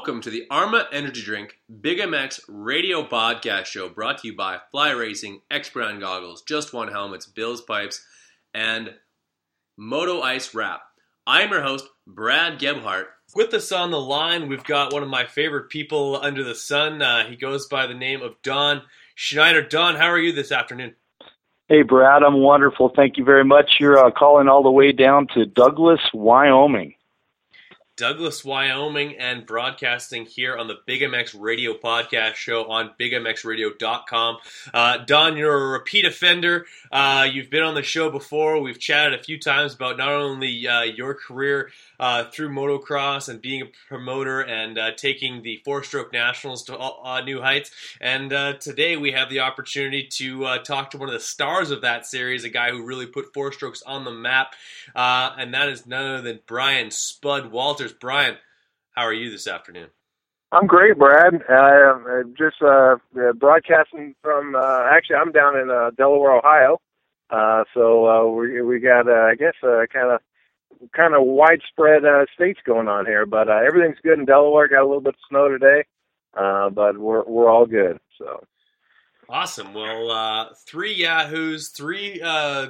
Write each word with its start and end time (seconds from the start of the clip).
Welcome 0.00 0.22
to 0.22 0.30
the 0.30 0.46
Arma 0.50 0.88
Energy 0.92 1.20
Drink 1.20 1.58
Big 1.82 1.98
MX 1.98 2.40
radio 2.48 3.06
podcast 3.06 3.66
show 3.66 3.90
brought 3.90 4.16
to 4.22 4.28
you 4.28 4.34
by 4.34 4.56
Fly 4.70 4.92
Racing, 4.92 5.42
X 5.50 5.68
Brand 5.68 6.00
Goggles, 6.00 6.40
Just 6.40 6.72
One 6.72 6.88
Helmets, 6.88 7.26
Bill's 7.26 7.60
Pipes, 7.60 8.02
and 8.54 8.94
Moto 9.76 10.22
Ice 10.22 10.54
Wrap. 10.54 10.80
I'm 11.26 11.50
your 11.50 11.60
host, 11.60 11.84
Brad 12.06 12.58
Gebhardt. 12.58 13.08
With 13.34 13.52
us 13.52 13.70
on 13.72 13.90
the 13.90 14.00
line, 14.00 14.48
we've 14.48 14.64
got 14.64 14.90
one 14.90 15.02
of 15.02 15.10
my 15.10 15.26
favorite 15.26 15.68
people 15.68 16.16
under 16.16 16.42
the 16.44 16.54
sun. 16.54 17.02
Uh, 17.02 17.28
he 17.28 17.36
goes 17.36 17.68
by 17.68 17.86
the 17.86 17.92
name 17.92 18.22
of 18.22 18.40
Don 18.42 18.80
Schneider. 19.14 19.60
Don, 19.60 19.96
how 19.96 20.06
are 20.06 20.18
you 20.18 20.32
this 20.32 20.50
afternoon? 20.50 20.94
Hey, 21.68 21.82
Brad, 21.82 22.22
I'm 22.22 22.40
wonderful. 22.40 22.90
Thank 22.96 23.18
you 23.18 23.24
very 23.24 23.44
much. 23.44 23.72
You're 23.78 23.98
uh, 23.98 24.10
calling 24.10 24.48
all 24.48 24.62
the 24.62 24.70
way 24.70 24.92
down 24.92 25.26
to 25.34 25.44
Douglas, 25.44 26.00
Wyoming. 26.14 26.94
Douglas, 28.00 28.42
Wyoming, 28.42 29.18
and 29.18 29.44
broadcasting 29.44 30.24
here 30.24 30.56
on 30.56 30.68
the 30.68 30.78
Big 30.86 31.02
MX 31.02 31.38
Radio 31.38 31.74
podcast 31.74 32.36
show 32.36 32.64
on 32.64 32.92
BigMXRadio.com. 32.98 34.38
Uh, 34.72 34.96
Don, 35.04 35.36
you're 35.36 35.54
a 35.54 35.68
repeat 35.72 36.06
offender. 36.06 36.64
Uh, 36.90 37.28
you've 37.30 37.50
been 37.50 37.62
on 37.62 37.74
the 37.74 37.82
show 37.82 38.08
before. 38.08 38.58
We've 38.62 38.78
chatted 38.78 39.20
a 39.20 39.22
few 39.22 39.38
times 39.38 39.74
about 39.74 39.98
not 39.98 40.08
only 40.08 40.66
uh, 40.66 40.80
your 40.80 41.12
career 41.12 41.72
uh, 42.00 42.24
through 42.24 42.48
motocross 42.48 43.28
and 43.28 43.42
being 43.42 43.62
a 43.62 43.70
promoter 43.88 44.40
and 44.40 44.78
uh, 44.78 44.90
taking 44.96 45.42
the 45.42 45.60
four 45.64 45.84
stroke 45.84 46.12
nationals 46.12 46.64
to 46.64 46.76
uh, 46.76 47.20
new 47.20 47.42
heights. 47.42 47.70
And 48.00 48.32
uh, 48.32 48.54
today 48.54 48.96
we 48.96 49.12
have 49.12 49.28
the 49.28 49.40
opportunity 49.40 50.08
to 50.14 50.46
uh, 50.46 50.58
talk 50.58 50.90
to 50.90 50.98
one 50.98 51.10
of 51.10 51.12
the 51.12 51.20
stars 51.20 51.70
of 51.70 51.82
that 51.82 52.06
series, 52.06 52.42
a 52.42 52.48
guy 52.48 52.70
who 52.70 52.86
really 52.86 53.06
put 53.06 53.34
four 53.34 53.52
strokes 53.52 53.82
on 53.82 54.04
the 54.04 54.10
map. 54.10 54.54
Uh, 54.96 55.32
and 55.38 55.52
that 55.52 55.68
is 55.68 55.86
none 55.86 56.06
other 56.06 56.22
than 56.22 56.40
Brian 56.46 56.90
Spud 56.90 57.52
Walters. 57.52 57.92
Brian, 57.92 58.36
how 58.92 59.02
are 59.02 59.12
you 59.12 59.30
this 59.30 59.46
afternoon? 59.46 59.88
I'm 60.52 60.66
great, 60.66 60.98
Brad. 60.98 61.34
I'm 61.48 62.34
just 62.36 62.58
broadcasting 63.38 64.16
from. 64.22 64.56
actually, 64.56 65.16
I'm 65.16 65.32
down 65.32 65.56
in 65.56 65.68
Delaware, 65.96 66.38
Ohio. 66.38 66.80
so 67.74 68.34
we 68.34 68.60
we 68.62 68.80
got, 68.80 69.08
I 69.08 69.36
guess, 69.36 69.54
kind 69.62 70.10
of 70.10 70.20
kind 70.94 71.14
of 71.14 71.24
widespread 71.24 72.04
uh, 72.04 72.26
states 72.34 72.60
going 72.64 72.88
on 72.88 73.06
here, 73.06 73.26
but 73.26 73.48
uh, 73.48 73.60
everything's 73.66 73.98
good 74.02 74.18
in 74.18 74.24
Delaware. 74.24 74.68
Got 74.68 74.82
a 74.82 74.86
little 74.86 75.00
bit 75.00 75.14
of 75.14 75.20
snow 75.28 75.48
today, 75.48 75.84
uh, 76.34 76.70
but 76.70 76.98
we're 76.98 77.24
we're 77.24 77.50
all 77.50 77.66
good. 77.66 77.98
So 78.18 78.44
awesome. 79.28 79.74
Well, 79.74 80.10
uh, 80.10 80.46
three 80.66 80.94
Yahoos, 80.94 81.68
three 81.68 82.20
uh, 82.22 82.68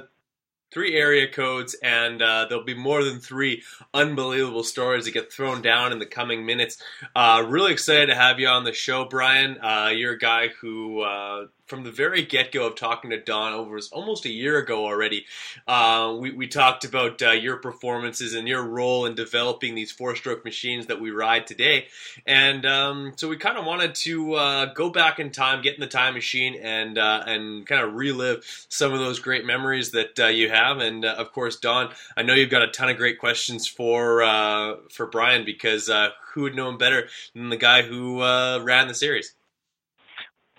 three 0.71 0.95
area 0.95 1.27
codes, 1.27 1.75
and 1.83 2.21
uh, 2.21 2.45
there'll 2.47 2.63
be 2.63 2.73
more 2.73 3.03
than 3.03 3.19
three 3.19 3.61
unbelievable 3.93 4.63
stories 4.63 5.05
that 5.05 5.11
get 5.11 5.31
thrown 5.31 5.61
down 5.61 5.91
in 5.91 5.99
the 5.99 6.05
coming 6.05 6.45
minutes. 6.45 6.81
Uh, 7.15 7.43
really 7.47 7.73
excited 7.73 8.07
to 8.07 8.15
have 8.15 8.39
you 8.39 8.47
on 8.47 8.63
the 8.63 8.73
show, 8.73 9.05
Brian. 9.05 9.57
Uh, 9.61 9.91
you're 9.93 10.13
a 10.13 10.19
guy 10.19 10.47
who 10.61 11.01
uh, 11.01 11.45
from 11.71 11.83
the 11.85 11.91
very 11.91 12.21
get 12.21 12.51
go 12.51 12.67
of 12.67 12.75
talking 12.75 13.11
to 13.11 13.17
Don 13.17 13.53
over 13.53 13.79
almost 13.93 14.25
a 14.25 14.29
year 14.29 14.57
ago 14.57 14.85
already, 14.85 15.25
uh, 15.69 16.13
we, 16.19 16.29
we 16.29 16.45
talked 16.45 16.83
about 16.83 17.21
uh, 17.21 17.31
your 17.31 17.55
performances 17.55 18.35
and 18.35 18.45
your 18.45 18.61
role 18.61 19.05
in 19.05 19.15
developing 19.15 19.73
these 19.73 19.89
four 19.89 20.17
stroke 20.17 20.43
machines 20.43 20.87
that 20.87 20.99
we 20.99 21.11
ride 21.11 21.47
today. 21.47 21.87
And 22.25 22.65
um, 22.65 23.13
so 23.15 23.29
we 23.29 23.37
kind 23.37 23.57
of 23.57 23.63
wanted 23.63 23.95
to 23.95 24.33
uh, 24.33 24.65
go 24.73 24.89
back 24.89 25.17
in 25.19 25.31
time, 25.31 25.61
get 25.61 25.75
in 25.75 25.79
the 25.79 25.87
time 25.87 26.13
machine, 26.13 26.55
and 26.61 26.97
uh, 26.97 27.23
and 27.25 27.65
kind 27.65 27.81
of 27.81 27.93
relive 27.93 28.43
some 28.67 28.91
of 28.91 28.99
those 28.99 29.19
great 29.19 29.45
memories 29.45 29.91
that 29.91 30.19
uh, 30.19 30.27
you 30.27 30.49
have. 30.49 30.79
And 30.79 31.05
uh, 31.05 31.15
of 31.17 31.31
course, 31.31 31.55
Don, 31.55 31.93
I 32.17 32.23
know 32.23 32.33
you've 32.33 32.49
got 32.49 32.63
a 32.63 32.67
ton 32.67 32.89
of 32.89 32.97
great 32.97 33.17
questions 33.17 33.65
for 33.65 34.19
for 34.89 35.05
Brian 35.05 35.45
because 35.45 35.89
who 36.33 36.41
would 36.41 36.55
know 36.55 36.67
him 36.67 36.77
better 36.77 37.07
than 37.33 37.47
the 37.47 37.55
guy 37.55 37.83
who 37.83 38.19
ran 38.19 38.89
the 38.89 38.93
series? 38.93 39.35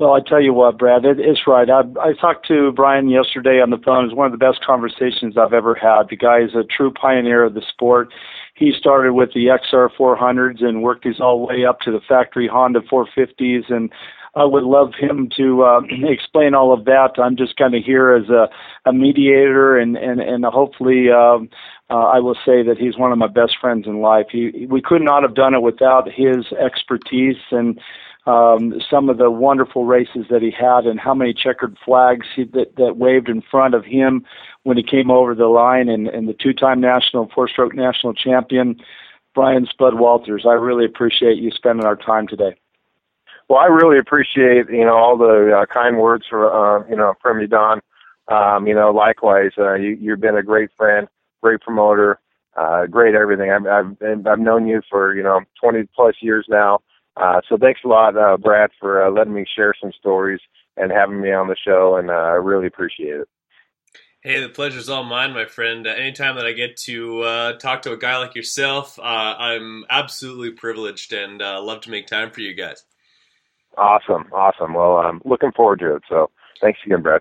Well, 0.02 0.14
I 0.14 0.20
tell 0.20 0.42
you 0.42 0.52
what, 0.52 0.78
Brad, 0.78 1.04
it, 1.04 1.20
it's 1.20 1.46
right. 1.46 1.70
I, 1.70 1.82
I 2.00 2.12
talked 2.20 2.48
to 2.48 2.72
Brian 2.72 3.08
yesterday 3.08 3.60
on 3.60 3.70
the 3.70 3.78
phone. 3.78 4.02
It 4.02 4.08
was 4.08 4.16
one 4.16 4.26
of 4.26 4.32
the 4.32 4.44
best 4.44 4.58
conversations 4.66 5.38
I've 5.38 5.52
ever 5.52 5.76
had. 5.76 6.08
The 6.10 6.16
guy 6.16 6.40
is 6.40 6.56
a 6.56 6.64
true 6.64 6.90
pioneer 6.90 7.44
of 7.44 7.54
the 7.54 7.62
sport. 7.68 8.12
He 8.56 8.72
started 8.76 9.12
with 9.12 9.32
the 9.32 9.46
XR 9.46 9.90
400s 9.96 10.60
and 10.60 10.82
worked 10.82 11.04
his 11.04 11.20
all 11.20 11.46
way 11.46 11.64
up 11.64 11.78
to 11.82 11.92
the 11.92 12.00
factory 12.00 12.48
Honda 12.48 12.80
450s. 12.80 13.72
And 13.72 13.92
I 14.34 14.44
would 14.44 14.64
love 14.64 14.90
him 14.98 15.28
to 15.36 15.62
uh, 15.62 15.82
explain 16.02 16.56
all 16.56 16.72
of 16.72 16.84
that. 16.86 17.10
I'm 17.22 17.36
just 17.36 17.56
kind 17.56 17.76
of 17.76 17.84
here 17.84 18.10
as 18.12 18.28
a, 18.28 18.48
a 18.84 18.92
mediator, 18.92 19.78
and 19.78 19.96
and 19.96 20.20
and 20.20 20.44
hopefully. 20.44 21.12
Um, 21.12 21.48
uh, 21.90 22.06
I 22.06 22.20
will 22.20 22.36
say 22.46 22.62
that 22.62 22.78
he's 22.78 22.96
one 22.96 23.12
of 23.12 23.18
my 23.18 23.26
best 23.26 23.58
friends 23.60 23.86
in 23.86 24.00
life. 24.00 24.28
He, 24.32 24.66
we 24.70 24.80
could 24.80 25.02
not 25.02 25.22
have 25.22 25.34
done 25.34 25.52
it 25.52 25.60
without 25.60 26.10
his 26.10 26.46
expertise 26.58 27.36
and 27.50 27.78
um, 28.26 28.80
some 28.88 29.08
of 29.08 29.18
the 29.18 29.30
wonderful 29.30 29.84
races 29.84 30.26
that 30.30 30.42
he 30.42 30.50
had 30.50 30.86
and 30.86 31.00
how 31.00 31.14
many 31.14 31.34
checkered 31.34 31.76
flags 31.84 32.26
he, 32.34 32.44
that, 32.44 32.76
that 32.76 32.96
waved 32.96 33.28
in 33.28 33.42
front 33.42 33.74
of 33.74 33.84
him 33.84 34.24
when 34.62 34.76
he 34.76 34.82
came 34.82 35.10
over 35.10 35.34
the 35.34 35.46
line 35.46 35.88
and, 35.88 36.06
and 36.06 36.28
the 36.28 36.34
two-time 36.34 36.80
national 36.80 37.28
four-stroke 37.34 37.74
national 37.74 38.14
champion, 38.14 38.76
Brian 39.34 39.66
Spud 39.66 39.94
Walters. 39.94 40.44
I 40.46 40.52
really 40.52 40.84
appreciate 40.84 41.38
you 41.38 41.50
spending 41.50 41.84
our 41.84 41.96
time 41.96 42.28
today. 42.28 42.54
Well, 43.48 43.58
I 43.58 43.66
really 43.66 43.98
appreciate 43.98 44.70
you 44.70 44.84
know 44.84 44.96
all 44.96 45.18
the 45.18 45.62
uh, 45.62 45.66
kind 45.66 45.98
words 45.98 46.24
for 46.28 46.50
uh, 46.50 46.88
you 46.88 46.96
know 46.96 47.14
from 47.20 47.40
you, 47.40 47.46
Don. 47.46 47.82
Um, 48.28 48.66
you 48.66 48.74
know, 48.74 48.90
likewise, 48.90 49.50
uh, 49.58 49.74
you, 49.74 49.98
you've 50.00 50.20
been 50.20 50.36
a 50.36 50.42
great 50.42 50.70
friend, 50.76 51.08
great 51.42 51.60
promoter, 51.60 52.18
uh, 52.56 52.86
great 52.86 53.14
everything. 53.14 53.50
I've, 53.50 53.66
I've 53.66 54.26
I've 54.26 54.38
known 54.38 54.66
you 54.66 54.80
for 54.88 55.14
you 55.14 55.22
know 55.22 55.40
20 55.60 55.88
plus 55.94 56.14
years 56.20 56.46
now. 56.48 56.80
Uh, 57.16 57.40
so 57.48 57.56
thanks 57.58 57.80
a 57.84 57.88
lot, 57.88 58.16
uh, 58.16 58.36
Brad, 58.36 58.70
for 58.80 59.04
uh, 59.04 59.10
letting 59.10 59.34
me 59.34 59.44
share 59.54 59.74
some 59.80 59.92
stories 59.98 60.40
and 60.76 60.90
having 60.90 61.20
me 61.20 61.32
on 61.32 61.48
the 61.48 61.56
show, 61.56 61.96
and 61.96 62.10
uh, 62.10 62.14
I 62.14 62.34
really 62.34 62.66
appreciate 62.66 63.20
it. 63.20 63.28
Hey, 64.22 64.40
the 64.40 64.48
pleasure's 64.48 64.88
all 64.88 65.02
mine, 65.02 65.32
my 65.32 65.46
friend. 65.46 65.86
Uh, 65.86 65.90
anytime 65.90 66.36
that 66.36 66.46
I 66.46 66.52
get 66.52 66.76
to 66.84 67.22
uh, 67.22 67.52
talk 67.58 67.82
to 67.82 67.92
a 67.92 67.96
guy 67.96 68.18
like 68.18 68.36
yourself, 68.36 68.98
uh, 68.98 69.02
I'm 69.02 69.84
absolutely 69.90 70.52
privileged 70.52 71.12
and 71.12 71.42
uh, 71.42 71.60
love 71.60 71.80
to 71.82 71.90
make 71.90 72.06
time 72.06 72.30
for 72.30 72.40
you 72.40 72.54
guys. 72.54 72.84
Awesome, 73.76 74.26
awesome. 74.32 74.74
Well, 74.74 74.98
I'm 74.98 75.20
looking 75.24 75.50
forward 75.52 75.80
to 75.80 75.96
it. 75.96 76.02
So 76.08 76.30
thanks 76.60 76.78
again, 76.86 77.02
Brad. 77.02 77.20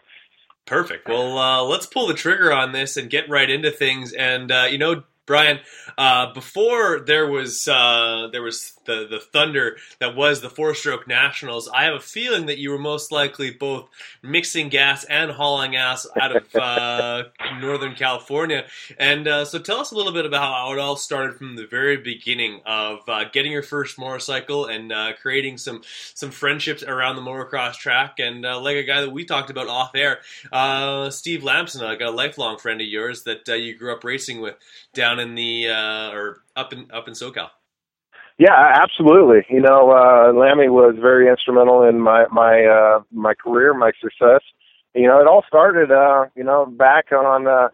Perfect. 0.68 1.10
Well, 1.10 1.38
uh, 1.38 1.64
let's 1.64 1.88
pull 1.88 2.08
the 2.08 2.14
trigger 2.14 2.54
on 2.54 2.72
this 2.72 2.98
and 2.98 3.10
get 3.10 3.28
right 3.30 3.50
into 3.50 3.72
things. 3.72 4.14
And 4.14 4.52
uh, 4.52 4.68
you 4.70 4.78
know, 4.78 5.04
Brian, 5.32 5.62
uh, 5.98 6.34
before 6.34 7.00
there 7.00 7.26
was 7.26 7.66
uh, 7.66 8.28
there 8.34 8.42
was 8.42 8.74
the 8.84 9.08
the 9.10 9.22
thunder 9.22 9.78
that 10.00 10.14
was 10.14 10.42
the 10.42 10.50
four 10.50 10.76
stroke 10.76 11.08
nationals, 11.08 11.70
I 11.74 11.86
have 11.86 11.94
a 11.94 12.02
feeling 12.02 12.48
that 12.48 12.58
you 12.58 12.70
were 12.70 12.78
most 12.78 13.14
likely 13.14 13.50
both 13.50 13.88
mixing 14.22 14.68
gas 14.68 15.06
and 15.06 15.32
hauling 15.32 15.78
ass 15.78 16.06
out 16.20 16.36
of 16.36 16.54
uh, 16.54 17.24
Northern 17.62 17.96
California. 17.96 18.66
And 19.00 19.26
uh, 19.26 19.46
so, 19.46 19.58
tell 19.58 19.78
us 19.78 19.92
a 19.92 19.96
little 19.96 20.12
bit 20.12 20.26
about 20.26 20.42
how 20.42 20.74
it 20.74 20.80
all 20.80 20.98
started 20.98 21.38
from 21.38 21.56
the 21.56 21.66
very 21.66 21.96
beginning 21.96 22.60
of 22.66 23.08
uh, 23.08 23.24
getting 23.32 23.54
your 23.54 23.64
first 23.64 23.98
motorcycle 23.98 24.66
and 24.66 24.92
uh, 24.92 25.14
creating 25.22 25.60
some 25.60 25.82
some 26.14 26.32
friendships 26.32 26.84
around 26.84 27.16
the 27.16 27.22
motocross 27.22 27.76
track. 27.76 28.20
And 28.20 28.42
like 28.42 28.76
a 28.76 28.84
guy 28.84 29.00
that 29.00 29.12
we 29.12 29.24
talked 29.24 29.50
about 29.50 29.70
off 29.70 29.92
air, 29.96 30.20
Steve 31.10 31.46
Lamson, 31.46 31.86
like 31.86 32.02
a 32.02 32.10
lifelong 32.10 32.58
friend 32.58 32.82
of 32.82 32.88
yours 32.88 33.24
that 33.24 33.48
you 33.48 33.76
grew 33.76 33.94
up 33.94 34.04
racing 34.04 34.42
with 34.42 34.56
down 34.94 35.21
in 35.22 35.36
the 35.36 35.70
uh, 35.70 36.12
or 36.12 36.44
up 36.56 36.74
in 36.74 36.90
up 36.92 37.08
in 37.08 37.14
SoCal. 37.14 37.50
Yeah, 38.38 38.56
absolutely. 38.58 39.46
You 39.50 39.62
know, 39.62 39.92
uh, 39.92 40.34
Lammy 40.34 40.68
was 40.68 40.96
very 41.00 41.30
instrumental 41.30 41.84
in 41.84 42.00
my 42.02 42.26
my 42.32 42.66
uh, 42.66 43.04
my 43.12 43.34
career, 43.36 43.74
my 43.74 43.92
success. 44.02 44.42
You 44.96 45.08
know, 45.08 45.22
it 45.22 45.28
all 45.28 45.44
started, 45.48 45.92
uh, 45.92 46.26
you 46.36 46.44
know, 46.44 46.66
back 46.66 47.12
on, 47.14 47.48
uh, 47.48 47.70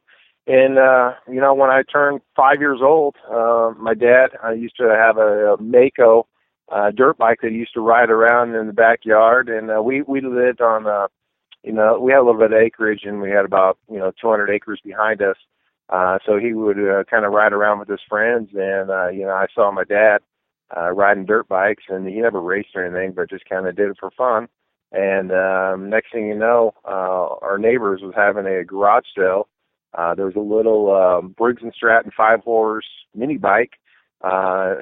and 0.46 0.78
uh, 0.78 1.14
you 1.28 1.40
know, 1.40 1.54
when 1.54 1.70
I 1.70 1.84
turned 1.84 2.22
five 2.36 2.58
years 2.60 2.80
old, 2.82 3.16
uh, 3.32 3.72
my 3.80 3.94
dad 3.94 4.32
I 4.44 4.54
used 4.54 4.78
to 4.78 4.90
have 4.90 5.18
a, 5.18 5.54
a 5.54 5.58
Maico 5.58 6.24
uh, 6.70 6.92
dirt 6.92 7.18
bike 7.18 7.40
that 7.42 7.52
he 7.52 7.58
used 7.58 7.74
to 7.74 7.82
ride 7.82 8.10
around 8.10 8.56
in 8.56 8.68
the 8.68 8.74
backyard, 8.74 9.50
and 9.50 9.72
uh, 9.72 9.82
we 9.82 10.02
we 10.02 10.22
lived 10.22 10.62
on, 10.62 10.86
uh, 10.86 11.08
you 11.64 11.72
know, 11.72 12.00
we 12.00 12.12
had 12.12 12.20
a 12.20 12.24
little 12.24 12.40
bit 12.40 12.52
of 12.52 12.62
acreage, 12.62 13.02
and 13.04 13.22
we 13.22 13.30
had 13.30 13.46
about 13.46 13.78
you 13.90 13.98
know 13.98 14.12
200 14.22 14.50
acres 14.50 14.82
behind 14.84 15.22
us. 15.22 15.38
Uh, 15.90 16.20
so 16.26 16.38
he 16.38 16.54
would 16.54 16.78
uh, 16.78 17.04
kind 17.10 17.26
of 17.26 17.32
ride 17.32 17.54
around 17.54 17.80
with 17.80 17.88
his 17.88 18.02
friends, 18.10 18.50
and 18.54 18.90
uh, 18.90 19.08
you 19.10 19.22
know, 19.22 19.32
I 19.32 19.48
saw 19.54 19.72
my 19.72 19.86
dad 19.86 20.20
uh, 20.76 20.92
riding 20.92 21.26
dirt 21.26 21.48
bikes, 21.48 21.84
and 21.90 22.08
he 22.08 22.16
never 22.16 22.42
raced 22.42 22.76
or 22.76 22.86
anything, 22.86 23.14
but 23.14 23.30
just 23.30 23.48
kind 23.50 23.68
of 23.68 23.76
did 23.76 23.90
it 23.90 23.98
for 24.00 24.12
fun. 24.12 24.48
And 24.92 25.32
um, 25.32 25.90
next 25.90 26.12
thing 26.12 26.28
you 26.28 26.36
know, 26.36 26.74
uh, 26.86 27.36
our 27.42 27.58
neighbors 27.58 28.02
was 28.02 28.14
having 28.16 28.46
a 28.46 28.64
garage 28.64 29.06
sale. 29.18 29.48
Uh, 29.98 30.16
there 30.16 30.26
was 30.26 30.36
a 30.36 30.40
little 30.40 30.94
um, 30.96 31.36
Briggs 31.38 31.62
and 31.64 31.74
Stratton 31.74 32.12
five 32.16 32.42
horse 32.44 32.86
mini 33.16 33.38
bike 33.38 33.74
uh, 34.22 34.76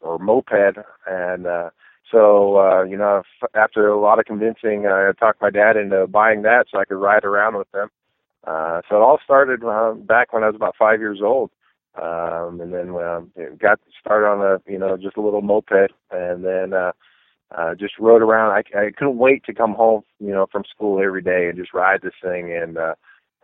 or 0.00 0.18
moped, 0.18 0.78
and 1.06 1.46
uh, 1.46 1.70
so 2.10 2.58
uh, 2.58 2.82
you 2.82 2.96
know, 2.96 3.22
f- 3.42 3.50
after 3.54 3.88
a 3.88 4.00
lot 4.00 4.18
of 4.18 4.24
convincing, 4.26 4.86
I 4.86 5.12
talked 5.18 5.40
my 5.42 5.50
dad 5.50 5.76
into 5.76 6.06
buying 6.06 6.42
that 6.42 6.66
so 6.70 6.78
I 6.78 6.84
could 6.84 6.96
ride 7.00 7.24
around 7.24 7.56
with 7.56 7.70
them. 7.72 7.90
Uh, 8.48 8.80
so 8.88 8.96
it 8.96 9.00
all 9.02 9.18
started 9.22 9.62
uh, 9.62 9.92
back 9.92 10.32
when 10.32 10.42
I 10.42 10.46
was 10.46 10.56
about 10.56 10.74
five 10.78 11.00
years 11.00 11.20
old, 11.22 11.50
um, 12.00 12.60
and 12.62 12.72
then 12.72 12.94
uh, 12.94 13.20
got 13.60 13.78
started 14.00 14.26
on 14.26 14.40
a 14.40 14.70
you 14.70 14.78
know 14.78 14.96
just 14.96 15.18
a 15.18 15.20
little 15.20 15.42
moped, 15.42 15.92
and 16.10 16.44
then 16.44 16.72
uh, 16.72 16.92
uh, 17.56 17.74
just 17.74 17.98
rode 17.98 18.22
around. 18.22 18.52
I, 18.52 18.78
I 18.78 18.90
couldn't 18.96 19.18
wait 19.18 19.44
to 19.44 19.54
come 19.54 19.74
home, 19.74 20.02
you 20.18 20.30
know, 20.30 20.46
from 20.50 20.64
school 20.64 21.02
every 21.02 21.20
day 21.20 21.48
and 21.48 21.58
just 21.58 21.74
ride 21.74 22.00
this 22.02 22.14
thing. 22.22 22.50
And 22.50 22.78
uh, 22.78 22.94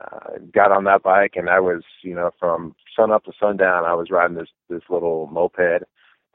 uh, 0.03 0.39
got 0.55 0.73
on 0.73 0.85
that 0.85 1.03
bike, 1.03 1.33
and 1.37 1.51
I 1.51 1.61
was, 1.61 1.83
you 2.03 2.15
know, 2.15 2.31
from 2.39 2.75
sun 2.97 3.13
up 3.13 3.25
to 3.25 3.33
sundown, 3.39 3.85
I 3.85 3.95
was 3.95 4.11
riding 4.11 4.37
this 4.37 4.49
this 4.71 4.83
little 4.89 5.27
moped. 5.27 5.85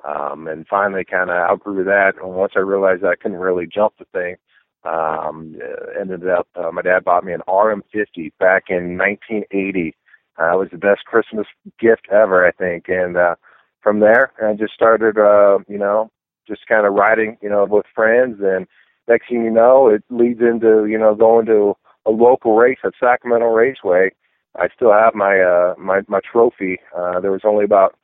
Um, 0.08 0.48
and 0.48 0.66
finally, 0.68 1.04
kind 1.04 1.30
of 1.30 1.36
outgrew 1.36 1.84
that. 1.86 2.14
And 2.22 2.36
once 2.36 2.54
I 2.56 2.60
realized 2.60 3.04
I 3.04 3.16
couldn't 3.16 3.38
really 3.40 3.68
jump 3.68 3.94
the 3.98 4.06
thing, 4.14 4.36
um, 4.84 5.56
ended 6.00 6.28
up. 6.28 6.48
Uh, 6.56 6.72
my 6.72 6.82
dad 6.82 7.04
bought 7.04 7.24
me 7.24 7.34
an 7.34 7.42
RM50 7.48 8.32
back 8.40 8.66
in 8.70 8.98
1980. 8.98 9.96
Uh, 10.40 10.54
it 10.54 10.58
was 10.58 10.70
the 10.72 10.78
best 10.78 11.06
Christmas 11.06 11.48
gift 11.80 12.08
ever, 12.12 12.46
I 12.46 12.52
think. 12.52 12.86
And 12.88 13.18
uh, 13.18 13.36
from 13.82 14.00
there, 14.00 14.32
I 14.42 14.54
just 14.54 14.74
started, 14.74 15.18
uh, 15.18 15.60
you 15.68 15.78
know, 15.78 16.10
just 16.48 16.68
kind 16.68 16.86
of 16.86 16.94
riding, 16.94 17.38
you 17.42 17.50
know, 17.50 17.66
with 17.66 17.86
friends. 17.94 18.40
And 18.42 18.66
next 19.08 19.30
thing 19.30 19.44
you 19.44 19.52
know, 19.52 19.88
it 19.88 20.04
leads 20.10 20.40
into, 20.40 20.86
you 20.86 20.98
know, 20.98 21.14
going 21.14 21.46
to 21.48 21.76
a 22.06 22.12
local 22.12 22.56
race 22.56 22.80
at 22.84 22.94
Sacramento 23.00 23.48
Raceway. 23.48 24.12
I 24.56 24.68
still 24.76 24.92
have 24.92 25.14
my 25.14 25.40
uh, 25.40 25.76
my 25.78 26.02
my 26.08 26.22
trophy. 26.22 26.80
Uh, 26.98 27.20
there 27.20 27.32
was 27.32 27.42
only 27.44 27.66
about 27.66 27.96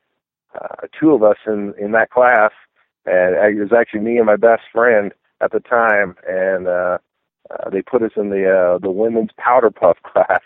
uh, 0.54 0.88
two 0.98 1.12
of 1.12 1.24
us 1.24 1.38
in 1.48 1.74
in 1.80 1.92
that 1.94 2.12
class, 2.12 2.52
and 3.06 3.36
it 3.36 3.60
was 3.60 3.74
actually 3.74 4.02
me 4.02 4.18
and 4.18 4.28
my 4.28 4.36
best 4.36 4.62
friend 4.72 5.12
at 5.46 5.52
the 5.52 5.60
time, 5.62 6.16
and 6.28 6.68
uh, 6.68 6.98
uh, 7.52 7.70
they 7.72 7.82
put 7.82 8.04
us 8.04 8.12
in 8.18 8.30
the 8.30 8.50
uh, 8.50 8.80
the 8.80 8.92
women's 8.92 9.32
powder 9.38 9.72
puff 9.72 9.98
class. 10.04 10.42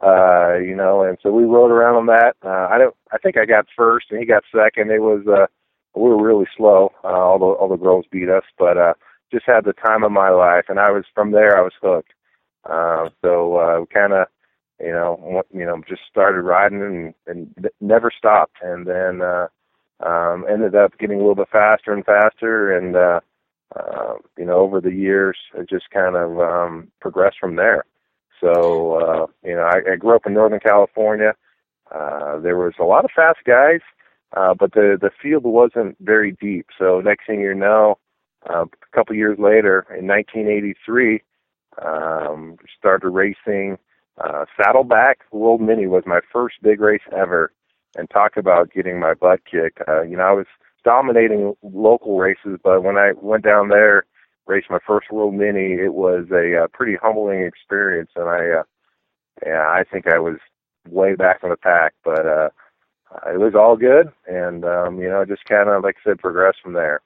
Uh, 0.00 0.58
you 0.58 0.76
know, 0.76 1.02
and 1.02 1.16
so 1.22 1.30
we 1.32 1.44
rode 1.44 1.70
around 1.70 1.96
on 1.96 2.06
that. 2.06 2.36
Uh, 2.44 2.68
I 2.70 2.78
don't. 2.78 2.94
I 3.12 3.18
think 3.18 3.36
I 3.38 3.46
got 3.46 3.66
first, 3.76 4.06
and 4.10 4.20
he 4.20 4.26
got 4.26 4.44
second. 4.54 4.90
It 4.90 5.00
was 5.00 5.26
uh, 5.26 5.46
we 5.98 6.10
were 6.10 6.22
really 6.22 6.46
slow. 6.56 6.92
Uh, 7.02 7.08
all 7.08 7.38
the 7.38 7.46
all 7.46 7.68
the 7.68 7.76
girls 7.76 8.06
beat 8.10 8.28
us, 8.28 8.44
but 8.58 8.76
uh, 8.76 8.94
just 9.32 9.46
had 9.46 9.64
the 9.64 9.72
time 9.72 10.04
of 10.04 10.12
my 10.12 10.30
life, 10.30 10.66
and 10.68 10.78
I 10.78 10.90
was 10.90 11.04
from 11.14 11.32
there. 11.32 11.56
I 11.58 11.62
was 11.62 11.72
hooked. 11.82 12.12
Uh, 12.68 13.08
so 13.22 13.56
uh, 13.56 13.84
kind 13.92 14.12
of, 14.12 14.26
you 14.80 14.90
know, 14.92 15.42
you 15.52 15.64
know, 15.64 15.82
just 15.88 16.02
started 16.10 16.42
riding 16.42 16.82
and 16.82 17.14
and 17.26 17.70
never 17.80 18.10
stopped, 18.16 18.56
and 18.62 18.86
then 18.86 19.22
uh, 19.22 19.46
um, 20.04 20.44
ended 20.50 20.74
up 20.74 20.98
getting 20.98 21.16
a 21.16 21.20
little 21.20 21.34
bit 21.34 21.48
faster 21.50 21.92
and 21.92 22.04
faster, 22.04 22.76
and 22.76 22.96
uh, 22.96 23.20
uh, 23.76 24.14
you 24.38 24.44
know, 24.44 24.58
over 24.58 24.80
the 24.80 24.92
years, 24.92 25.36
it 25.54 25.68
just 25.68 25.90
kind 25.90 26.16
of 26.16 26.38
um, 26.38 26.88
progressed 27.00 27.38
from 27.40 27.56
there. 27.56 27.84
So, 28.40 28.94
uh, 28.94 29.26
you 29.42 29.54
know, 29.54 29.62
I, 29.62 29.92
I 29.92 29.96
grew 29.96 30.14
up 30.14 30.26
in 30.26 30.34
Northern 30.34 30.60
California. 30.60 31.34
Uh, 31.94 32.38
there 32.38 32.56
was 32.56 32.74
a 32.78 32.84
lot 32.84 33.04
of 33.04 33.10
fast 33.14 33.38
guys, 33.46 33.80
uh, 34.36 34.54
but 34.54 34.72
the 34.72 34.98
the 35.00 35.10
field 35.22 35.44
wasn't 35.44 35.96
very 36.00 36.32
deep. 36.32 36.66
So 36.78 37.00
next 37.00 37.26
thing 37.26 37.40
you 37.40 37.54
know, 37.54 37.98
uh, 38.48 38.64
a 38.64 38.96
couple 38.96 39.14
years 39.14 39.38
later, 39.38 39.86
in 39.96 40.06
1983, 40.06 41.22
um, 41.82 42.56
started 42.78 43.08
racing. 43.08 43.78
Uh, 44.18 44.44
Saddleback 44.56 45.20
World 45.32 45.60
Mini 45.60 45.86
was 45.86 46.04
my 46.06 46.20
first 46.32 46.56
big 46.62 46.80
race 46.80 47.02
ever, 47.16 47.52
and 47.96 48.08
talk 48.10 48.36
about 48.36 48.72
getting 48.72 48.98
my 49.00 49.14
butt 49.14 49.40
kicked. 49.50 49.80
Uh, 49.88 50.02
you 50.02 50.16
know, 50.16 50.24
I 50.24 50.32
was 50.32 50.46
dominating 50.84 51.54
local 51.62 52.18
races, 52.18 52.58
but 52.62 52.82
when 52.82 52.96
I 52.96 53.12
went 53.20 53.44
down 53.44 53.68
there, 53.68 54.04
raced 54.46 54.70
my 54.70 54.78
first 54.86 55.10
World 55.10 55.34
Mini, 55.34 55.74
it 55.74 55.94
was 55.94 56.26
a 56.30 56.64
uh, 56.64 56.66
pretty 56.72 56.96
humbling 57.00 57.42
experience, 57.42 58.10
and 58.16 58.28
I, 58.28 58.60
uh, 58.60 58.62
yeah, 59.44 59.66
I 59.68 59.84
think 59.90 60.06
I 60.06 60.18
was 60.18 60.36
way 60.88 61.14
back 61.14 61.40
in 61.42 61.50
the 61.50 61.56
pack, 61.56 61.94
but 62.04 62.26
uh, 62.26 62.48
it 63.32 63.38
was 63.38 63.54
all 63.54 63.76
good, 63.76 64.12
and 64.26 64.64
um, 64.64 65.00
you 65.00 65.08
know, 65.08 65.24
just 65.24 65.44
kind 65.46 65.68
of 65.68 65.82
like 65.82 65.96
I 66.04 66.10
said, 66.10 66.18
progressed 66.18 66.58
from 66.62 66.74
there. 66.74 67.00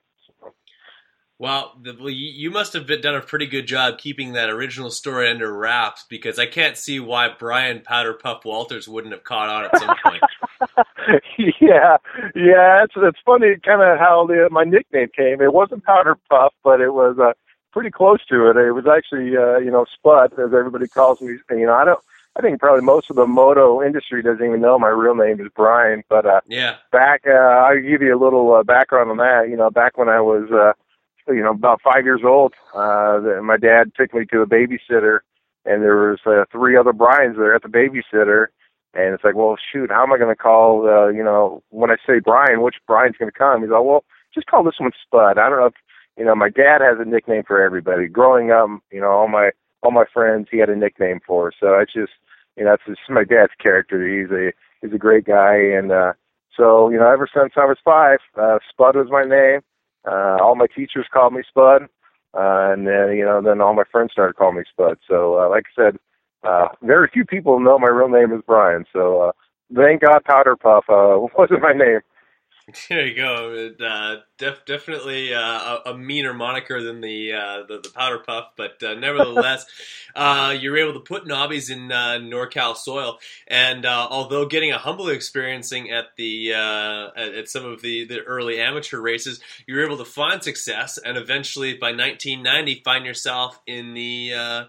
Well, 1.41 1.79
the, 1.81 1.95
you 2.13 2.51
must 2.51 2.73
have 2.73 2.87
been, 2.87 3.01
done 3.01 3.15
a 3.15 3.21
pretty 3.21 3.47
good 3.47 3.69
job 3.69 3.99
keeping 3.99 4.33
that 4.33 4.51
original 4.51 4.91
story 4.91 5.31
under 5.31 5.53
wraps 5.53 6.05
because 6.09 6.37
I 6.37 6.47
can't 6.47 6.77
see 6.77 6.99
why 6.99 7.29
Brian 7.39 7.81
Powder 7.81 8.15
Puff 8.15 8.45
Walters 8.45 8.89
wouldn't 8.89 9.13
have 9.13 9.23
caught 9.23 9.49
on 9.49 9.65
at 9.67 9.79
some 9.79 9.97
point. 10.05 10.23
yeah, 11.61 11.97
yeah, 12.35 12.85
it's 12.85 12.95
it's 12.97 13.19
funny, 13.25 13.57
kind 13.65 13.83
of 13.83 13.99
how 13.99 14.27
the, 14.27 14.49
my 14.51 14.65
nickname 14.65 15.09
came. 15.15 15.41
It 15.41 15.53
wasn't 15.53 15.85
Powder 15.85 16.17
Puff, 16.29 16.53
but 16.63 16.81
it 16.81 16.95
was 16.95 17.19
uh, 17.19 17.33
pretty 17.73 17.91
close 17.91 18.25
to 18.27 18.51
it. 18.51 18.57
It 18.57 18.73
was 18.73 18.87
actually, 18.87 19.37
uh, 19.37 19.59
you 19.59 19.71
know, 19.71 19.87
Spud, 19.93 20.33
as 20.35 20.55
everybody 20.55 20.89
calls 20.89 21.21
me. 21.21 21.39
You 21.51 21.67
know, 21.67 21.75
I 21.75 21.85
don't. 21.85 22.01
I 22.37 22.41
think 22.41 22.61
probably 22.61 22.85
most 22.85 23.11
of 23.11 23.17
the 23.17 23.27
moto 23.27 23.83
industry 23.83 24.23
doesn't 24.23 24.45
even 24.45 24.61
know 24.61 24.79
my 24.79 24.89
real 24.89 25.17
name 25.17 25.41
is 25.41 25.49
Brian. 25.57 26.05
But 26.09 26.25
uh, 26.25 26.41
yeah, 26.47 26.77
back 26.93 27.23
uh, 27.27 27.33
I'll 27.33 27.81
give 27.81 28.03
you 28.03 28.17
a 28.17 28.23
little 28.23 28.55
uh, 28.55 28.63
background 28.63 29.11
on 29.11 29.17
that. 29.17 29.49
You 29.49 29.57
know, 29.57 29.71
back 29.71 29.99
when 29.99 30.09
I 30.09 30.21
was 30.21 30.49
uh, 30.53 30.73
you 31.33 31.43
know, 31.43 31.51
about 31.51 31.83
five 31.83 32.05
years 32.05 32.23
old, 32.25 32.55
uh, 32.75 33.21
my 33.43 33.57
dad 33.57 33.93
took 33.97 34.15
me 34.15 34.25
to 34.27 34.43
a 34.43 34.47
babysitter, 34.47 35.21
and 35.65 35.83
there 35.83 35.97
was 35.97 36.21
uh, 36.27 36.45
three 36.51 36.77
other 36.77 36.93
Brian's 36.93 37.37
there 37.37 37.55
at 37.55 37.63
the 37.63 37.69
babysitter, 37.69 38.47
and 38.95 39.15
it's 39.15 39.25
like, 39.25 39.35
well, 39.35 39.57
shoot, 39.73 39.91
how 39.91 40.03
am 40.03 40.13
I 40.13 40.19
going 40.19 40.35
to 40.35 40.37
call? 40.37 40.89
Uh, 40.89 41.09
you 41.09 41.23
know, 41.23 41.63
when 41.71 41.91
I 41.91 41.97
say 42.07 42.21
Brian, 42.23 42.63
which 42.63 42.77
Brian's 42.87 43.17
going 43.19 43.31
to 43.31 43.39
come? 43.39 43.63
He's 43.63 43.71
like, 43.71 43.85
well, 43.85 44.05
just 44.35 44.47
call 44.47 44.65
this 44.65 44.79
one 44.79 44.93
Spud. 45.07 45.39
I 45.39 45.49
don't 45.49 45.59
know 45.59 45.67
if 45.67 45.75
you 46.17 46.25
know. 46.25 46.35
My 46.35 46.49
dad 46.49 46.81
has 46.81 46.99
a 46.99 47.09
nickname 47.09 47.43
for 47.47 47.63
everybody. 47.63 48.09
Growing 48.09 48.51
up, 48.51 48.69
you 48.91 49.01
know, 49.01 49.11
all 49.11 49.29
my 49.29 49.51
all 49.83 49.91
my 49.91 50.05
friends, 50.13 50.49
he 50.51 50.59
had 50.59 50.71
a 50.71 50.77
nickname 50.77 51.21
for. 51.27 51.53
So 51.59 51.79
it's 51.79 51.93
just, 51.93 52.13
you 52.57 52.65
know, 52.65 52.75
it's 52.75 52.83
just 52.87 53.01
my 53.09 53.25
dad's 53.25 53.53
character. 53.63 54.07
He's 54.07 54.31
a 54.31 54.53
he's 54.83 54.95
a 54.95 54.99
great 54.99 55.25
guy, 55.25 55.57
and 55.57 55.93
uh, 55.93 56.13
so 56.57 56.89
you 56.89 56.99
know, 56.99 57.11
ever 57.11 57.29
since 57.33 57.53
I 57.57 57.65
was 57.65 57.79
five, 57.85 58.19
uh, 58.37 58.59
Spud 58.71 58.97
was 58.97 59.09
my 59.11 59.25
name 59.25 59.61
uh, 60.07 60.39
all 60.41 60.55
my 60.55 60.67
teachers 60.67 61.07
called 61.13 61.33
me 61.33 61.43
Spud, 61.49 61.83
uh, 62.35 62.73
and 62.73 62.87
then 62.87 63.17
you 63.17 63.25
know, 63.25 63.41
then 63.43 63.61
all 63.61 63.75
my 63.75 63.85
friends 63.91 64.13
started 64.13 64.37
calling 64.37 64.57
me 64.57 64.65
Spud. 64.71 64.99
So, 65.09 65.39
uh, 65.41 65.49
like 65.49 65.65
I 65.77 65.83
said, 65.83 65.97
uh, 66.43 66.69
very 66.83 67.09
few 67.13 67.25
people 67.25 67.61
know 67.61 67.79
my 67.79 67.89
real 67.89 68.09
name 68.09 68.33
is 68.33 68.43
Brian. 68.47 68.85
So, 68.93 69.23
uh, 69.23 69.33
thank 69.75 70.03
God 70.03 70.25
Powder 70.25 70.57
Puff 70.57 70.85
uh, 70.89 71.19
wasn't 71.39 71.63
my 71.63 71.73
name. 71.73 72.01
There 72.89 73.07
you 73.07 73.15
go. 73.15 73.69
Uh, 73.83 74.17
def- 74.37 74.67
definitely 74.67 75.33
uh, 75.33 75.41
a, 75.41 75.83
a, 75.87 75.99
meaner 75.99 76.35
moniker 76.35 76.83
than 76.83 77.01
the 77.01 77.33
uh, 77.33 77.63
the, 77.67 77.81
the, 77.83 77.89
powder 77.89 78.19
puff, 78.19 78.49
but 78.59 78.83
uh, 78.83 78.93
nevertheless, 78.93 79.65
uh, 80.15 80.55
you're 80.59 80.77
able 80.77 80.93
to 80.93 81.01
put 81.01 81.25
knobbies 81.25 81.71
in 81.71 81.91
uh, 81.91 82.19
NorCal 82.21 82.77
soil. 82.77 83.19
And 83.47 83.87
although 83.87 84.45
getting 84.45 84.71
a 84.71 84.79
humble 84.79 85.09
experiencing 85.09 85.91
at 85.91 86.17
the 86.17 86.53
at, 86.53 87.17
at, 87.17 87.49
some 87.49 87.65
of 87.65 87.81
the, 87.81 88.05
the 88.05 88.21
early 88.21 88.61
amateur 88.61 89.01
races, 89.01 89.41
you 89.67 89.75
were 89.75 89.85
able 89.85 89.99
to 89.99 90.05
find 90.05 90.43
success, 90.43 90.99
and 90.99 91.17
eventually 91.17 91.73
by 91.73 91.93
1990 91.93 92.83
find 92.85 93.07
yourself 93.07 93.59
in 93.67 93.95
the 93.95 94.67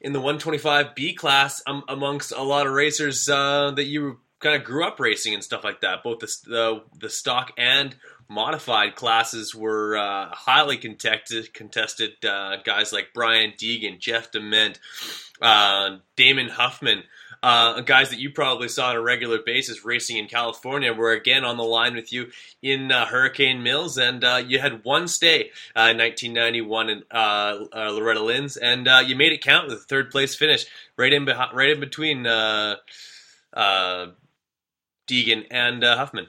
in 0.00 0.12
the 0.12 0.20
125B 0.20 1.16
class 1.16 1.62
um, 1.66 1.82
amongst 1.88 2.32
a 2.32 2.42
lot 2.42 2.66
of 2.66 2.72
racers 2.72 3.26
that 3.26 3.84
you 3.86 4.18
kind 4.38 4.54
of 4.54 4.64
grew 4.64 4.86
up 4.86 5.00
racing 5.00 5.34
and 5.34 5.42
stuff 5.42 5.64
like 5.64 5.80
that. 5.80 6.02
Both 6.02 6.20
the 6.20 6.36
the, 6.46 6.82
the 6.98 7.10
stock 7.10 7.52
and 7.56 7.94
modified 8.28 8.94
classes 8.94 9.54
were 9.54 9.96
uh, 9.96 10.28
highly 10.30 10.76
contested. 10.76 11.52
Contested 11.54 12.24
uh, 12.24 12.56
guys 12.64 12.92
like 12.92 13.08
Brian 13.14 13.52
Deegan, 13.52 13.98
Jeff 13.98 14.30
Dement, 14.30 14.78
uh, 15.40 15.96
Damon 16.16 16.48
Huffman. 16.48 17.04
Uh, 17.46 17.80
guys 17.80 18.10
that 18.10 18.18
you 18.18 18.28
probably 18.28 18.68
saw 18.68 18.88
on 18.88 18.96
a 18.96 19.00
regular 19.00 19.38
basis 19.38 19.84
racing 19.84 20.16
in 20.16 20.26
California 20.26 20.92
were 20.92 21.12
again 21.12 21.44
on 21.44 21.56
the 21.56 21.62
line 21.62 21.94
with 21.94 22.12
you 22.12 22.26
in 22.60 22.90
uh, 22.90 23.06
Hurricane 23.06 23.62
Mills, 23.62 23.96
and 23.98 24.24
uh, 24.24 24.42
you 24.44 24.58
had 24.58 24.82
one 24.82 25.06
stay 25.06 25.52
in 25.76 25.96
1991 25.96 26.90
in 26.90 27.02
Loretta 27.12 28.20
Lynn's, 28.20 28.56
and 28.56 28.88
you 29.08 29.14
made 29.14 29.32
it 29.32 29.42
count 29.42 29.68
with 29.68 29.78
a 29.78 29.80
third 29.80 30.10
place 30.10 30.34
finish 30.34 30.66
right 30.96 31.12
in 31.12 31.24
behind, 31.24 31.56
right 31.56 31.70
in 31.70 31.78
between 31.78 32.26
uh, 32.26 32.76
Deegan 35.08 35.46
and 35.50 35.84
uh, 35.84 35.96
Huffman. 35.96 36.26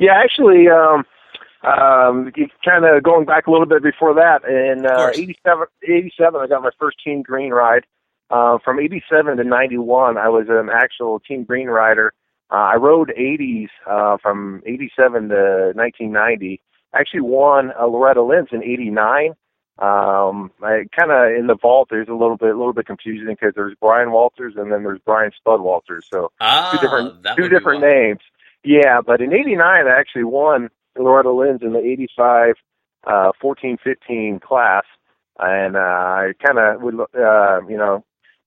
Yeah, 0.00 0.14
actually, 0.14 0.68
um, 0.68 1.04
um, 1.62 2.32
kind 2.64 2.86
of 2.86 3.02
going 3.02 3.26
back 3.26 3.46
a 3.46 3.50
little 3.50 3.66
bit 3.66 3.82
before 3.82 4.14
that, 4.14 4.44
in 4.44 4.86
uh, 4.86 5.10
87, 5.14 5.66
87, 5.82 6.40
I 6.40 6.46
got 6.46 6.62
my 6.62 6.70
first 6.78 6.96
Team 7.04 7.20
Green 7.20 7.50
ride. 7.50 7.84
Uh, 8.34 8.58
from 8.64 8.80
87 8.80 9.36
to 9.36 9.44
91, 9.44 10.18
I 10.18 10.28
was 10.28 10.46
an 10.48 10.68
actual 10.68 11.20
Team 11.20 11.44
Green 11.44 11.68
rider. 11.68 12.12
Uh, 12.50 12.56
I 12.56 12.76
rode 12.76 13.12
80s 13.16 13.68
uh, 13.88 14.16
from 14.20 14.60
87 14.66 15.28
to 15.28 15.72
1990. 15.76 16.60
I 16.92 16.98
actually 16.98 17.20
won 17.20 17.70
a 17.78 17.86
Loretta 17.86 18.24
Lynn's 18.24 18.48
in 18.50 18.64
89. 18.64 19.34
Um, 19.78 20.50
I 20.60 20.82
kind 20.98 21.12
of 21.12 21.38
in 21.38 21.46
the 21.46 21.56
vault. 21.60 21.88
There's 21.92 22.08
a 22.08 22.12
little 22.12 22.36
bit, 22.36 22.48
a 22.48 22.58
little 22.58 22.72
bit 22.72 22.86
confusing 22.86 23.36
because 23.38 23.54
there's 23.54 23.76
Brian 23.80 24.10
Walters 24.10 24.54
and 24.56 24.72
then 24.72 24.82
there's 24.82 25.00
Brian 25.04 25.30
Spud 25.36 25.60
Walters. 25.60 26.06
So 26.12 26.32
ah, 26.40 26.72
two 26.72 26.78
different, 26.78 27.36
two 27.36 27.48
different 27.48 27.82
names. 27.82 28.20
Yeah, 28.64 29.00
but 29.00 29.20
in 29.20 29.32
'89 29.32 29.60
I 29.60 29.98
actually 29.98 30.24
won 30.24 30.70
Loretta 30.98 31.32
Lynn's 31.32 31.62
in 31.62 31.72
the 31.72 31.80
85 31.80 32.54
uh, 33.06 33.32
14 33.40 33.78
15 33.82 34.40
class, 34.40 34.84
and 35.38 35.76
uh, 35.76 35.80
I 35.80 36.32
kind 36.44 36.58
of 36.58 36.82
would, 36.82 36.94
uh, 36.94 37.60
you 37.68 37.76
know, 37.76 38.04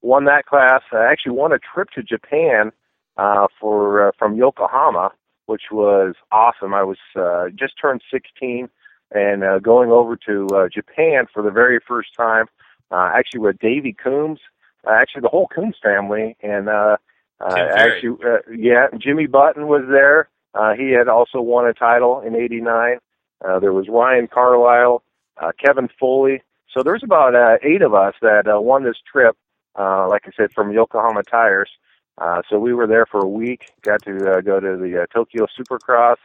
won 0.08 0.26
that 0.26 0.46
class. 0.46 0.82
I 0.92 1.06
actually 1.12 1.34
won 1.34 1.52
a 1.52 1.60
trip 1.60 1.90
to 1.92 2.02
Japan 2.02 2.72
uh, 3.18 3.48
for 3.60 4.08
uh, 4.08 4.12
from 4.18 4.36
Yokohama, 4.36 5.12
which 5.48 5.64
was 5.72 6.16
awesome. 6.32 6.74
I 6.74 6.84
was 6.84 6.98
uh, 7.16 7.50
just 7.54 7.74
turned 7.80 8.02
16 8.12 8.70
and 9.12 9.44
uh, 9.44 9.60
going 9.60 9.92
over 9.92 10.18
to 10.28 10.48
uh, 10.56 10.68
Japan 10.74 11.26
for 11.34 11.44
the 11.44 11.52
very 11.52 11.80
first 11.86 12.10
time. 12.16 12.46
Uh, 12.90 13.12
actually, 13.14 13.42
with 13.42 13.60
Davey 13.60 13.94
Coombs, 13.94 14.40
uh, 14.88 14.92
actually 14.92 15.22
the 15.22 15.30
whole 15.30 15.48
Coombs 15.54 15.76
family, 15.84 16.38
and 16.42 16.70
uh, 16.70 16.96
uh, 17.42 17.68
actually, 17.76 18.18
uh, 18.26 18.38
yeah, 18.56 18.88
Jimmy 18.98 19.28
Button 19.28 19.68
was 19.68 19.84
there. 19.90 20.30
Uh, 20.54 20.74
he 20.74 20.92
had 20.92 21.08
also 21.08 21.42
won 21.42 21.68
a 21.68 21.74
title 21.74 22.22
in 22.22 22.36
'89. 22.36 22.98
Uh, 23.46 23.60
there 23.60 23.74
was 23.74 23.88
Ryan 23.90 24.28
Carlisle, 24.28 25.04
uh, 25.42 25.52
Kevin 25.64 25.90
Foley. 26.00 26.42
So 26.74 26.82
there's 26.82 27.04
about 27.04 27.36
uh, 27.36 27.58
eight 27.62 27.82
of 27.82 27.94
us 27.94 28.14
that 28.22 28.48
uh, 28.48 28.60
won 28.62 28.84
this 28.84 28.98
trip. 29.12 29.36
Uh, 29.78 30.08
like 30.08 30.24
I 30.26 30.32
said, 30.36 30.52
from 30.54 30.72
Yokohama 30.72 31.24
Tires. 31.24 31.70
Uh, 32.18 32.42
so 32.50 32.58
we 32.58 32.74
were 32.74 32.88
there 32.88 33.06
for 33.06 33.20
a 33.20 33.28
week. 33.28 33.72
Got 33.82 34.02
to 34.04 34.38
uh, 34.38 34.42
go 34.42 34.60
to 34.60 34.78
the 34.78 35.04
uh, 35.04 35.06
Tokyo 35.14 35.46
Supercross. 35.46 36.18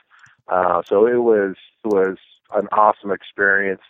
Uh, 0.48 0.82
so 0.86 1.06
it 1.06 1.18
was 1.22 1.56
was 1.84 2.16
an 2.54 2.68
awesome 2.72 3.10
experience. 3.10 3.82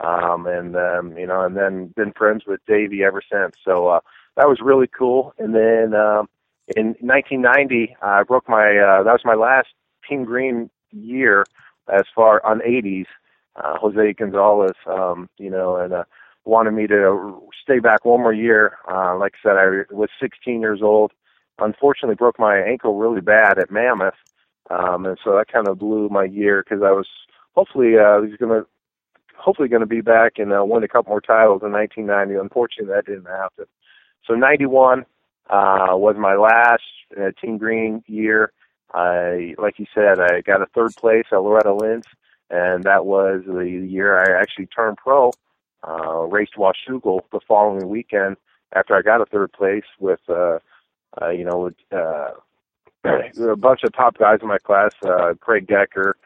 Um, 0.00 0.46
and 0.46 0.76
um, 0.76 1.16
you 1.16 1.26
know, 1.26 1.42
and 1.42 1.56
then 1.56 1.88
been 1.96 2.12
friends 2.12 2.44
with 2.46 2.60
Davey 2.66 3.04
ever 3.04 3.22
since. 3.30 3.54
So 3.64 3.88
uh, 3.88 4.00
that 4.36 4.48
was 4.48 4.58
really 4.60 4.88
cool. 4.88 5.32
And 5.38 5.54
then 5.54 5.94
um, 5.94 6.28
in 6.76 6.96
1990, 7.00 7.96
I 8.02 8.22
broke 8.24 8.48
my. 8.48 8.76
Uh, 8.76 9.02
that 9.04 9.12
was 9.12 9.22
my 9.24 9.34
last 9.34 9.68
Team 10.08 10.24
Green 10.24 10.70
year 10.90 11.44
as 11.92 12.04
far 12.14 12.44
on 12.44 12.60
80s. 12.60 13.06
Uh, 13.56 13.78
Jose 13.78 14.14
Gonzalez, 14.14 14.74
um, 14.86 15.28
you 15.38 15.48
know, 15.48 15.76
and 15.76 15.92
uh, 15.92 16.04
wanted 16.44 16.72
me 16.72 16.86
to 16.86 17.40
stay 17.62 17.78
back 17.78 18.04
one 18.04 18.20
more 18.20 18.32
year. 18.32 18.78
Uh, 18.90 19.16
like 19.18 19.34
I 19.42 19.48
said, 19.48 19.56
I 19.56 19.94
was 19.94 20.10
16 20.20 20.60
years 20.60 20.80
old. 20.82 21.12
Unfortunately, 21.58 22.16
broke 22.16 22.38
my 22.38 22.58
ankle 22.58 22.98
really 22.98 23.20
bad 23.20 23.58
at 23.58 23.70
Mammoth, 23.70 24.14
um, 24.70 25.06
and 25.06 25.18
so 25.22 25.36
that 25.36 25.52
kind 25.52 25.68
of 25.68 25.78
blew 25.78 26.08
my 26.08 26.24
year 26.24 26.64
because 26.64 26.82
I 26.82 26.90
was 26.90 27.06
hopefully 27.54 27.96
uh, 27.96 28.22
he's 28.22 28.36
going 28.36 28.60
to 28.60 28.66
hopefully 29.36 29.68
going 29.68 29.80
to 29.80 29.86
be 29.86 30.00
back 30.00 30.34
and 30.38 30.52
uh, 30.52 30.64
win 30.64 30.82
a 30.82 30.88
couple 30.88 31.10
more 31.10 31.20
titles 31.20 31.62
in 31.62 31.70
1990. 31.70 32.40
Unfortunately, 32.40 32.92
that 32.92 33.06
didn't 33.06 33.26
happen. 33.26 33.66
So 34.26 34.34
91, 34.34 35.04
uh, 35.50 35.92
was 35.92 36.16
my 36.18 36.34
last 36.34 36.82
uh, 37.20 37.30
Team 37.40 37.58
Green 37.58 38.02
year. 38.06 38.52
I, 38.92 39.54
like 39.58 39.78
you 39.78 39.86
said, 39.94 40.20
I 40.20 40.40
got 40.40 40.62
a 40.62 40.66
third 40.66 40.94
place 40.96 41.26
at 41.32 41.42
Loretta 41.42 41.74
Lynn's, 41.74 42.06
and 42.48 42.84
that 42.84 43.04
was 43.04 43.42
the 43.46 43.64
year 43.64 44.18
I 44.18 44.40
actually 44.40 44.66
turned 44.66 44.96
pro. 44.96 45.32
Uh, 46.24 46.28
raced 46.28 46.54
Washougal 46.56 47.20
the 47.32 47.40
following 47.46 47.88
weekend 47.88 48.36
after 48.74 48.96
I 48.96 49.02
got 49.02 49.20
a 49.20 49.26
third 49.26 49.52
place 49.52 49.84
with, 49.98 50.20
uh, 50.28 50.58
uh, 51.20 51.30
you 51.30 51.44
know, 51.44 51.58
with, 51.58 51.74
uh, 51.92 52.30
a 53.04 53.56
bunch 53.56 53.82
of 53.84 53.92
top 53.92 54.18
guys 54.18 54.38
in 54.42 54.48
my 54.48 54.58
class. 54.58 54.92
Uh, 55.04 55.34
Craig 55.40 55.66
Decker 55.66 56.16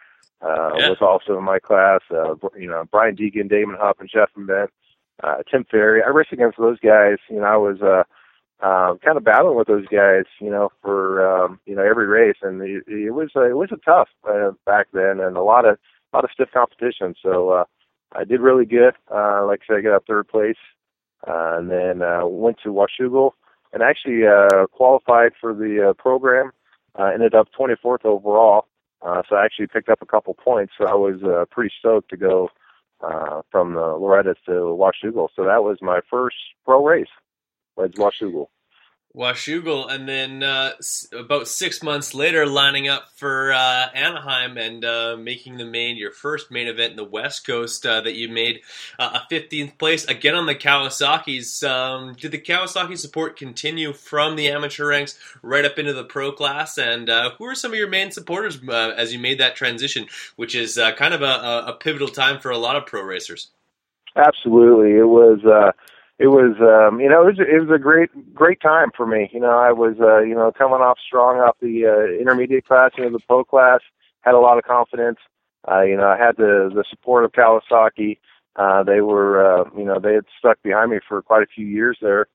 uh, 0.42 0.70
yeah. 0.76 0.90
was 0.90 0.98
also 1.00 1.36
in 1.36 1.44
my 1.44 1.58
class. 1.58 2.00
Uh, 2.10 2.34
you 2.56 2.68
know, 2.68 2.84
Brian 2.90 3.16
Deegan, 3.16 3.48
Damon 3.48 3.76
Huff, 3.78 3.96
and 3.98 4.08
Jeff 4.08 4.30
Bent, 4.36 4.70
uh, 5.22 5.42
Tim 5.50 5.64
Ferry. 5.70 6.02
I 6.02 6.08
raced 6.08 6.32
against 6.32 6.58
those 6.58 6.78
guys. 6.80 7.18
You 7.28 7.40
know, 7.40 7.44
I 7.46 7.56
was. 7.56 7.80
Uh, 7.82 8.04
uh, 8.60 8.94
kind 9.04 9.16
of 9.16 9.22
battling 9.22 9.56
with 9.56 9.68
those 9.68 9.86
guys, 9.86 10.24
you 10.40 10.50
know, 10.50 10.68
for 10.82 11.24
um, 11.24 11.60
you 11.64 11.76
know 11.76 11.82
every 11.84 12.06
race, 12.06 12.38
and 12.42 12.60
it, 12.60 12.82
it 12.88 13.14
was 13.14 13.30
uh, 13.36 13.48
it 13.48 13.56
was 13.56 13.70
a 13.70 13.76
tough 13.76 14.08
uh, 14.28 14.50
back 14.66 14.88
then, 14.92 15.20
and 15.20 15.36
a 15.36 15.42
lot 15.42 15.64
of 15.64 15.78
a 16.12 16.16
lot 16.16 16.24
of 16.24 16.30
stiff 16.32 16.48
competition. 16.52 17.14
So 17.22 17.50
uh, 17.50 17.64
I 18.12 18.24
did 18.24 18.40
really 18.40 18.64
good. 18.64 18.94
Uh, 19.12 19.44
like 19.46 19.60
I 19.62 19.74
said, 19.74 19.76
I 19.78 19.80
got 19.82 20.06
third 20.06 20.28
place, 20.28 20.56
uh, 21.26 21.58
and 21.58 21.70
then 21.70 22.02
uh, 22.02 22.26
went 22.26 22.58
to 22.64 22.70
Washougal 22.70 23.32
and 23.72 23.82
actually 23.82 24.26
uh, 24.26 24.66
qualified 24.72 25.32
for 25.40 25.54
the 25.54 25.90
uh, 25.90 25.92
program. 25.94 26.52
Uh, 26.98 27.10
ended 27.14 27.34
up 27.34 27.48
24th 27.58 28.04
overall, 28.04 28.66
uh, 29.02 29.22
so 29.28 29.36
I 29.36 29.44
actually 29.44 29.68
picked 29.68 29.88
up 29.88 30.02
a 30.02 30.06
couple 30.06 30.34
points. 30.34 30.72
So 30.76 30.86
I 30.86 30.94
was 30.94 31.22
uh, 31.22 31.44
pretty 31.50 31.72
stoked 31.78 32.10
to 32.10 32.16
go 32.16 32.48
uh, 33.00 33.42
from 33.52 33.74
the 33.74 33.80
Loretta 33.80 34.34
to 34.46 34.50
Washougal. 34.50 35.28
So 35.36 35.44
that 35.44 35.62
was 35.62 35.78
my 35.80 36.00
first 36.10 36.36
pro 36.64 36.84
race. 36.84 37.06
Reds 37.76 37.96
Washougal. 37.96 38.48
Washougal, 39.18 39.90
and 39.90 40.08
then 40.08 40.44
uh, 40.44 40.74
about 41.12 41.48
six 41.48 41.82
months 41.82 42.14
later, 42.14 42.46
lining 42.46 42.86
up 42.86 43.10
for 43.16 43.52
uh, 43.52 43.88
Anaheim 43.92 44.56
and 44.56 44.84
uh, 44.84 45.16
making 45.18 45.56
the 45.56 45.64
main 45.64 45.96
your 45.96 46.12
first 46.12 46.52
main 46.52 46.68
event 46.68 46.92
in 46.92 46.96
the 46.96 47.04
West 47.04 47.44
Coast 47.44 47.84
uh, 47.84 48.00
that 48.02 48.14
you 48.14 48.28
made 48.28 48.60
uh, 48.96 49.18
a 49.18 49.34
15th 49.34 49.76
place 49.76 50.04
again 50.04 50.36
on 50.36 50.46
the 50.46 50.54
Kawasaki's. 50.54 51.64
Um, 51.64 52.14
did 52.14 52.30
the 52.30 52.38
Kawasaki 52.38 52.96
support 52.96 53.36
continue 53.36 53.92
from 53.92 54.36
the 54.36 54.48
amateur 54.50 54.86
ranks 54.86 55.18
right 55.42 55.64
up 55.64 55.80
into 55.80 55.92
the 55.92 56.04
pro 56.04 56.30
class? 56.30 56.78
And 56.78 57.10
uh, 57.10 57.32
who 57.38 57.46
are 57.46 57.56
some 57.56 57.72
of 57.72 57.78
your 57.78 57.88
main 57.88 58.12
supporters 58.12 58.60
as 58.68 59.12
you 59.12 59.18
made 59.18 59.40
that 59.40 59.56
transition, 59.56 60.06
which 60.36 60.54
is 60.54 60.80
kind 60.96 61.12
of 61.12 61.22
a, 61.22 61.64
a, 61.66 61.76
pivotal 61.80 62.08
time 62.08 62.38
for 62.38 62.50
a 62.50 62.58
lot 62.58 62.76
of 62.76 62.86
pro 62.86 63.02
racers? 63.02 63.48
Absolutely, 64.14 64.92
it 64.92 65.08
was 65.08 65.40
it 66.18 66.28
was 66.28 66.56
um 66.60 67.00
you 67.00 67.08
know 67.08 67.22
it 67.22 67.38
was 67.38 67.38
it 67.38 67.60
was 67.60 67.70
a 67.74 67.78
great 67.78 68.10
great 68.34 68.60
time 68.60 68.90
for 68.96 69.06
me. 69.06 69.30
You 69.32 69.40
know 69.40 69.56
i 69.58 69.72
was 69.72 69.96
uh 70.00 70.18
you 70.20 70.34
know 70.34 70.52
coming 70.56 70.80
off 70.80 70.98
strong 71.04 71.38
off 71.38 71.56
the 71.60 71.86
uh, 71.86 72.20
intermediate 72.20 72.66
class 72.66 72.90
into 72.98 73.10
the 73.10 73.20
pro 73.20 73.44
class 73.44 73.80
had 74.22 74.34
a 74.34 74.40
lot 74.40 74.58
of 74.58 74.64
confidence. 74.64 75.18
Uh 75.70 75.82
you 75.82 75.96
know 75.96 76.08
i 76.08 76.18
had 76.18 76.36
the 76.36 76.70
the 76.74 76.84
support 76.90 77.24
of 77.24 77.32
kawasaki. 77.32 78.18
Uh 78.56 78.82
they 78.82 79.00
were 79.00 79.62
uh 79.62 79.64
you 79.76 79.84
know 79.84 79.98
they 80.00 80.14
had 80.14 80.24
stuck 80.38 80.60
behind 80.62 80.90
me 80.90 80.98
for 81.08 81.22
quite 81.22 81.42
a 81.42 81.46
few 81.54 81.66
years 81.66 81.98
there. 82.02 82.26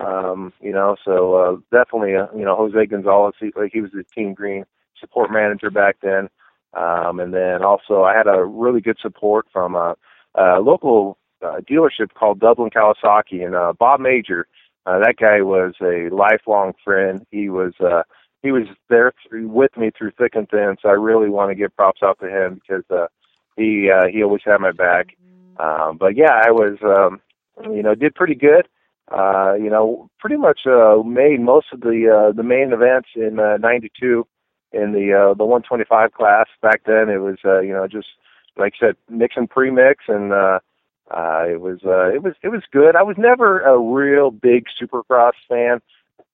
Um 0.00 0.52
you 0.60 0.72
know 0.72 0.96
so 1.04 1.34
uh 1.34 1.56
definitely 1.70 2.16
uh, 2.16 2.26
you 2.34 2.44
know 2.44 2.56
jose 2.56 2.86
gonzalez 2.86 3.34
he, 3.38 3.52
like 3.54 3.72
he 3.72 3.80
was 3.82 3.92
the 3.92 4.04
team 4.14 4.32
green 4.34 4.64
support 4.98 5.30
manager 5.30 5.70
back 5.70 5.96
then. 6.02 6.30
Um 6.74 7.20
and 7.20 7.34
then 7.34 7.62
also 7.62 8.02
i 8.02 8.16
had 8.16 8.26
a 8.26 8.44
really 8.44 8.80
good 8.80 8.98
support 9.00 9.46
from 9.52 9.74
a, 9.74 9.94
a 10.36 10.60
local 10.60 11.18
uh, 11.42 11.60
dealership 11.68 12.14
called 12.14 12.40
Dublin 12.40 12.70
Kawasaki, 12.70 13.44
and 13.44 13.54
uh, 13.54 13.72
Bob 13.78 14.00
Major, 14.00 14.46
uh, 14.86 14.98
that 15.00 15.16
guy 15.18 15.42
was 15.42 15.74
a 15.80 16.08
lifelong 16.14 16.72
friend. 16.84 17.26
He 17.30 17.48
was 17.48 17.74
uh, 17.80 18.02
he 18.42 18.52
was 18.52 18.64
there 18.88 19.12
through, 19.28 19.48
with 19.48 19.76
me 19.76 19.90
through 19.96 20.12
thick 20.12 20.34
and 20.34 20.48
thin. 20.48 20.76
So 20.80 20.88
I 20.88 20.92
really 20.92 21.28
want 21.28 21.50
to 21.50 21.54
give 21.54 21.74
props 21.76 22.02
out 22.02 22.18
to 22.20 22.28
him 22.28 22.60
because 22.60 22.84
uh, 22.90 23.06
he 23.56 23.90
uh, 23.90 24.06
he 24.06 24.22
always 24.22 24.42
had 24.44 24.60
my 24.60 24.72
back. 24.72 25.16
Um, 25.58 25.96
but 25.98 26.16
yeah, 26.16 26.42
I 26.44 26.50
was 26.50 26.78
um, 26.82 27.20
you 27.74 27.82
know 27.82 27.94
did 27.94 28.14
pretty 28.14 28.34
good. 28.34 28.68
Uh, 29.10 29.54
you 29.54 29.70
know, 29.70 30.10
pretty 30.18 30.36
much 30.36 30.60
uh, 30.66 30.96
made 31.04 31.40
most 31.40 31.66
of 31.72 31.80
the 31.80 32.10
uh, 32.10 32.32
the 32.32 32.42
main 32.42 32.72
events 32.72 33.08
in 33.14 33.38
uh, 33.38 33.56
'92 33.58 34.26
in 34.72 34.92
the 34.92 35.12
uh, 35.12 35.34
the 35.34 35.44
125 35.44 36.12
class. 36.12 36.46
Back 36.60 36.82
then, 36.86 37.08
it 37.08 37.18
was 37.18 37.38
uh, 37.44 37.60
you 37.60 37.72
know 37.72 37.86
just 37.86 38.08
like 38.56 38.74
I 38.80 38.86
said, 38.88 38.96
mix 39.08 39.36
and 39.36 39.48
pre-mix 39.48 40.04
and 40.08 40.32
uh, 40.32 40.58
uh, 41.10 41.44
it 41.48 41.60
was 41.60 41.78
uh, 41.84 42.12
it 42.12 42.22
was 42.22 42.34
it 42.42 42.48
was 42.48 42.62
good. 42.72 42.96
I 42.96 43.02
was 43.02 43.16
never 43.18 43.60
a 43.60 43.78
real 43.78 44.30
big 44.30 44.64
Supercross 44.80 45.32
fan, 45.48 45.80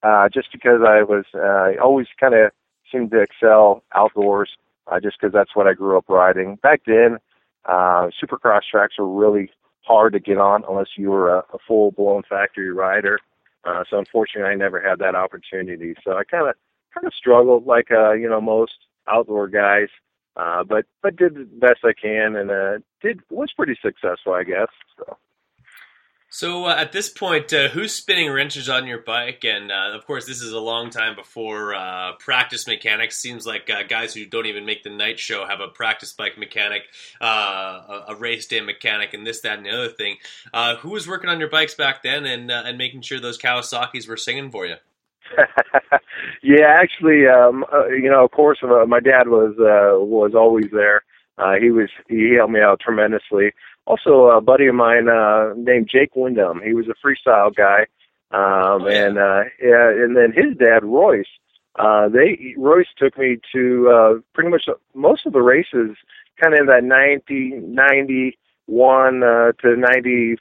uh, 0.03 0.29
just 0.33 0.51
because 0.53 0.81
I 0.87 1.03
was 1.03 1.25
uh, 1.35 1.81
always 1.83 2.07
kind 2.19 2.35
of 2.35 2.53
seemed 2.91 3.11
to 3.11 3.21
excel 3.21 3.83
outdoors, 3.95 4.51
uh, 4.91 5.01
just 5.01 5.17
because 5.21 5.33
that's 5.33 5.55
what 5.55 5.67
I 5.67 5.75
grew 5.75 5.99
up 5.99 6.05
riding. 6.09 6.57
Back 6.63 6.83
then, 6.87 7.19
uh, 7.67 8.09
Supercross 8.23 8.63
tracks 8.71 8.95
were 8.99 9.09
really 9.09 9.51
hard 9.83 10.13
to 10.15 10.21
get 10.21 10.39
on 10.39 10.65
unless 10.69 10.89
you 10.97 11.11
were 11.11 11.35
a, 11.35 11.39
a 11.53 11.59
full 11.67 11.91
blown 11.91 12.23
factory 12.29 12.73
rider. 12.73 13.19
Uh, 13.65 13.85
so 13.89 13.99
unfortunately, 13.99 14.51
I 14.51 14.55
never 14.55 14.81
had 14.81 14.99
that 15.01 15.15
opportunity. 15.15 15.95
So 16.03 16.13
I 16.13 16.25
kind 16.25 16.49
of 16.49 16.55
kind 16.95 17.07
of 17.07 17.13
struggled 17.15 17.67
like 17.67 17.91
uh, 17.91 18.13
you 18.13 18.29
know 18.29 18.41
most 18.41 18.73
outdoor 19.07 19.49
guys. 19.49 19.89
Uh, 20.37 20.65
but 20.65 20.87
but 21.03 21.17
did 21.17 21.35
the 21.35 21.45
best 21.45 21.81
I 21.85 21.93
can 21.93 22.37
and 22.37 22.51
uh, 22.51 22.79
did 23.03 23.21
was 23.31 23.51
pretty 23.55 23.77
successful, 23.83 24.33
I 24.33 24.45
guess. 24.45 24.69
So. 24.97 25.17
So 26.35 26.65
uh, 26.65 26.75
at 26.79 26.93
this 26.93 27.11
point, 27.11 27.53
uh, 27.53 27.69
who's 27.69 27.95
spinning 27.95 28.33
wrenches 28.33 28.67
on 28.67 28.87
your 28.87 29.03
bike? 29.03 29.45
And 29.45 29.71
uh, 29.71 29.91
of 29.93 30.07
course, 30.07 30.25
this 30.25 30.41
is 30.41 30.51
a 30.53 30.59
long 30.59 30.89
time 30.89 31.15
before 31.15 31.75
uh, 31.75 32.13
practice 32.19 32.67
mechanics. 32.67 33.19
Seems 33.19 33.45
like 33.45 33.69
uh, 33.69 33.83
guys 33.83 34.15
who 34.15 34.25
don't 34.25 34.47
even 34.47 34.65
make 34.65 34.83
the 34.83 34.89
night 34.89 35.19
show 35.19 35.47
have 35.47 35.61
a 35.61 35.69
practice 35.69 36.15
bike 36.15 36.39
mechanic, 36.39 36.85
uh, 37.21 38.05
a, 38.09 38.17
race 38.19 38.47
day 38.47 38.63
mechanic, 38.63 39.13
and 39.13 39.27
this, 39.27 39.43
that, 39.43 39.59
and 39.59 39.67
the 39.67 39.71
other 39.71 39.91
thing. 39.91 40.17
who 40.79 40.89
was 40.89 41.07
working 41.07 41.29
on 41.29 41.39
your 41.39 41.51
bikes 41.51 41.75
back 41.75 42.03
then 42.03 42.25
and 42.25 42.51
and 42.51 42.79
making 42.79 43.03
sure 43.03 43.21
those 43.21 43.37
Kawasaki's 43.37 44.09
were 44.09 44.17
singing 44.17 44.51
for 44.51 44.65
you? 44.65 44.77
yeah, 46.43 46.67
actually, 46.67 47.27
um, 47.27 47.65
you 47.91 48.11
know, 48.11 48.25
of 48.25 48.31
course, 48.31 48.59
uh, 48.63 48.85
my 48.87 49.01
dad 49.01 49.29
was 49.29 49.55
uh, 49.59 49.99
was 50.05 50.33
always 50.35 50.71
there. 50.73 51.03
Uh, 51.39 51.55
he 51.61 51.71
was 51.71 51.89
he 52.09 52.35
helped 52.35 52.53
me 52.53 52.61
out 52.61 52.81
tremendously 52.81 53.53
also 53.87 54.27
a 54.27 54.41
buddy 54.41 54.67
of 54.67 54.75
mine 54.75 55.09
uh, 55.09 55.53
named 55.57 55.89
Jake 55.91 56.15
Wyndham. 56.15 56.61
He 56.65 56.75
was 56.75 56.87
a 56.89 57.07
freestyle 57.07 57.55
guy, 57.55 57.87
um, 58.31 58.83
oh, 58.83 58.89
yeah. 58.89 59.07
and 59.07 59.19
uh, 59.19 59.43
yeah, 59.63 59.91
and 59.91 60.17
then 60.17 60.33
his 60.33 60.57
dad 60.57 60.85
Royce. 60.85 61.27
Uh, 61.79 62.09
they 62.09 62.55
Royce 62.57 62.89
took 62.97 63.17
me 63.19 63.39
to 63.53 63.89
uh, 63.89 64.21
pretty 64.35 64.51
much 64.51 64.69
most 64.95 65.27
of 65.27 65.33
the 65.33 65.41
races, 65.41 65.97
kind 66.41 66.55
of 66.55 66.61
in 66.61 66.67
that 66.67 66.85
ninety 66.85 67.51
ninety 67.55 68.39
one 68.67 69.23
uh, 69.25 69.53
to 69.61 69.77
90, 69.77 70.37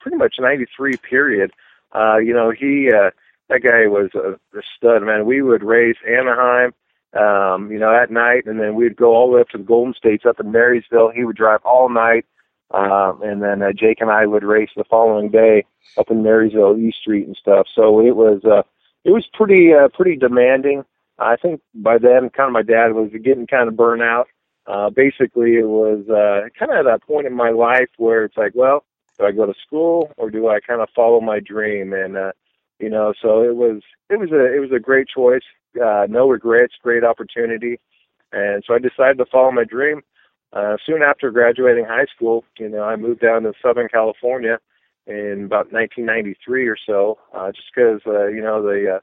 pretty 0.00 0.16
much 0.16 0.36
93 0.40 0.96
period. 0.96 1.52
Uh, 1.94 2.16
you 2.16 2.32
know, 2.32 2.50
he 2.50 2.90
uh, 2.90 3.10
that 3.48 3.62
guy 3.62 3.86
was 3.86 4.10
a, 4.14 4.32
a 4.56 4.62
stud, 4.76 5.02
man. 5.02 5.26
We 5.26 5.42
would 5.42 5.62
race 5.62 5.96
Anaheim, 6.06 6.72
um, 7.14 7.70
you 7.70 7.78
know, 7.78 7.94
at 7.94 8.10
night, 8.10 8.46
and 8.46 8.60
then 8.60 8.74
we'd 8.74 8.96
go 8.96 9.14
all 9.14 9.28
the 9.28 9.36
way 9.36 9.40
up 9.40 9.48
to 9.50 9.58
the 9.58 9.64
Golden 9.64 9.94
States 9.94 10.24
up 10.26 10.40
in 10.40 10.52
Marysville. 10.52 11.12
He 11.14 11.24
would 11.24 11.36
drive 11.36 11.60
all 11.64 11.88
night 11.88 12.24
um, 12.70 13.22
and 13.22 13.42
then 13.42 13.62
uh, 13.62 13.72
Jake 13.72 14.00
and 14.00 14.10
I 14.10 14.26
would 14.26 14.44
race 14.44 14.70
the 14.76 14.84
following 14.84 15.30
day 15.30 15.64
up 15.96 16.10
in 16.10 16.22
Marysville 16.22 16.76
East 16.76 16.98
Street 17.00 17.26
and 17.26 17.36
stuff. 17.36 17.66
So 17.74 18.00
it 18.00 18.14
was 18.14 18.42
uh, 18.44 18.62
it 19.04 19.10
was 19.10 19.26
pretty 19.32 19.72
uh, 19.72 19.88
pretty 19.88 20.16
demanding. 20.16 20.84
I 21.18 21.36
think 21.36 21.60
by 21.74 21.98
then, 21.98 22.30
kind 22.30 22.48
of 22.48 22.52
my 22.52 22.62
dad 22.62 22.92
was 22.92 23.10
getting 23.24 23.46
kind 23.46 23.68
of 23.68 23.76
burnt 23.76 24.02
out. 24.02 24.28
Uh, 24.66 24.90
basically, 24.90 25.54
it 25.54 25.66
was 25.66 26.06
uh, 26.10 26.48
kind 26.58 26.70
of 26.70 26.86
at 26.86 26.90
that 26.90 27.06
point 27.06 27.26
in 27.26 27.34
my 27.34 27.50
life 27.50 27.88
where 27.96 28.24
it's 28.24 28.36
like, 28.36 28.52
well, 28.54 28.84
do 29.18 29.24
I 29.24 29.32
go 29.32 29.46
to 29.46 29.54
school 29.66 30.12
or 30.18 30.30
do 30.30 30.48
I 30.48 30.60
kind 30.60 30.82
of 30.82 30.90
follow 30.94 31.20
my 31.22 31.40
dream? 31.40 31.94
And 31.94 32.18
uh, 32.18 32.32
you 32.78 32.90
know, 32.90 33.12
so 33.20 33.42
it 33.42 33.56
was 33.56 33.82
it 34.10 34.18
was 34.18 34.30
a 34.30 34.54
it 34.54 34.60
was 34.60 34.72
a 34.74 34.80
great 34.80 35.08
choice. 35.08 35.42
Uh, 35.82 36.06
no 36.08 36.28
regrets, 36.28 36.74
great 36.82 37.04
opportunity, 37.04 37.78
and 38.32 38.62
so 38.66 38.74
I 38.74 38.78
decided 38.78 39.18
to 39.18 39.26
follow 39.26 39.52
my 39.52 39.64
dream. 39.64 40.02
Uh, 40.52 40.76
soon 40.86 41.02
after 41.02 41.30
graduating 41.30 41.84
high 41.84 42.06
school, 42.14 42.44
you 42.58 42.68
know, 42.68 42.82
I 42.82 42.96
moved 42.96 43.20
down 43.20 43.42
to 43.42 43.52
Southern 43.62 43.88
California 43.88 44.58
in 45.06 45.44
about 45.44 45.72
1993 45.72 46.66
or 46.66 46.76
so, 46.86 47.18
uh, 47.34 47.50
just 47.52 47.68
because, 47.74 48.00
uh, 48.06 48.26
you 48.26 48.42
know, 48.42 48.62
the, 48.62 48.96
uh, 48.96 49.00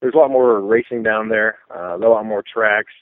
there's 0.00 0.14
a 0.14 0.18
lot 0.18 0.30
more 0.30 0.60
racing 0.60 1.02
down 1.02 1.28
there, 1.28 1.58
uh, 1.74 1.96
a 1.96 1.98
lot 1.98 2.24
more 2.24 2.42
tracks. 2.42 2.92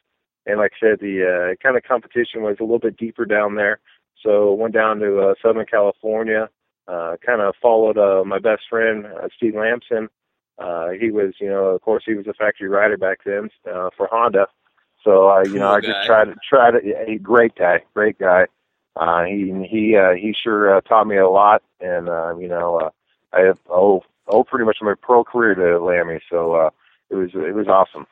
And 0.46 0.58
like 0.58 0.72
I 0.80 0.86
said, 0.86 1.00
the 1.00 1.54
uh, 1.54 1.62
kind 1.62 1.76
of 1.76 1.82
competition 1.82 2.42
was 2.42 2.56
a 2.60 2.62
little 2.62 2.78
bit 2.78 2.96
deeper 2.96 3.24
down 3.24 3.56
there. 3.56 3.80
So 4.22 4.52
I 4.52 4.56
went 4.56 4.74
down 4.74 5.00
to 5.00 5.20
uh, 5.20 5.34
Southern 5.42 5.66
California, 5.66 6.48
uh, 6.88 7.16
kind 7.24 7.40
of 7.40 7.54
followed 7.60 7.98
uh, 7.98 8.24
my 8.24 8.38
best 8.38 8.62
friend, 8.68 9.06
uh, 9.06 9.28
Steve 9.36 9.54
Lamson. 9.54 10.08
Uh, 10.58 10.90
he 10.90 11.10
was, 11.10 11.34
you 11.40 11.48
know, 11.48 11.66
of 11.66 11.80
course, 11.80 12.04
he 12.06 12.14
was 12.14 12.26
a 12.26 12.34
factory 12.34 12.68
rider 12.68 12.96
back 12.96 13.18
then 13.24 13.50
uh, 13.72 13.90
for 13.96 14.08
Honda. 14.10 14.46
So 15.02 15.26
I, 15.26 15.40
uh, 15.40 15.44
you 15.44 15.58
know, 15.58 15.70
I 15.70 15.80
just 15.80 16.06
tried 16.06 16.26
to 16.26 16.36
try 16.48 16.70
to. 16.70 16.78
A 17.08 17.18
great 17.18 17.54
guy, 17.56 17.82
great 17.94 18.18
guy. 18.18 18.46
Uh, 18.96 19.24
he 19.24 19.52
he 19.68 19.96
uh, 19.96 20.12
he 20.12 20.32
sure 20.32 20.76
uh, 20.76 20.80
taught 20.80 21.06
me 21.06 21.16
a 21.16 21.28
lot, 21.28 21.62
and 21.80 22.08
uh, 22.08 22.34
you 22.36 22.48
know, 22.48 22.78
uh, 22.78 22.90
I 23.32 23.40
have 23.40 23.58
owe 23.68 24.02
oh 24.28 24.44
pretty 24.44 24.64
much 24.64 24.78
my 24.80 24.94
pro 25.00 25.24
career 25.24 25.54
to 25.54 25.84
Lammy. 25.84 26.20
So 26.30 26.54
uh, 26.54 26.70
it 27.10 27.16
was 27.16 27.30
it 27.34 27.54
was 27.54 27.68
awesome. 27.68 28.06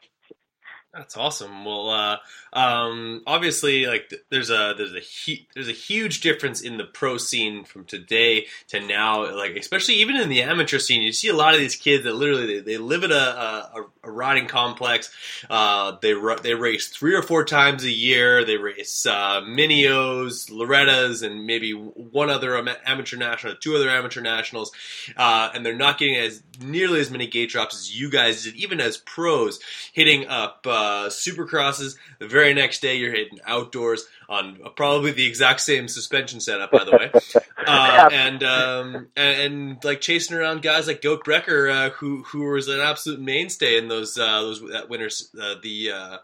That's 0.95 1.17
awesome. 1.17 1.65
Well, 1.65 1.89
uh, 1.89 2.17
um, 2.53 3.23
obviously, 3.27 3.87
like 3.87 4.13
there's 4.29 4.51
a 4.51 4.75
there's 4.77 4.93
a 4.93 5.47
there's 5.55 5.69
a 5.69 5.73
huge 5.73 6.21
difference 6.21 6.61
in 6.61 6.77
the 6.77 6.85
pro 6.85 7.17
scene 7.17 7.65
from 7.65 7.87
today 7.87 8.47
to 8.69 8.81
now. 8.81 9.35
Like 9.35 9.57
especially 9.57 9.95
even 9.95 10.17
in 10.17 10.29
the 10.29 10.43
amateur 10.43 10.79
scene, 10.79 11.01
you 11.01 11.13
see 11.13 11.29
a 11.29 11.35
lot 11.35 11.55
of 11.55 11.61
these 11.61 11.77
kids 11.77 12.05
that 12.05 12.15
literally 12.15 12.47
they, 12.47 12.73
they 12.73 12.77
live 12.77 13.05
at 13.05 13.11
a, 13.11 13.15
a, 13.15 13.87
a 14.05 14.11
riding 14.11 14.49
complex. 14.49 15.11
Uh, 15.49 15.97
they 16.03 16.15
they 16.43 16.53
race 16.53 16.89
three 16.89 17.15
or 17.15 17.23
four 17.23 17.47
times 17.47 17.85
a 17.85 17.91
year. 17.91 18.45
They 18.45 18.59
race 18.59 19.07
uh, 19.07 19.41
Minios, 19.41 20.51
Loretta's, 20.51 21.23
and 21.23 21.47
maybe 21.47 21.73
one 21.73 22.29
other 22.29 22.55
amateur 22.85 23.17
national, 23.17 23.55
two 23.55 23.77
other 23.77 23.89
amateur 23.89 24.21
nationals, 24.21 24.73
uh, 25.17 25.49
and 25.55 25.65
they're 25.65 25.75
not 25.75 25.97
getting 25.97 26.17
as 26.17 26.43
nearly 26.61 27.01
as 27.01 27.11
many 27.11 27.27
gate 27.27 27.49
drops 27.49 27.77
as 27.77 27.99
you 27.99 28.11
guys 28.11 28.45
did, 28.45 28.57
even 28.57 28.79
as 28.79 28.99
pros, 28.99 29.59
hitting 29.95 30.27
up 30.27 30.67
uh, 30.69 30.82
supercrosses. 31.09 31.97
The 32.19 32.29
very 32.29 32.55
next 32.55 32.81
day, 32.81 32.97
you're 32.97 33.13
hitting 33.13 33.39
outdoors 33.47 34.07
on 34.29 34.59
probably 34.77 35.13
the 35.13 35.27
exact 35.27 35.61
same 35.61 35.89
suspension 35.89 36.41
setup, 36.41 36.71
by 36.71 36.85
the 36.85 36.93
way, 36.93 37.11
uh, 37.67 38.09
and, 38.11 38.43
um, 38.43 39.09
and, 39.17 39.41
and 39.41 39.85
like 39.85 40.01
chasing 40.01 40.37
around 40.37 40.63
guys 40.63 40.87
like 40.87 41.03
Goat 41.03 41.25
Breker, 41.25 41.69
uh, 41.69 41.91
who 41.91 42.23
who 42.23 42.45
was 42.45 42.69
an 42.69 42.81
absolute 42.81 43.21
mainstay 43.21 43.77
in 43.77 43.89
those 43.89 44.19
uh, 44.19 44.41
those 44.41 44.61
that 44.71 44.89
winners 44.89 45.31
uh, 45.41 45.55
the 45.63 45.91
uh, 45.91 46.17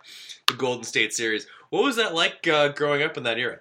the 0.46 0.54
Golden 0.54 0.84
State 0.84 1.12
Series. 1.12 1.46
What 1.70 1.84
was 1.84 1.96
that 1.96 2.14
like 2.14 2.46
uh, 2.48 2.68
growing 2.68 3.02
up 3.02 3.16
in 3.16 3.24
that 3.24 3.38
era? 3.38 3.60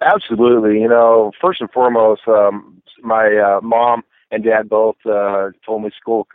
Absolutely, 0.00 0.80
you 0.80 0.88
know, 0.88 1.32
first 1.40 1.60
and 1.60 1.70
foremost, 1.70 2.22
um, 2.28 2.82
my 3.02 3.60
mom 3.62 4.02
and 4.30 4.44
dad 4.44 4.68
both 4.68 4.96
told 5.04 5.82
me 5.82 5.90
school 5.98 6.26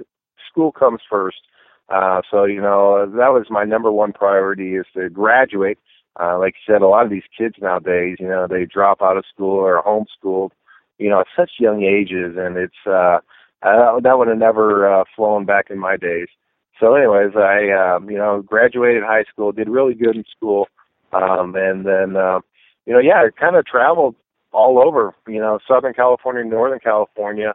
school 0.50 0.72
comes 0.72 1.02
first. 1.10 1.38
Uh, 1.92 2.22
so 2.30 2.46
you 2.46 2.62
know 2.62 3.06
that 3.06 3.34
was 3.34 3.48
my 3.50 3.66
number 3.66 3.92
one 3.92 4.14
priority 4.14 4.76
is 4.76 4.86
to 4.96 5.10
graduate 5.10 5.78
uh, 6.20 6.38
like 6.38 6.56
you 6.56 6.74
said, 6.74 6.82
a 6.82 6.88
lot 6.88 7.06
of 7.06 7.12
these 7.12 7.24
kids 7.38 7.56
nowadays, 7.62 8.18
you 8.20 8.28
know, 8.28 8.48
they 8.48 8.66
drop 8.66 9.02
out 9.02 9.18
of 9.18 9.24
school 9.34 9.58
or 9.58 9.82
homeschooled, 9.82 10.52
you 10.98 11.10
know, 11.10 11.22
at 11.22 11.28
such 11.36 11.52
young 11.60 11.84
ages, 11.84 12.36
and 12.38 12.58
it's 12.58 12.74
uh, 12.86 13.20
uh, 13.64 14.00
that 14.00 14.18
would 14.18 14.28
have 14.28 14.38
never 14.38 14.92
uh, 14.92 15.04
flown 15.16 15.46
back 15.46 15.70
in 15.70 15.80
my 15.80 15.96
days. 15.96 16.28
So, 16.80 16.96
anyways, 16.96 17.36
I 17.36 17.70
um, 17.72 18.10
you 18.10 18.18
know 18.18 18.42
graduated 18.42 19.04
high 19.04 19.24
school, 19.32 19.52
did 19.52 19.70
really 19.70 19.94
good 19.94 20.16
in 20.16 20.26
school, 20.36 20.68
um, 21.14 21.56
and 21.56 21.86
then 21.86 22.18
uh, 22.18 22.40
you 22.86 22.94
know, 22.94 23.00
yeah, 23.00 23.24
I 23.26 23.30
kind 23.40 23.56
of 23.56 23.66
traveled 23.66 24.16
all 24.52 24.80
over, 24.86 25.16
you 25.28 25.40
know, 25.40 25.60
Southern 25.66 25.94
California, 25.94 26.44
Northern 26.44 26.80
California, 26.80 27.54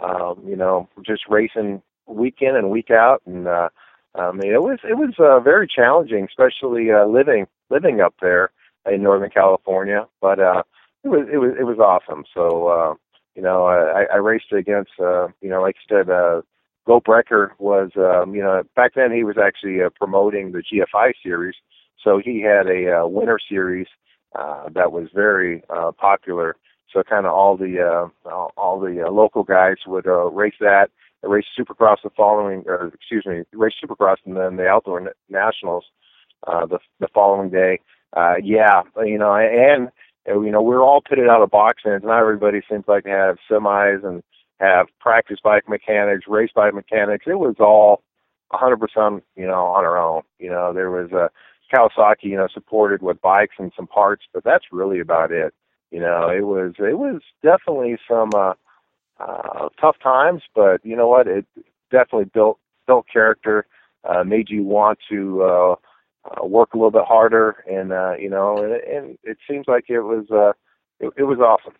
um, 0.00 0.40
you 0.46 0.54
know, 0.54 0.88
just 1.04 1.22
racing 1.28 1.82
week 2.06 2.36
in 2.40 2.56
and 2.56 2.70
week 2.70 2.90
out, 2.90 3.22
and 3.26 3.46
uh, 3.46 3.68
I 4.14 4.32
mean, 4.32 4.52
it 4.52 4.62
was 4.62 4.78
it 4.84 4.96
was 4.96 5.14
uh, 5.18 5.40
very 5.40 5.68
challenging, 5.68 6.26
especially 6.28 6.90
uh, 6.90 7.06
living 7.06 7.46
living 7.70 8.00
up 8.00 8.14
there 8.20 8.50
in 8.90 9.02
Northern 9.02 9.30
California. 9.30 10.06
But 10.20 10.38
uh, 10.40 10.62
it 11.04 11.08
was 11.08 11.26
it 11.32 11.38
was 11.38 11.54
it 11.58 11.64
was 11.64 11.78
awesome. 11.78 12.24
So 12.34 12.68
uh, 12.68 12.94
you 13.34 13.42
know, 13.42 13.66
I, 13.66 14.06
I 14.12 14.16
raced 14.16 14.52
against 14.52 14.92
uh, 15.00 15.28
you 15.40 15.48
know, 15.48 15.60
like 15.62 15.76
you 15.76 15.96
said, 15.96 16.10
uh, 16.10 16.42
Goat 16.86 17.04
Breker 17.04 17.54
was 17.58 17.90
um, 17.96 18.34
you 18.34 18.42
know 18.42 18.62
back 18.74 18.92
then 18.94 19.12
he 19.12 19.24
was 19.24 19.36
actually 19.38 19.82
uh, 19.82 19.90
promoting 19.90 20.52
the 20.52 20.62
GFI 20.62 21.12
series, 21.22 21.54
so 22.02 22.18
he 22.22 22.40
had 22.40 22.66
a 22.66 23.00
uh, 23.00 23.06
winter 23.06 23.38
series 23.48 23.88
uh, 24.34 24.68
that 24.74 24.92
was 24.92 25.08
very 25.14 25.62
uh, 25.70 25.92
popular. 25.92 26.56
So 26.92 27.02
kind 27.02 27.26
of 27.26 27.32
all 27.32 27.56
the 27.56 28.10
uh, 28.26 28.28
all 28.56 28.80
the 28.80 29.04
uh, 29.06 29.10
local 29.10 29.42
guys 29.42 29.76
would 29.86 30.06
uh, 30.06 30.30
race 30.30 30.54
that 30.60 30.90
raced 31.28 31.48
Supercross 31.58 31.98
the 32.02 32.10
following, 32.16 32.64
or 32.66 32.92
excuse 32.94 33.24
me, 33.26 33.42
raced 33.52 33.76
Supercross 33.82 34.16
and 34.24 34.36
then 34.36 34.56
the 34.56 34.66
Outdoor 34.66 35.12
Nationals 35.28 35.84
uh, 36.46 36.66
the 36.66 36.78
the 37.00 37.08
following 37.14 37.50
day. 37.50 37.80
Uh, 38.16 38.34
yeah, 38.42 38.82
you 39.04 39.18
know, 39.18 39.34
and 39.34 39.88
you 40.26 40.50
know 40.50 40.62
we're 40.62 40.82
all 40.82 41.00
pitted 41.00 41.28
out 41.28 41.42
of 41.42 41.50
box 41.50 41.82
ends. 41.86 42.04
Not 42.04 42.20
everybody 42.20 42.60
seems 42.68 42.84
like 42.88 43.04
to 43.04 43.10
have 43.10 43.36
semis 43.50 44.04
and 44.04 44.22
have 44.60 44.86
practice 45.00 45.38
bike 45.42 45.68
mechanics, 45.68 46.24
race 46.28 46.50
bike 46.54 46.74
mechanics. 46.74 47.26
It 47.28 47.38
was 47.38 47.56
all 47.60 48.02
100%, 48.52 49.22
you 49.36 49.46
know, 49.46 49.66
on 49.66 49.84
our 49.84 49.98
own. 49.98 50.22
You 50.38 50.50
know, 50.50 50.72
there 50.72 50.90
was 50.90 51.12
a 51.12 51.30
Kawasaki, 51.74 52.24
you 52.24 52.36
know, 52.36 52.48
supported 52.52 53.02
with 53.02 53.20
bikes 53.20 53.56
and 53.58 53.72
some 53.76 53.86
parts, 53.86 54.24
but 54.32 54.44
that's 54.44 54.66
really 54.72 55.00
about 55.00 55.32
it. 55.32 55.52
You 55.90 56.00
know, 56.00 56.28
it 56.30 56.42
was 56.42 56.74
it 56.78 56.98
was 56.98 57.22
definitely 57.42 57.96
some 58.08 58.30
uh, 58.34 58.54
uh, 59.18 59.68
tough 59.80 59.96
times, 60.02 60.42
but 60.54 60.84
you 60.84 60.96
know 60.96 61.08
what? 61.08 61.26
It 61.26 61.46
definitely 61.90 62.30
built 62.32 62.58
built 62.86 63.06
character, 63.12 63.66
uh, 64.04 64.24
made 64.24 64.48
you 64.50 64.62
want 64.62 64.98
to 65.10 65.42
uh, 65.42 65.74
uh, 66.24 66.46
work 66.46 66.74
a 66.74 66.76
little 66.76 66.90
bit 66.90 67.04
harder, 67.04 67.64
and 67.70 67.92
uh, 67.92 68.14
you 68.18 68.30
know, 68.30 68.56
and, 68.58 68.72
and 68.74 69.18
it 69.22 69.38
seems 69.48 69.66
like 69.68 69.84
it 69.88 70.00
was 70.00 70.26
uh, 70.30 70.52
it, 71.00 71.12
it 71.16 71.22
was 71.24 71.38
awesome. 71.38 71.74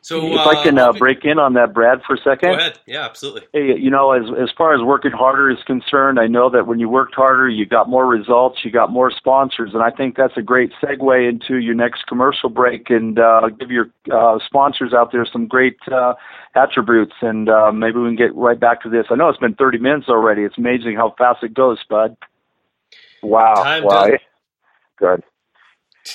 So. 0.00 0.32
If 0.32 0.40
I 0.40 0.62
can 0.62 0.78
uh, 0.78 0.92
break 0.92 1.24
in 1.24 1.38
on 1.38 1.54
that, 1.54 1.74
Brad, 1.74 2.02
for 2.06 2.14
a 2.14 2.18
second. 2.18 2.52
Go 2.52 2.58
ahead. 2.58 2.78
Yeah, 2.86 3.04
absolutely. 3.04 3.42
Hey, 3.52 3.78
you 3.78 3.90
know, 3.90 4.12
as 4.12 4.24
as 4.40 4.50
far 4.56 4.74
as 4.74 4.82
working 4.82 5.10
harder 5.10 5.50
is 5.50 5.58
concerned, 5.66 6.18
I 6.18 6.26
know 6.26 6.48
that 6.50 6.66
when 6.66 6.78
you 6.78 6.88
worked 6.88 7.14
harder, 7.14 7.48
you 7.48 7.66
got 7.66 7.88
more 7.88 8.06
results, 8.06 8.64
you 8.64 8.70
got 8.70 8.90
more 8.90 9.10
sponsors, 9.10 9.70
and 9.74 9.82
I 9.82 9.90
think 9.90 10.16
that's 10.16 10.36
a 10.36 10.42
great 10.42 10.72
segue 10.82 11.28
into 11.28 11.56
your 11.56 11.74
next 11.74 12.06
commercial 12.06 12.48
break 12.48 12.90
and 12.90 13.18
uh, 13.18 13.48
give 13.58 13.70
your 13.70 13.90
uh, 14.12 14.38
sponsors 14.44 14.92
out 14.92 15.12
there 15.12 15.26
some 15.30 15.46
great 15.46 15.76
uh, 15.90 16.14
attributes, 16.54 17.14
and 17.20 17.48
uh, 17.48 17.72
maybe 17.72 17.98
we 17.98 18.08
can 18.08 18.16
get 18.16 18.34
right 18.34 18.58
back 18.58 18.82
to 18.82 18.88
this. 18.88 19.06
I 19.10 19.16
know 19.16 19.28
it's 19.28 19.38
been 19.38 19.54
30 19.54 19.78
minutes 19.78 20.08
already. 20.08 20.42
It's 20.42 20.58
amazing 20.58 20.96
how 20.96 21.14
fast 21.18 21.42
it 21.42 21.54
goes, 21.54 21.78
Bud. 21.88 22.16
Wow. 23.22 23.54
Time 23.54 23.84
wow. 23.84 24.08
Good. 24.98 25.22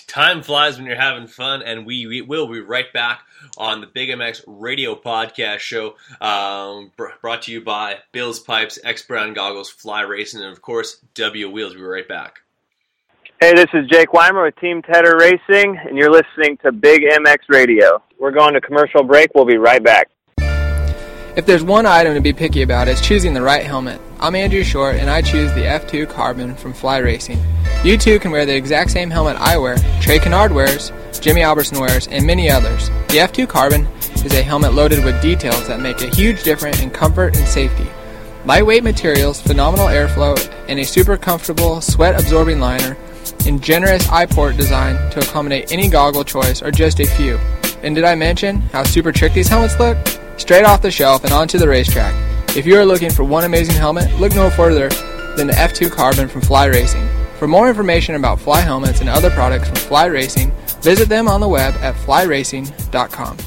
Time 0.01 0.41
flies 0.41 0.77
when 0.77 0.85
you're 0.85 0.95
having 0.95 1.27
fun, 1.27 1.61
and 1.61 1.85
we, 1.85 2.07
we 2.07 2.21
will 2.21 2.47
be 2.47 2.59
right 2.59 2.91
back 2.93 3.21
on 3.57 3.81
the 3.81 3.87
Big 3.87 4.09
MX 4.09 4.43
Radio 4.47 4.95
Podcast 4.95 5.59
Show, 5.59 5.95
um, 6.21 6.91
br- 6.97 7.07
brought 7.21 7.43
to 7.43 7.51
you 7.51 7.61
by 7.61 7.99
Bill's 8.11 8.39
Pipes, 8.39 8.79
X 8.83 9.03
Brand 9.03 9.35
Goggles, 9.35 9.69
Fly 9.69 10.01
Racing, 10.01 10.41
and 10.41 10.51
of 10.51 10.61
course 10.61 10.97
W 11.13 11.49
Wheels. 11.49 11.73
We'll 11.73 11.83
be 11.83 11.87
right 11.87 12.07
back. 12.07 12.39
Hey, 13.39 13.53
this 13.53 13.67
is 13.73 13.87
Jake 13.89 14.13
Weimer 14.13 14.45
with 14.45 14.55
Team 14.57 14.81
Tedder 14.81 15.17
Racing, 15.17 15.77
and 15.77 15.97
you're 15.97 16.11
listening 16.11 16.57
to 16.63 16.71
Big 16.71 17.01
MX 17.01 17.37
Radio. 17.49 18.01
We're 18.17 18.31
going 18.31 18.53
to 18.53 18.61
commercial 18.61 19.03
break. 19.03 19.31
We'll 19.35 19.45
be 19.45 19.57
right 19.57 19.83
back. 19.83 20.09
If 21.35 21.45
there's 21.45 21.63
one 21.63 21.85
item 21.85 22.13
to 22.13 22.21
be 22.21 22.31
picky 22.31 22.61
about, 22.61 22.87
it's 22.87 23.01
choosing 23.01 23.33
the 23.33 23.41
right 23.41 23.63
helmet. 23.63 23.99
I'm 24.23 24.35
Andrew 24.35 24.63
Short, 24.63 24.95
and 24.95 25.09
I 25.09 25.21
choose 25.21 25.51
the 25.51 25.63
F2 25.63 26.09
Carbon 26.09 26.55
from 26.55 26.71
Fly 26.71 26.99
Racing. 26.99 27.37
You 27.83 27.97
too 27.97 28.19
can 28.19 28.31
wear 28.31 28.45
the 28.45 28.55
exact 28.55 28.91
same 28.91 29.09
helmet 29.09 29.35
I 29.35 29.57
wear, 29.57 29.75
Trey 29.99 30.17
Canard 30.17 30.53
wears, 30.53 30.93
Jimmy 31.19 31.41
Albertson 31.41 31.77
wears, 31.77 32.07
and 32.07 32.25
many 32.25 32.49
others. 32.49 32.87
The 33.09 33.17
F2 33.17 33.49
Carbon 33.49 33.85
is 34.23 34.33
a 34.33 34.41
helmet 34.41 34.75
loaded 34.75 35.03
with 35.03 35.21
details 35.21 35.67
that 35.67 35.81
make 35.81 36.01
a 36.01 36.15
huge 36.15 36.41
difference 36.43 36.79
in 36.81 36.89
comfort 36.89 37.35
and 37.35 37.45
safety. 37.45 37.85
Lightweight 38.45 38.85
materials, 38.85 39.41
phenomenal 39.41 39.87
airflow, 39.87 40.37
and 40.69 40.79
a 40.79 40.85
super 40.85 41.17
comfortable 41.17 41.81
sweat-absorbing 41.81 42.61
liner, 42.61 42.95
and 43.45 43.61
generous 43.61 44.07
eye 44.07 44.25
port 44.25 44.55
design 44.55 44.95
to 45.11 45.19
accommodate 45.19 45.69
any 45.69 45.89
goggle 45.89 46.23
choice 46.23 46.61
are 46.61 46.71
just 46.71 47.01
a 47.01 47.05
few. 47.05 47.35
And 47.81 47.93
did 47.93 48.05
I 48.05 48.15
mention 48.15 48.61
how 48.71 48.83
super 48.83 49.11
trick 49.11 49.33
these 49.33 49.49
helmets 49.49 49.77
look? 49.77 49.97
Straight 50.37 50.63
off 50.63 50.81
the 50.81 50.91
shelf 50.91 51.25
and 51.25 51.33
onto 51.33 51.57
the 51.57 51.67
racetrack. 51.67 52.32
If 52.55 52.67
you 52.67 52.77
are 52.77 52.85
looking 52.85 53.09
for 53.09 53.23
one 53.23 53.45
amazing 53.45 53.73
helmet, 53.73 54.13
look 54.19 54.35
no 54.35 54.47
further 54.51 54.89
than 55.35 55.47
the 55.47 55.53
F2 55.53 55.89
Carbon 55.89 56.27
from 56.27 56.41
Fly 56.41 56.65
Racing. 56.65 57.09
For 57.39 57.47
more 57.47 57.67
information 57.67 58.13
about 58.13 58.39
Fly 58.39 58.61
helmets 58.61 58.99
and 58.99 59.09
other 59.09 59.31
products 59.31 59.69
from 59.69 59.77
Fly 59.77 60.05
Racing, 60.05 60.51
visit 60.81 61.09
them 61.09 61.27
on 61.27 61.41
the 61.41 61.47
web 61.47 61.73
at 61.77 61.95
flyracing.com. 61.95 63.37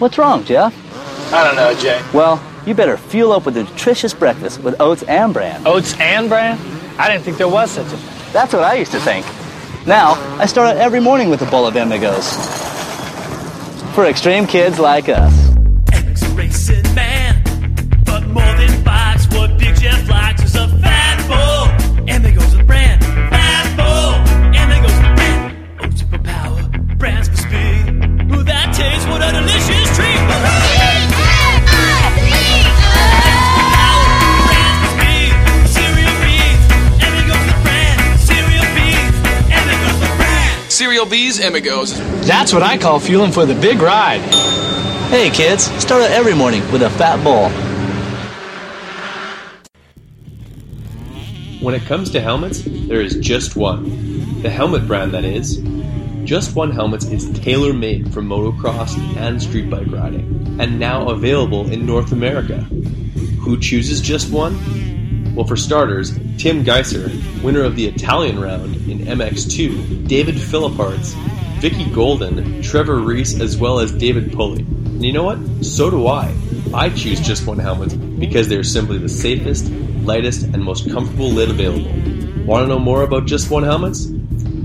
What's 0.00 0.16
wrong, 0.16 0.42
Jeff? 0.44 0.74
I 1.34 1.44
don't 1.44 1.54
know, 1.54 1.74
Jay. 1.74 2.02
Well, 2.14 2.42
you 2.66 2.72
better 2.72 2.96
fuel 2.96 3.32
up 3.32 3.44
with 3.44 3.58
a 3.58 3.64
nutritious 3.64 4.14
breakfast 4.14 4.62
with 4.62 4.80
oats 4.80 5.02
and 5.02 5.34
bran. 5.34 5.66
Oats 5.66 5.94
and 6.00 6.30
bran? 6.30 6.58
I 6.98 7.10
didn't 7.10 7.24
think 7.24 7.36
there 7.36 7.46
was 7.46 7.70
such 7.70 7.92
a 7.92 7.96
thing. 7.98 8.32
That's 8.32 8.54
what 8.54 8.62
I 8.62 8.76
used 8.76 8.92
to 8.92 9.00
think. 9.00 9.26
Now, 9.86 10.14
I 10.40 10.46
start 10.46 10.74
out 10.74 10.76
every 10.78 11.00
morning 11.00 11.28
with 11.28 11.42
a 11.42 11.50
bowl 11.50 11.66
of 11.66 11.74
Emigos. 11.74 12.32
For 13.94 14.06
extreme 14.06 14.46
kids 14.46 14.78
like 14.78 15.10
us. 15.10 15.53
X-racing 16.34 16.94
man, 16.96 17.40
but 18.04 18.26
more 18.26 18.42
than 18.42 18.82
bikes, 18.82 19.28
what 19.28 19.56
Big 19.56 19.76
Jeff 19.76 20.08
likes 20.08 20.42
is 20.42 20.56
a 20.56 20.66
fat 20.78 21.28
bull. 21.28 21.68
And 22.08 22.24
there 22.24 22.32
goes 22.32 22.56
the 22.56 22.64
brand, 22.64 23.04
fat 23.04 23.76
bull. 23.76 24.14
And 24.52 24.72
there 24.72 24.82
goes 24.82 24.96
the 24.96 25.14
brand, 25.14 25.56
oh, 25.78 25.86
oats 25.86 26.02
for 26.02 26.18
power, 26.18 26.68
brands 26.96 27.28
for 27.28 27.36
speed. 27.36 27.86
Ooh, 28.34 28.42
that 28.42 28.74
tastes 28.74 29.06
what 29.06 29.22
a 29.22 29.30
delicious 29.30 29.96
treat. 29.96 30.18
And 39.54 39.70
they 39.70 39.76
go 39.78 39.86
to 39.86 40.00
the 40.00 40.16
brand, 40.18 40.72
cereal 40.72 41.06
Bees 41.06 41.38
Emigos. 41.38 41.94
That's 42.26 42.52
what 42.52 42.64
I 42.64 42.76
call 42.76 42.98
fueling 42.98 43.30
for 43.30 43.46
the 43.46 43.54
big 43.54 43.80
ride. 43.80 44.53
Hey 45.14 45.30
kids, 45.30 45.66
start 45.80 46.02
out 46.02 46.10
every 46.10 46.34
morning 46.34 46.60
with 46.72 46.82
a 46.82 46.90
fat 46.90 47.22
ball. 47.22 47.48
When 51.60 51.72
it 51.72 51.82
comes 51.82 52.10
to 52.10 52.20
helmets, 52.20 52.62
there 52.64 53.00
is 53.00 53.14
just 53.20 53.54
one. 53.54 54.42
The 54.42 54.50
helmet 54.50 54.88
brand, 54.88 55.14
that 55.14 55.24
is. 55.24 55.58
Just 56.24 56.56
One 56.56 56.72
Helmets 56.72 57.04
is 57.04 57.30
tailor 57.30 57.72
made 57.72 58.12
for 58.12 58.22
motocross 58.22 58.98
and 59.16 59.40
street 59.40 59.70
bike 59.70 59.86
riding, 59.86 60.58
and 60.60 60.80
now 60.80 61.08
available 61.08 61.70
in 61.70 61.86
North 61.86 62.10
America. 62.10 62.62
Who 63.38 63.60
chooses 63.60 64.00
Just 64.00 64.32
One? 64.32 65.32
Well, 65.36 65.46
for 65.46 65.56
starters, 65.56 66.10
Tim 66.38 66.64
Gajser, 66.64 67.40
winner 67.40 67.62
of 67.62 67.76
the 67.76 67.86
Italian 67.86 68.40
round 68.40 68.74
in 68.90 68.98
MX2, 68.98 70.08
David 70.08 70.34
Philippaerts, 70.34 71.14
Vicky 71.60 71.88
Golden, 71.92 72.60
Trevor 72.62 72.96
Reese, 72.96 73.38
as 73.40 73.56
well 73.56 73.78
as 73.78 73.92
David 73.92 74.32
Pulley. 74.32 74.66
And 74.94 75.04
you 75.04 75.12
know 75.12 75.24
what? 75.24 75.38
So 75.64 75.90
do 75.90 76.06
I. 76.06 76.32
I 76.72 76.88
choose 76.90 77.20
Just 77.20 77.44
One 77.46 77.58
Helmets 77.58 77.94
because 77.94 78.48
they're 78.48 78.62
simply 78.62 78.98
the 78.98 79.08
safest, 79.08 79.68
lightest, 80.04 80.44
and 80.44 80.62
most 80.62 80.88
comfortable 80.90 81.30
lid 81.30 81.50
available. 81.50 81.90
Want 82.44 82.62
to 82.62 82.68
know 82.68 82.78
more 82.78 83.02
about 83.02 83.26
Just 83.26 83.50
One 83.50 83.64
Helmets? 83.64 84.06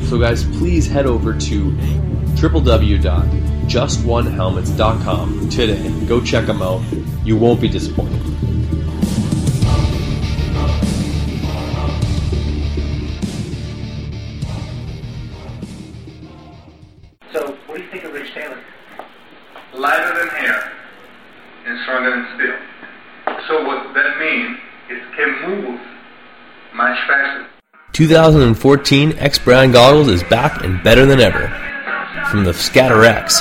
So, 0.04 0.18
guys, 0.18 0.44
please 0.58 0.86
head 0.86 1.06
over 1.06 1.32
to 1.32 1.70
www.justonehelmets.com 1.70 3.39
today. 5.48 5.88
Go 6.06 6.20
check 6.20 6.46
them 6.46 6.60
out. 6.60 6.82
You 7.24 7.36
won't 7.36 7.60
be 7.60 7.68
disappointed. 7.68 8.20
So, 17.32 17.56
what 17.66 17.76
do 17.76 17.82
you 17.84 17.90
think 17.92 18.02
of 18.02 18.12
Rich 18.12 18.34
Taylor? 18.34 18.58
Lighter 19.72 20.18
than 20.18 20.44
air 20.44 20.72
and 21.66 21.80
stronger 21.82 22.10
than 22.10 22.26
steel. 22.34 22.56
So 23.46 23.64
what 23.64 23.94
that 23.94 24.18
means 24.18 24.58
is 24.90 25.00
can 25.14 25.48
move 25.48 25.80
much 26.74 26.98
faster. 27.06 27.46
2014 27.92 29.12
X 29.18 29.38
Brand 29.38 29.72
Goggles 29.72 30.08
is 30.08 30.24
back 30.24 30.64
and 30.64 30.82
better 30.82 31.06
than 31.06 31.20
ever. 31.20 31.48
From 32.30 32.44
the 32.44 32.52
Scatter 32.52 33.04
X, 33.04 33.40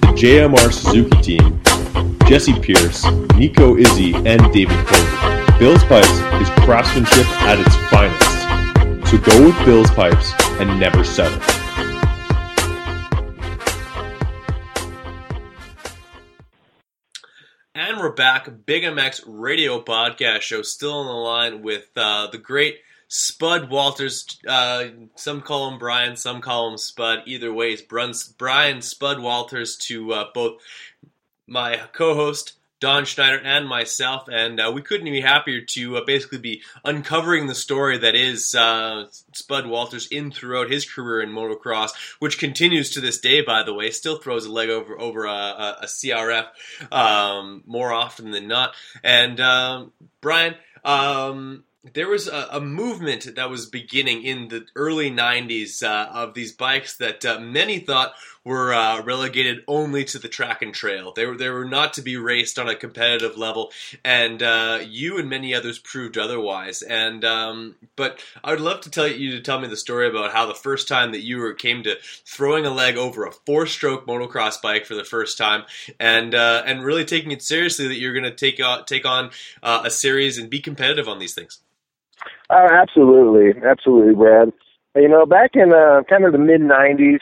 JMR 0.15 0.71
Suzuki 0.71 1.21
team, 1.21 1.61
Jesse 2.27 2.59
Pierce, 2.59 3.03
Nico 3.35 3.75
Izzi, 3.75 4.13
and 4.25 4.53
David 4.53 4.77
Covey. 4.85 5.57
Bill's 5.57 5.83
Pipes 5.85 6.09
is 6.41 6.49
craftsmanship 6.65 7.25
at 7.43 7.59
its 7.59 7.75
finest. 7.89 9.09
So 9.09 9.17
go 9.17 9.45
with 9.45 9.65
Bill's 9.65 9.89
Pipes 9.91 10.33
and 10.59 10.79
never 10.79 11.03
settle. 11.03 11.41
And 17.73 17.99
we're 17.99 18.11
back. 18.11 18.49
Big 18.65 18.83
MX 18.83 19.23
radio 19.27 19.81
podcast 19.81 20.41
show 20.41 20.61
still 20.61 20.93
on 20.93 21.07
the 21.07 21.13
line 21.13 21.61
with 21.61 21.89
uh, 21.95 22.27
the 22.27 22.37
great 22.37 22.79
Spud 23.13 23.69
Walters. 23.69 24.25
Uh, 24.47 24.85
some 25.15 25.41
call 25.41 25.69
him 25.69 25.77
Brian, 25.77 26.15
some 26.15 26.39
call 26.39 26.71
him 26.71 26.77
Spud. 26.77 27.23
Either 27.25 27.51
way, 27.51 27.73
it's 27.73 27.81
Brun- 27.81 28.13
Brian 28.37 28.81
Spud 28.81 29.19
Walters 29.19 29.75
to 29.87 30.13
uh, 30.13 30.25
both 30.33 30.61
my 31.45 31.81
co 31.91 32.15
host, 32.15 32.53
Don 32.79 33.03
Schneider, 33.03 33.41
and 33.43 33.67
myself. 33.67 34.29
And 34.31 34.61
uh, 34.61 34.71
we 34.73 34.81
couldn't 34.81 35.11
be 35.11 35.19
happier 35.19 35.59
to 35.59 35.97
uh, 35.97 36.05
basically 36.05 36.37
be 36.37 36.61
uncovering 36.85 37.47
the 37.47 37.53
story 37.53 37.97
that 37.97 38.15
is 38.15 38.55
uh, 38.55 39.07
Spud 39.33 39.67
Walters 39.67 40.07
in 40.07 40.31
throughout 40.31 40.71
his 40.71 40.89
career 40.89 41.21
in 41.21 41.31
motocross, 41.31 41.89
which 42.19 42.39
continues 42.39 42.91
to 42.91 43.01
this 43.01 43.19
day, 43.19 43.41
by 43.41 43.63
the 43.63 43.73
way. 43.73 43.91
Still 43.91 44.19
throws 44.19 44.45
a 44.45 44.51
leg 44.51 44.69
over, 44.69 44.97
over 44.97 45.25
a, 45.25 45.29
a, 45.29 45.77
a 45.81 45.85
CRF 45.85 46.47
um, 46.93 47.61
more 47.65 47.91
often 47.91 48.31
than 48.31 48.47
not. 48.47 48.73
And 49.03 49.41
um, 49.41 49.91
Brian, 50.21 50.55
um, 50.85 51.65
there 51.83 52.07
was 52.07 52.27
a, 52.27 52.47
a, 52.51 52.61
movement 52.61 53.35
that 53.35 53.49
was 53.49 53.65
beginning 53.65 54.23
in 54.23 54.49
the 54.49 54.65
early 54.75 55.09
90s 55.09 55.81
uh, 55.81 56.09
of 56.11 56.35
these 56.35 56.51
bikes 56.51 56.97
that 56.97 57.25
uh, 57.25 57.39
many 57.39 57.79
thought 57.79 58.13
were 58.43 58.71
uh, 58.71 59.01
relegated 59.01 59.63
only 59.67 60.05
to 60.05 60.19
the 60.19 60.27
track 60.27 60.61
and 60.61 60.75
trail. 60.75 61.11
They 61.11 61.25
were, 61.25 61.35
they 61.35 61.49
were 61.49 61.65
not 61.65 61.93
to 61.93 62.03
be 62.03 62.17
raced 62.17 62.59
on 62.59 62.69
a 62.69 62.75
competitive 62.75 63.35
level, 63.35 63.71
and 64.05 64.43
uh, 64.43 64.79
you 64.83 65.17
and 65.17 65.27
many 65.27 65.55
others 65.55 65.79
proved 65.79 66.19
otherwise. 66.19 66.83
And 66.83 67.25
um, 67.25 67.75
But 67.95 68.19
I 68.43 68.51
would 68.51 68.61
love 68.61 68.81
to 68.81 68.91
tell 68.91 69.07
you 69.07 69.31
to 69.31 69.41
tell 69.41 69.59
me 69.59 69.67
the 69.67 69.75
story 69.75 70.07
about 70.07 70.33
how 70.33 70.45
the 70.45 70.53
first 70.53 70.87
time 70.87 71.11
that 71.13 71.21
you 71.21 71.37
were, 71.37 71.53
came 71.53 71.81
to 71.83 71.97
throwing 72.25 72.65
a 72.65 72.71
leg 72.71 72.95
over 72.95 73.25
a 73.25 73.31
four-stroke 73.31 74.05
motocross 74.05 74.61
bike 74.61 74.85
for 74.85 74.93
the 74.93 75.03
first 75.03 75.35
time, 75.35 75.63
and 75.99 76.35
uh, 76.35 76.61
and 76.63 76.83
really 76.83 77.05
taking 77.05 77.31
it 77.31 77.41
seriously 77.41 77.87
that 77.87 77.97
you're 77.97 78.13
going 78.13 78.23
to 78.23 78.35
take, 78.35 78.61
take 78.85 79.05
on 79.05 79.31
uh, 79.63 79.81
a 79.83 79.89
series 79.89 80.37
and 80.37 80.49
be 80.49 80.59
competitive 80.59 81.07
on 81.07 81.17
these 81.17 81.33
things. 81.33 81.59
Uh, 82.49 82.67
absolutely, 82.71 83.61
absolutely, 83.65 84.13
Brad. 84.15 84.51
You 84.95 85.07
know, 85.07 85.25
back 85.25 85.51
in 85.53 85.71
uh, 85.73 86.01
kind 86.09 86.25
of 86.25 86.33
the 86.33 86.37
mid 86.37 86.61
'90s, 86.61 87.19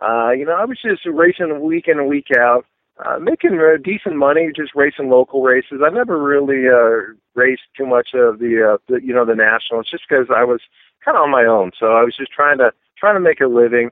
uh, 0.00 0.30
you 0.32 0.44
know, 0.44 0.54
I 0.54 0.64
was 0.64 0.78
just 0.82 1.06
racing 1.06 1.60
week 1.60 1.86
in 1.86 1.98
and 1.98 2.08
week 2.08 2.28
out, 2.36 2.66
uh, 3.04 3.18
making 3.18 3.58
uh, 3.60 3.76
decent 3.82 4.16
money, 4.16 4.50
just 4.54 4.74
racing 4.74 5.08
local 5.08 5.42
races. 5.42 5.80
I 5.84 5.90
never 5.90 6.20
really 6.20 6.68
uh, 6.68 7.14
raced 7.34 7.62
too 7.76 7.86
much 7.86 8.10
of 8.14 8.40
the, 8.40 8.74
uh, 8.74 8.78
the 8.88 9.00
you 9.02 9.14
know, 9.14 9.24
the 9.24 9.36
nationals, 9.36 9.88
just 9.90 10.04
because 10.08 10.26
I 10.34 10.42
was 10.44 10.60
kind 11.04 11.16
of 11.16 11.22
on 11.22 11.30
my 11.30 11.44
own. 11.44 11.70
So 11.78 11.92
I 11.92 12.02
was 12.02 12.16
just 12.16 12.32
trying 12.32 12.58
to 12.58 12.72
trying 12.98 13.14
to 13.14 13.20
make 13.20 13.40
a 13.40 13.46
living. 13.46 13.90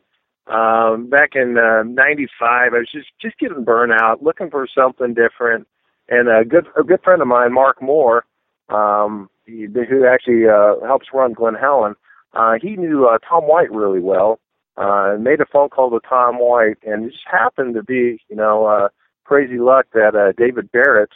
Um, 0.48 1.08
back 1.08 1.36
in 1.36 1.56
uh, 1.58 1.84
'95, 1.84 2.74
I 2.74 2.78
was 2.78 2.90
just 2.90 3.08
just 3.22 3.38
getting 3.38 3.64
burnout, 3.64 4.22
looking 4.22 4.50
for 4.50 4.66
something 4.66 5.14
different. 5.14 5.68
And 6.08 6.28
a 6.28 6.44
good 6.44 6.66
a 6.76 6.82
good 6.82 7.00
friend 7.04 7.22
of 7.22 7.28
mine, 7.28 7.52
Mark 7.52 7.80
Moore, 7.80 8.24
um, 8.70 9.28
he, 9.46 9.66
who 9.66 10.06
actually 10.06 10.48
uh, 10.48 10.74
helps 10.86 11.08
run 11.12 11.32
Glen 11.32 11.54
Helen, 11.54 11.94
uh, 12.34 12.54
he 12.60 12.76
knew 12.76 13.06
uh, 13.06 13.18
Tom 13.28 13.44
White 13.44 13.70
really 13.70 14.00
well. 14.00 14.38
Uh, 14.76 15.16
made 15.20 15.40
a 15.40 15.46
phone 15.52 15.68
call 15.68 15.90
to 15.90 16.00
Tom 16.08 16.38
White, 16.38 16.78
and 16.86 17.04
it 17.04 17.10
just 17.10 17.24
happened 17.30 17.74
to 17.74 17.82
be, 17.82 18.18
you 18.28 18.36
know, 18.36 18.66
uh, 18.66 18.88
crazy 19.24 19.58
luck 19.58 19.86
that 19.92 20.14
uh, 20.14 20.32
David 20.36 20.72
Barrett 20.72 21.10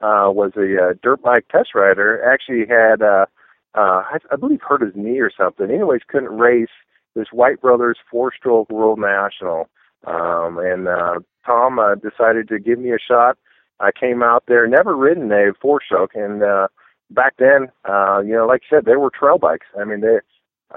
uh, 0.00 0.30
was 0.30 0.52
a 0.56 0.90
uh, 0.90 0.94
dirt 1.02 1.20
bike 1.22 1.46
test 1.50 1.74
rider. 1.74 2.22
Actually 2.24 2.66
had, 2.66 3.02
uh, 3.02 3.26
uh, 3.74 4.02
I, 4.12 4.18
I 4.32 4.36
believe, 4.36 4.60
hurt 4.62 4.80
his 4.80 4.94
knee 4.94 5.18
or 5.18 5.30
something. 5.36 5.70
Anyways, 5.70 6.00
couldn't 6.08 6.38
race 6.38 6.70
this 7.14 7.28
White 7.32 7.60
Brothers 7.60 7.98
four-stroke 8.10 8.70
World 8.70 8.98
National. 8.98 9.68
Um, 10.06 10.58
and 10.58 10.88
uh, 10.88 11.18
Tom 11.44 11.78
uh, 11.78 11.96
decided 11.96 12.48
to 12.48 12.58
give 12.58 12.78
me 12.78 12.92
a 12.92 12.98
shot. 12.98 13.36
I 13.80 13.90
came 13.92 14.22
out 14.22 14.44
there, 14.46 14.66
never 14.66 14.96
ridden 14.96 15.30
a 15.32 15.52
four-stroke, 15.60 16.12
and 16.14 16.42
uh, 16.42 16.68
back 17.10 17.34
then, 17.38 17.68
uh, 17.88 18.20
you 18.24 18.32
know, 18.34 18.46
like 18.46 18.62
you 18.70 18.76
said, 18.76 18.84
they 18.84 18.96
were 18.96 19.10
trail 19.10 19.38
bikes. 19.38 19.66
I 19.80 19.84
mean, 19.84 20.00
they 20.00 20.18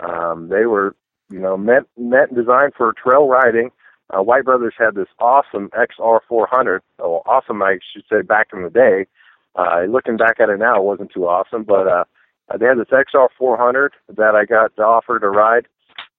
um, 0.03 0.49
they 0.49 0.65
were, 0.65 0.95
you 1.29 1.39
know, 1.39 1.57
meant 1.57 1.87
meant 1.97 2.31
and 2.31 2.37
designed 2.37 2.73
for 2.75 2.93
trail 2.93 3.27
riding. 3.27 3.69
Uh, 4.09 4.21
White 4.21 4.45
Brothers 4.45 4.73
had 4.77 4.95
this 4.95 5.07
awesome 5.19 5.69
XR400, 5.69 6.81
or 6.99 7.23
awesome, 7.27 7.63
I 7.63 7.79
should 7.93 8.03
say, 8.11 8.21
back 8.21 8.47
in 8.53 8.63
the 8.63 8.69
day. 8.69 9.07
Uh, 9.55 9.83
looking 9.89 10.17
back 10.17 10.39
at 10.39 10.49
it 10.49 10.59
now, 10.59 10.77
it 10.77 10.83
wasn't 10.83 11.11
too 11.13 11.25
awesome, 11.27 11.63
but 11.63 11.87
uh, 11.87 12.03
they 12.59 12.65
had 12.65 12.77
this 12.77 12.87
XR400 12.91 13.89
that 14.15 14.35
I 14.35 14.45
got 14.45 14.77
offered 14.79 15.21
to 15.21 15.29
ride, 15.29 15.67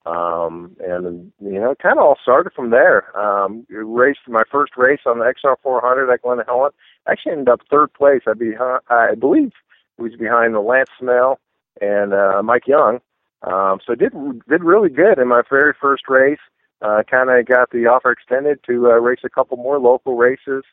Um, 0.05 0.75
and 0.79 1.31
you 1.41 1.59
know, 1.59 1.75
kind 1.81 1.97
of 1.97 2.05
all 2.05 2.17
started 2.21 2.53
from 2.53 2.69
there. 2.71 3.15
Um, 3.17 3.65
raced 3.69 4.27
my 4.27 4.43
first 4.51 4.73
race 4.77 5.01
on 5.05 5.19
the 5.19 5.25
XR 5.25 5.55
400 5.63 6.11
at 6.11 6.21
Glen 6.21 6.39
Helen. 6.45 6.71
Actually 7.07 7.33
ended 7.33 7.49
up 7.49 7.61
third 7.71 7.93
place. 7.93 8.21
I 8.27 8.33
behind, 8.33 8.81
I 8.89 9.15
believe, 9.15 9.51
was 9.97 10.13
behind 10.15 10.53
the 10.53 10.59
Lance 10.59 10.89
Snell 10.99 11.39
and 11.81 12.13
uh, 12.13 12.41
Mike 12.43 12.67
Young. 12.67 12.99
Um, 13.43 13.79
so 13.85 13.95
did 13.95 14.13
did 14.49 14.63
really 14.63 14.89
good 14.89 15.19
in 15.19 15.27
my 15.27 15.43
very 15.49 15.73
first 15.79 16.03
race. 16.09 16.39
Uh, 16.81 17.03
kind 17.09 17.29
of 17.29 17.45
got 17.45 17.69
the 17.71 17.85
offer 17.87 18.11
extended 18.11 18.59
to 18.67 18.87
uh, 18.87 18.99
race 18.99 19.21
a 19.23 19.29
couple 19.29 19.57
more 19.57 19.79
local 19.79 20.17
races, 20.17 20.63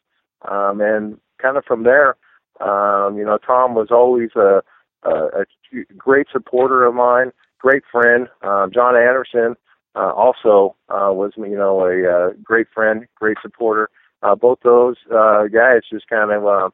um, 0.51 0.81
and 0.81 1.19
kind 1.41 1.57
of 1.57 1.65
from 1.65 1.85
there, 1.85 2.17
um, 2.61 3.17
you 3.17 3.25
know, 3.25 3.39
Tom 3.39 3.75
was 3.75 3.89
always 3.91 4.31
a, 4.37 4.63
a, 5.03 5.11
a 5.11 5.45
great 5.97 6.27
supporter 6.33 6.85
of 6.85 6.95
mine, 6.95 7.33
great 7.59 7.83
friend. 7.91 8.29
Um, 8.43 8.71
John 8.73 8.97
Anderson 8.97 9.57
uh, 9.95 10.13
also 10.13 10.77
uh, 10.89 11.13
was, 11.13 11.33
you 11.37 11.57
know, 11.57 11.81
a 11.87 12.09
uh, 12.09 12.33
great 12.43 12.69
friend, 12.73 13.07
great 13.17 13.37
supporter. 13.43 13.91
Uh, 14.23 14.37
both 14.37 14.61
those 14.63 14.97
uh, 15.13 15.45
guys 15.49 15.83
just 15.91 16.09
kind 16.09 16.31
of, 16.31 16.47
uh, 16.47 16.71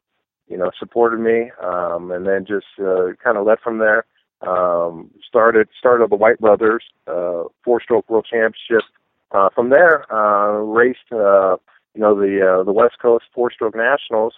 you 0.48 0.56
know, 0.56 0.70
supported 0.78 1.20
me, 1.20 1.50
um, 1.62 2.10
and 2.10 2.26
then 2.26 2.44
just 2.46 2.66
uh, 2.80 3.12
kind 3.22 3.36
of 3.36 3.46
led 3.46 3.58
from 3.60 3.78
there. 3.78 4.04
Um, 4.40 5.10
started 5.26 5.68
started 5.78 6.10
the 6.10 6.16
White 6.16 6.38
Brothers 6.38 6.84
uh, 7.06 7.44
four 7.64 7.80
stroke 7.82 8.08
world 8.08 8.26
championship. 8.30 8.88
Uh, 9.30 9.48
from 9.54 9.68
there, 9.70 10.10
uh, 10.12 10.60
raced 10.60 11.12
uh, 11.12 11.56
you 11.94 12.00
know 12.00 12.14
the 12.14 12.60
uh, 12.60 12.64
the 12.64 12.72
West 12.72 12.96
Coast 13.00 13.24
four 13.34 13.50
stroke 13.52 13.76
nationals. 13.76 14.34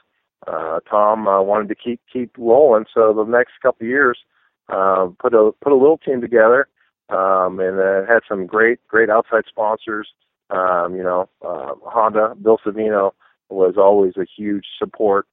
Uh, 0.47 0.81
Tom 0.89 1.29
uh, 1.29 1.43
wanted 1.43 1.69
to 1.69 1.75
keep 1.75 2.01
keep 2.11 2.33
rolling, 2.39 2.87
so 2.93 3.13
the 3.13 3.25
next 3.25 3.53
couple 3.63 3.87
years, 3.87 4.19
uh, 4.71 5.09
put 5.19 5.35
a 5.35 5.53
put 5.61 5.73
a 5.73 5.77
little 5.77 5.99
team 5.99 6.21
together, 6.21 6.67
um, 7.11 7.61
and 7.61 7.79
uh, 7.79 8.07
had 8.11 8.21
some 8.27 8.47
great 8.47 8.81
great 8.89 9.11
outside 9.11 9.45
sponsors. 9.47 10.09
Um, 10.49 10.97
you 10.97 11.03
know, 11.03 11.29
uh, 11.43 11.75
Honda, 11.85 12.35
Bill 12.43 12.59
Savino 12.65 13.13
was 13.51 13.75
always 13.77 14.15
a 14.17 14.25
huge 14.25 14.65
support 14.79 15.27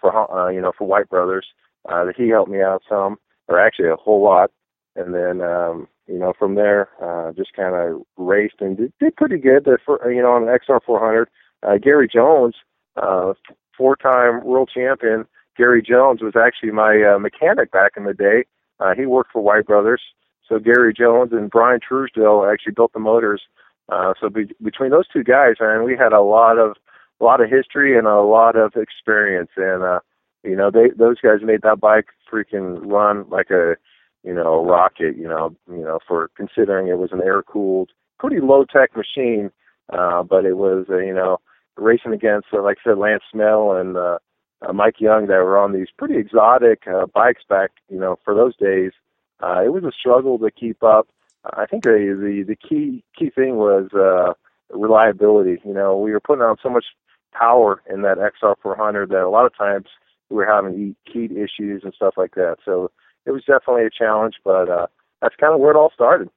for 0.00 0.30
uh, 0.30 0.48
you 0.50 0.60
know 0.60 0.72
for 0.76 0.86
White 0.86 1.08
Brothers. 1.08 1.46
Uh, 1.88 2.06
he 2.16 2.28
helped 2.28 2.50
me 2.50 2.62
out 2.62 2.82
some 2.88 3.18
or 3.48 3.58
actually 3.58 3.88
a 3.88 3.96
whole 3.96 4.22
lot. 4.22 4.50
And 4.96 5.14
then, 5.14 5.40
um, 5.40 5.88
you 6.06 6.18
know, 6.18 6.32
from 6.38 6.54
there, 6.54 6.88
uh, 7.02 7.32
just 7.32 7.54
kind 7.54 7.74
of 7.74 8.02
raced 8.16 8.56
and 8.60 8.76
did, 8.76 8.92
did 9.00 9.16
pretty 9.16 9.38
good. 9.38 9.64
The, 9.64 9.78
for, 9.84 10.10
you 10.10 10.22
know, 10.22 10.32
on 10.32 10.46
the 10.46 10.58
XR 10.58 10.80
400, 10.84 11.28
uh, 11.62 11.78
Gary 11.78 12.08
Jones, 12.12 12.54
uh, 12.96 13.32
four-time 13.76 14.44
world 14.44 14.70
champion. 14.72 15.24
Gary 15.56 15.82
Jones 15.82 16.20
was 16.22 16.34
actually 16.36 16.70
my 16.70 17.02
uh, 17.02 17.18
mechanic 17.18 17.70
back 17.72 17.92
in 17.96 18.04
the 18.04 18.14
day. 18.14 18.44
Uh, 18.80 18.94
he 18.94 19.06
worked 19.06 19.32
for 19.32 19.42
White 19.42 19.66
Brothers. 19.66 20.02
So 20.48 20.58
Gary 20.58 20.94
Jones 20.94 21.32
and 21.32 21.50
Brian 21.50 21.80
Truesdale 21.86 22.48
actually 22.50 22.72
built 22.72 22.92
the 22.92 23.00
motors. 23.00 23.42
Uh, 23.88 24.14
so 24.20 24.28
be- 24.28 24.54
between 24.62 24.90
those 24.90 25.08
two 25.08 25.24
guys, 25.24 25.56
man, 25.60 25.84
we 25.84 25.96
had 25.96 26.12
a 26.12 26.20
lot 26.20 26.58
of 26.58 26.76
a 27.20 27.24
lot 27.24 27.40
of 27.40 27.50
history 27.50 27.96
and 27.96 28.06
a 28.06 28.20
lot 28.20 28.56
of 28.56 28.74
experience. 28.76 29.50
And 29.56 29.82
uh, 29.82 30.00
you 30.44 30.56
know, 30.56 30.70
they 30.70 30.90
those 30.96 31.20
guys 31.20 31.40
made 31.42 31.62
that 31.62 31.80
bike 31.80 32.06
freaking 32.32 32.80
run 32.90 33.28
like 33.28 33.50
a 33.50 33.76
you 34.24 34.34
know 34.34 34.64
rocket. 34.64 35.16
You 35.16 35.28
know, 35.28 35.56
you 35.68 35.82
know 35.82 35.98
for 36.06 36.30
considering 36.36 36.88
it 36.88 36.98
was 36.98 37.12
an 37.12 37.22
air 37.22 37.42
cooled, 37.42 37.90
pretty 38.18 38.40
low 38.40 38.64
tech 38.64 38.96
machine, 38.96 39.50
uh, 39.92 40.22
but 40.22 40.44
it 40.44 40.56
was 40.56 40.86
uh, 40.90 40.98
you 40.98 41.14
know 41.14 41.38
racing 41.76 42.12
against 42.12 42.48
uh, 42.52 42.62
like 42.62 42.78
I 42.84 42.90
said 42.90 42.98
Lance 42.98 43.22
Smail 43.34 43.80
and 43.80 43.96
uh, 43.96 44.18
uh, 44.62 44.72
Mike 44.72 45.00
Young 45.00 45.26
that 45.26 45.38
were 45.38 45.58
on 45.58 45.72
these 45.72 45.88
pretty 45.96 46.16
exotic 46.16 46.82
uh, 46.86 47.06
bikes 47.06 47.42
back 47.48 47.70
you 47.88 47.98
know 47.98 48.18
for 48.24 48.34
those 48.34 48.56
days. 48.56 48.92
Uh, 49.40 49.62
it 49.64 49.72
was 49.72 49.84
a 49.84 49.92
struggle 49.92 50.38
to 50.38 50.50
keep 50.50 50.82
up. 50.82 51.08
I 51.44 51.66
think 51.66 51.84
the 51.84 51.90
the, 51.90 52.42
the 52.42 52.56
key 52.56 53.04
key 53.16 53.30
thing 53.30 53.56
was 53.56 53.88
uh, 53.94 54.34
reliability. 54.76 55.60
You 55.64 55.74
know, 55.74 55.96
we 55.96 56.12
were 56.12 56.20
putting 56.20 56.42
on 56.42 56.56
so 56.62 56.68
much 56.68 56.84
power 57.32 57.82
in 57.90 58.02
that 58.02 58.18
XR400 58.18 59.08
that 59.08 59.22
a 59.22 59.28
lot 59.28 59.46
of 59.46 59.56
times 59.56 59.86
we 60.30 60.36
were 60.36 60.46
having 60.46 60.96
heat 61.04 61.32
issues 61.32 61.82
and 61.84 61.94
stuff 61.94 62.14
like 62.16 62.34
that. 62.34 62.56
So 62.64 62.90
it 63.26 63.30
was 63.30 63.44
definitely 63.44 63.84
a 63.84 63.90
challenge, 63.90 64.34
but 64.44 64.68
uh, 64.68 64.86
that's 65.20 65.36
kind 65.36 65.54
of 65.54 65.60
where 65.60 65.70
it 65.70 65.76
all 65.76 65.90
started. 65.94 66.30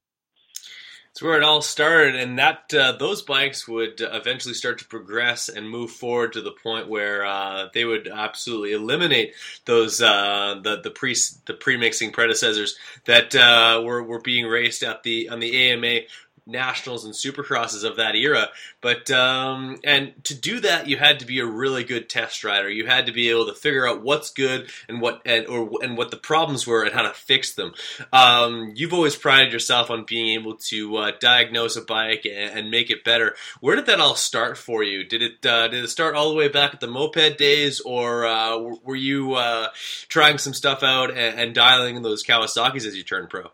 It's 1.11 1.21
where 1.21 1.35
it 1.35 1.43
all 1.43 1.61
started, 1.61 2.15
and 2.15 2.39
that 2.39 2.73
uh, 2.73 2.93
those 2.93 3.21
bikes 3.21 3.67
would 3.67 3.99
eventually 3.99 4.53
start 4.53 4.79
to 4.79 4.85
progress 4.85 5.49
and 5.49 5.69
move 5.69 5.91
forward 5.91 6.31
to 6.33 6.41
the 6.41 6.53
point 6.53 6.87
where 6.87 7.25
uh, 7.25 7.67
they 7.73 7.83
would 7.83 8.07
absolutely 8.07 8.71
eliminate 8.71 9.33
those 9.65 10.01
uh, 10.01 10.61
the 10.63 10.79
the 10.81 10.89
pre 10.89 11.13
the 11.47 11.53
pre 11.53 11.75
mixing 11.75 12.11
predecessors 12.11 12.77
that 13.05 13.35
uh, 13.35 13.81
were 13.83 14.01
were 14.01 14.21
being 14.21 14.45
raced 14.45 14.83
at 14.83 15.03
the 15.03 15.27
on 15.27 15.41
the 15.41 15.71
AMA 15.71 15.99
nationals 16.45 17.05
and 17.05 17.13
supercrosses 17.13 17.83
of 17.83 17.97
that 17.97 18.15
era. 18.15 18.49
But 18.81 19.09
um, 19.11 19.79
and 19.83 20.13
to 20.25 20.35
do 20.35 20.59
that, 20.61 20.87
you 20.87 20.97
had 20.97 21.19
to 21.19 21.25
be 21.25 21.39
a 21.39 21.45
really 21.45 21.83
good 21.83 22.09
test 22.09 22.43
rider. 22.43 22.69
You 22.69 22.87
had 22.87 23.05
to 23.05 23.11
be 23.11 23.29
able 23.29 23.45
to 23.47 23.53
figure 23.53 23.87
out 23.87 24.01
what's 24.01 24.31
good 24.31 24.69
and 24.87 25.01
what 25.01 25.21
and 25.25 25.47
or 25.47 25.69
and 25.83 25.97
what 25.97 26.11
the 26.11 26.17
problems 26.17 26.65
were 26.65 26.83
and 26.83 26.93
how 26.93 27.03
to 27.03 27.13
fix 27.13 27.53
them. 27.53 27.73
Um, 28.11 28.73
you've 28.75 28.93
always 28.93 29.15
prided 29.15 29.53
yourself 29.53 29.89
on 29.89 30.05
being 30.05 30.39
able 30.39 30.55
to 30.69 30.97
uh, 30.97 31.11
diagnose 31.19 31.75
a 31.75 31.81
bike 31.81 32.25
and, 32.25 32.59
and, 32.59 32.71
make 32.71 32.89
it 32.89 33.03
better. 33.03 33.35
Where 33.59 33.75
did 33.75 33.87
that 33.87 33.99
all 33.99 34.15
start 34.15 34.57
for 34.57 34.81
you? 34.81 35.03
Did 35.03 35.21
it 35.21 35.45
uh, 35.45 35.67
did 35.67 35.83
it 35.83 35.89
start 35.89 36.15
all 36.15 36.29
the 36.29 36.35
way 36.35 36.47
back 36.47 36.73
at 36.73 36.79
the 36.79 36.87
moped 36.87 37.37
days, 37.37 37.81
or 37.81 38.25
uh, 38.25 38.57
were 38.83 38.95
you 38.95 39.33
uh, 39.33 39.67
trying 40.07 40.37
some 40.37 40.53
stuff 40.53 40.83
out 40.83 41.09
and, 41.11 41.39
and 41.39 41.55
dialing 41.55 41.95
in 41.95 42.01
those 42.01 42.23
Kawasaki's 42.23 42.85
as 42.85 42.95
you 42.95 43.03
turned 43.03 43.29
pro? 43.29 43.51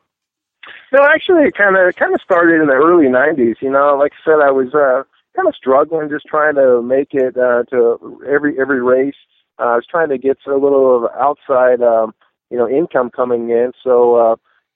No, 0.93 1.03
actually, 1.03 1.43
it 1.43 1.55
kind 1.55 1.75
of 1.75 1.95
kind 1.95 2.13
of 2.13 2.21
started 2.21 2.61
in 2.61 2.67
the 2.67 2.73
early 2.73 3.07
'90s. 3.07 3.55
You 3.61 3.71
know, 3.71 3.97
like 3.99 4.13
I 4.13 4.23
said, 4.23 4.39
I 4.41 4.51
was 4.51 4.73
uh, 4.73 5.03
kind 5.35 5.47
of 5.47 5.55
struggling, 5.55 6.09
just 6.09 6.25
trying 6.25 6.55
to 6.55 6.81
make 6.81 7.09
it 7.13 7.37
uh, 7.37 7.63
to 7.71 8.21
every 8.27 8.59
every 8.59 8.81
race. 8.81 9.15
Uh, 9.59 9.63
I 9.63 9.75
was 9.75 9.85
trying 9.89 10.09
to 10.09 10.17
get 10.17 10.37
a 10.47 10.53
little 10.53 11.05
of 11.05 11.11
outside, 11.19 11.81
um, 11.81 12.13
you 12.49 12.57
know, 12.57 12.69
income 12.69 13.09
coming 13.09 13.49
in. 13.49 13.71
So, 13.83 14.15
uh, 14.15 14.35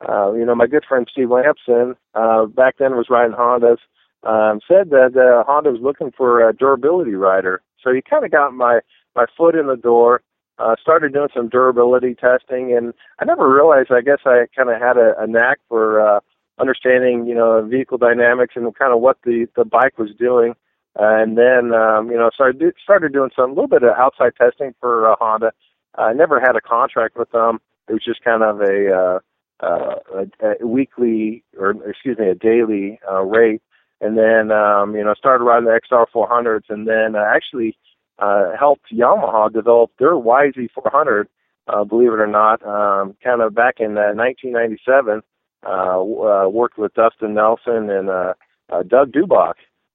uh, 0.09 0.33
you 0.33 0.43
know, 0.43 0.55
my 0.55 0.67
good 0.67 0.83
friend 0.87 1.07
Steve 1.09 1.29
Lamson, 1.29 1.95
uh, 2.15 2.45
back 2.45 2.75
then 2.79 2.95
was 2.95 3.07
riding 3.09 3.35
Hondas, 3.35 3.77
um, 4.23 4.59
said 4.67 4.89
that 4.89 5.15
uh, 5.15 5.43
Honda 5.49 5.71
was 5.71 5.81
looking 5.81 6.11
for 6.17 6.47
a 6.47 6.53
durability 6.53 7.13
rider. 7.13 7.61
So 7.81 7.93
he 7.93 8.01
kind 8.01 8.25
of 8.25 8.31
got 8.31 8.53
my 8.53 8.81
my 9.15 9.25
foot 9.37 9.55
in 9.55 9.67
the 9.67 9.77
door 9.77 10.21
uh, 10.61 10.75
started 10.81 11.13
doing 11.13 11.29
some 11.35 11.49
durability 11.49 12.15
testing, 12.15 12.75
and 12.75 12.93
I 13.19 13.25
never 13.25 13.51
realized. 13.51 13.91
I 13.91 14.01
guess 14.01 14.19
I 14.25 14.45
kind 14.55 14.69
of 14.69 14.79
had 14.79 14.97
a, 14.97 15.19
a 15.19 15.27
knack 15.27 15.59
for 15.67 15.99
uh, 15.99 16.19
understanding, 16.59 17.25
you 17.25 17.35
know, 17.35 17.61
vehicle 17.65 17.97
dynamics 17.97 18.53
and 18.55 18.73
kind 18.75 18.93
of 18.93 19.01
what 19.01 19.17
the 19.23 19.47
the 19.55 19.65
bike 19.65 19.97
was 19.97 20.11
doing. 20.17 20.53
Uh, 20.99 21.15
and 21.15 21.37
then, 21.37 21.73
um, 21.73 22.11
you 22.11 22.17
know, 22.17 22.29
started 22.33 22.73
started 22.83 23.13
doing 23.13 23.31
some 23.35 23.51
little 23.51 23.67
bit 23.67 23.83
of 23.83 23.95
outside 23.97 24.33
testing 24.39 24.73
for 24.79 25.09
uh, 25.09 25.15
Honda. 25.19 25.51
I 25.95 26.13
never 26.13 26.39
had 26.39 26.55
a 26.55 26.61
contract 26.61 27.17
with 27.17 27.31
them. 27.31 27.59
It 27.87 27.93
was 27.93 28.03
just 28.03 28.23
kind 28.23 28.43
of 28.43 28.61
a, 28.61 28.93
uh, 28.93 29.19
uh, 29.65 29.95
a, 30.41 30.63
a 30.63 30.67
weekly 30.67 31.43
or 31.57 31.75
excuse 31.87 32.17
me, 32.17 32.27
a 32.27 32.35
daily 32.35 32.99
uh, 33.09 33.21
rate. 33.21 33.61
And 34.01 34.17
then, 34.17 34.51
um, 34.51 34.95
you 34.95 35.03
know, 35.03 35.13
started 35.13 35.43
riding 35.43 35.65
the 35.65 35.79
XR 35.79 36.05
400s, 36.13 36.69
and 36.69 36.87
then 36.87 37.15
uh, 37.15 37.23
actually 37.23 37.77
uh, 38.19 38.55
helped 38.57 38.91
Yamaha 38.91 39.51
develop 39.51 39.91
their 39.99 40.13
YZ400, 40.13 41.27
uh, 41.67 41.83
believe 41.83 42.13
it 42.13 42.19
or 42.19 42.27
not, 42.27 42.65
um, 42.65 43.15
kind 43.23 43.41
of 43.41 43.53
back 43.55 43.79
in 43.79 43.97
uh, 43.97 44.13
1997. 44.13 45.21
Uh, 45.63 45.69
uh, 45.69 46.49
worked 46.49 46.79
with 46.79 46.91
Dustin 46.95 47.35
Nelson 47.35 47.91
and 47.91 48.09
uh, 48.09 48.33
uh, 48.71 48.81
Doug 48.81 49.11
Dubach, 49.11 49.53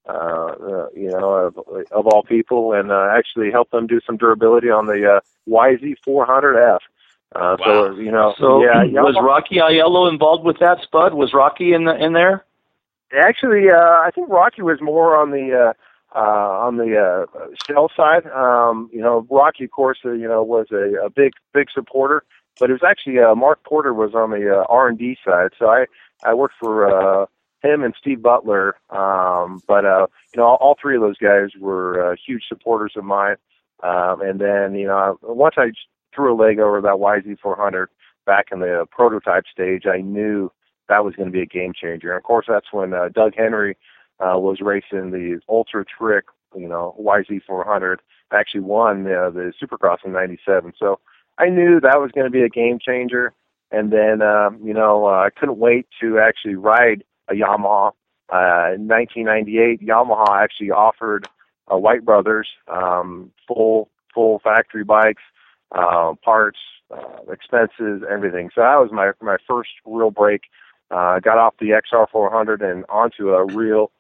uh, 0.08 0.12
uh, 0.12 0.86
you 0.94 1.10
know, 1.10 1.30
of, 1.34 1.58
of 1.90 2.06
all 2.06 2.22
people, 2.22 2.72
and 2.72 2.92
uh, 2.92 3.08
actually 3.10 3.50
helped 3.50 3.72
them 3.72 3.88
do 3.88 4.00
some 4.06 4.16
durability 4.16 4.70
on 4.70 4.86
the 4.86 5.16
uh, 5.16 5.20
YZ400F. 5.48 6.78
Uh, 7.34 7.56
wow. 7.58 7.64
So 7.64 7.96
you 7.96 8.12
know, 8.12 8.34
so 8.38 8.62
yeah, 8.62 8.84
was 8.84 9.16
Rocky 9.20 9.56
Aiello 9.56 10.08
involved 10.10 10.44
with 10.44 10.58
that, 10.60 10.78
Spud? 10.82 11.12
Was 11.14 11.34
Rocky 11.34 11.72
in 11.72 11.84
the 11.84 11.96
in 11.96 12.12
there? 12.12 12.44
Actually, 13.12 13.68
uh, 13.68 13.76
I 13.76 14.10
think 14.14 14.28
Rocky 14.28 14.62
was 14.62 14.80
more 14.80 15.16
on 15.16 15.32
the 15.32 15.70
uh, 15.70 15.72
uh, 16.16 16.66
on 16.66 16.78
the 16.78 16.96
uh, 16.96 17.46
sales 17.68 17.92
side. 17.96 18.26
Um, 18.28 18.88
you 18.92 19.00
know, 19.00 19.26
Rocky, 19.30 19.64
of 19.64 19.70
course, 19.70 19.98
uh, 20.04 20.12
you 20.12 20.26
know, 20.26 20.42
was 20.42 20.68
a, 20.72 21.04
a 21.04 21.10
big, 21.10 21.32
big 21.52 21.68
supporter, 21.72 22.24
but 22.58 22.70
it 22.70 22.72
was 22.72 22.82
actually 22.88 23.18
uh, 23.18 23.34
Mark 23.34 23.62
Porter 23.64 23.92
was 23.92 24.14
on 24.14 24.30
the 24.30 24.60
uh, 24.60 24.64
R 24.68 24.88
and 24.88 24.98
D 24.98 25.16
side. 25.24 25.50
So 25.58 25.66
I, 25.66 25.84
I 26.24 26.34
worked 26.34 26.54
for 26.58 26.88
uh, 26.88 27.26
him 27.62 27.82
and 27.82 27.94
Steve 27.98 28.22
Butler. 28.22 28.76
Um, 28.90 29.60
but 29.68 29.84
uh, 29.84 30.06
you 30.34 30.40
know, 30.40 30.46
all, 30.46 30.58
all 30.60 30.76
three 30.80 30.96
of 30.96 31.02
those 31.02 31.18
guys 31.18 31.50
were 31.60 32.12
uh, 32.12 32.16
huge 32.26 32.44
supporters 32.48 32.94
of 32.96 33.04
mine. 33.04 33.36
Um, 33.82 34.22
and 34.22 34.40
then, 34.40 34.74
you 34.74 34.86
know, 34.86 35.18
once 35.22 35.56
I 35.58 35.72
threw 36.14 36.32
a 36.32 36.36
leg 36.40 36.58
over 36.58 36.80
that 36.80 36.94
YZ400 36.94 37.86
back 38.24 38.46
in 38.50 38.60
the 38.60 38.86
prototype 38.90 39.44
stage, 39.52 39.84
I 39.86 40.00
knew 40.00 40.50
that 40.88 41.04
was 41.04 41.14
going 41.14 41.26
to 41.26 41.32
be 41.32 41.42
a 41.42 41.46
game 41.46 41.72
changer. 41.78 42.10
And 42.10 42.16
of 42.16 42.22
course, 42.22 42.46
that's 42.48 42.72
when 42.72 42.94
uh, 42.94 43.08
Doug 43.12 43.34
Henry 43.36 43.76
uh, 44.20 44.38
was 44.38 44.60
racing 44.60 45.10
the 45.10 45.40
Ultra 45.48 45.84
Trick, 45.84 46.24
you 46.56 46.68
know, 46.68 46.94
YZ400. 47.00 47.96
Actually 48.32 48.60
won 48.60 49.06
uh, 49.06 49.30
the 49.30 49.52
Supercross 49.62 49.98
in 50.04 50.12
'97. 50.12 50.72
So 50.78 50.98
I 51.38 51.48
knew 51.48 51.80
that 51.80 52.00
was 52.00 52.10
going 52.12 52.26
to 52.26 52.30
be 52.30 52.42
a 52.42 52.48
game 52.48 52.78
changer. 52.84 53.32
And 53.70 53.92
then, 53.92 54.22
um, 54.22 54.60
you 54.62 54.72
know, 54.72 55.06
uh, 55.06 55.26
I 55.26 55.30
couldn't 55.30 55.58
wait 55.58 55.86
to 56.00 56.18
actually 56.18 56.54
ride 56.54 57.04
a 57.28 57.34
Yamaha. 57.34 57.92
Uh, 58.32 58.74
in 58.74 58.88
1998, 58.88 59.86
Yamaha 59.86 60.42
actually 60.42 60.70
offered 60.70 61.28
uh, 61.72 61.76
White 61.76 62.04
Brothers 62.04 62.48
um, 62.68 63.30
full 63.46 63.88
full 64.14 64.40
factory 64.42 64.82
bikes, 64.82 65.22
uh, 65.72 66.14
parts, 66.24 66.58
uh, 66.90 67.30
expenses, 67.30 68.02
everything. 68.10 68.50
So 68.54 68.62
that 68.62 68.76
was 68.76 68.90
my 68.92 69.12
my 69.20 69.36
first 69.46 69.70
real 69.84 70.10
break. 70.10 70.42
Uh, 70.90 71.18
got 71.18 71.38
off 71.38 71.54
the 71.58 71.70
XR400 71.70 72.62
and 72.62 72.84
onto 72.88 73.30
a 73.30 73.44
real 73.44 73.90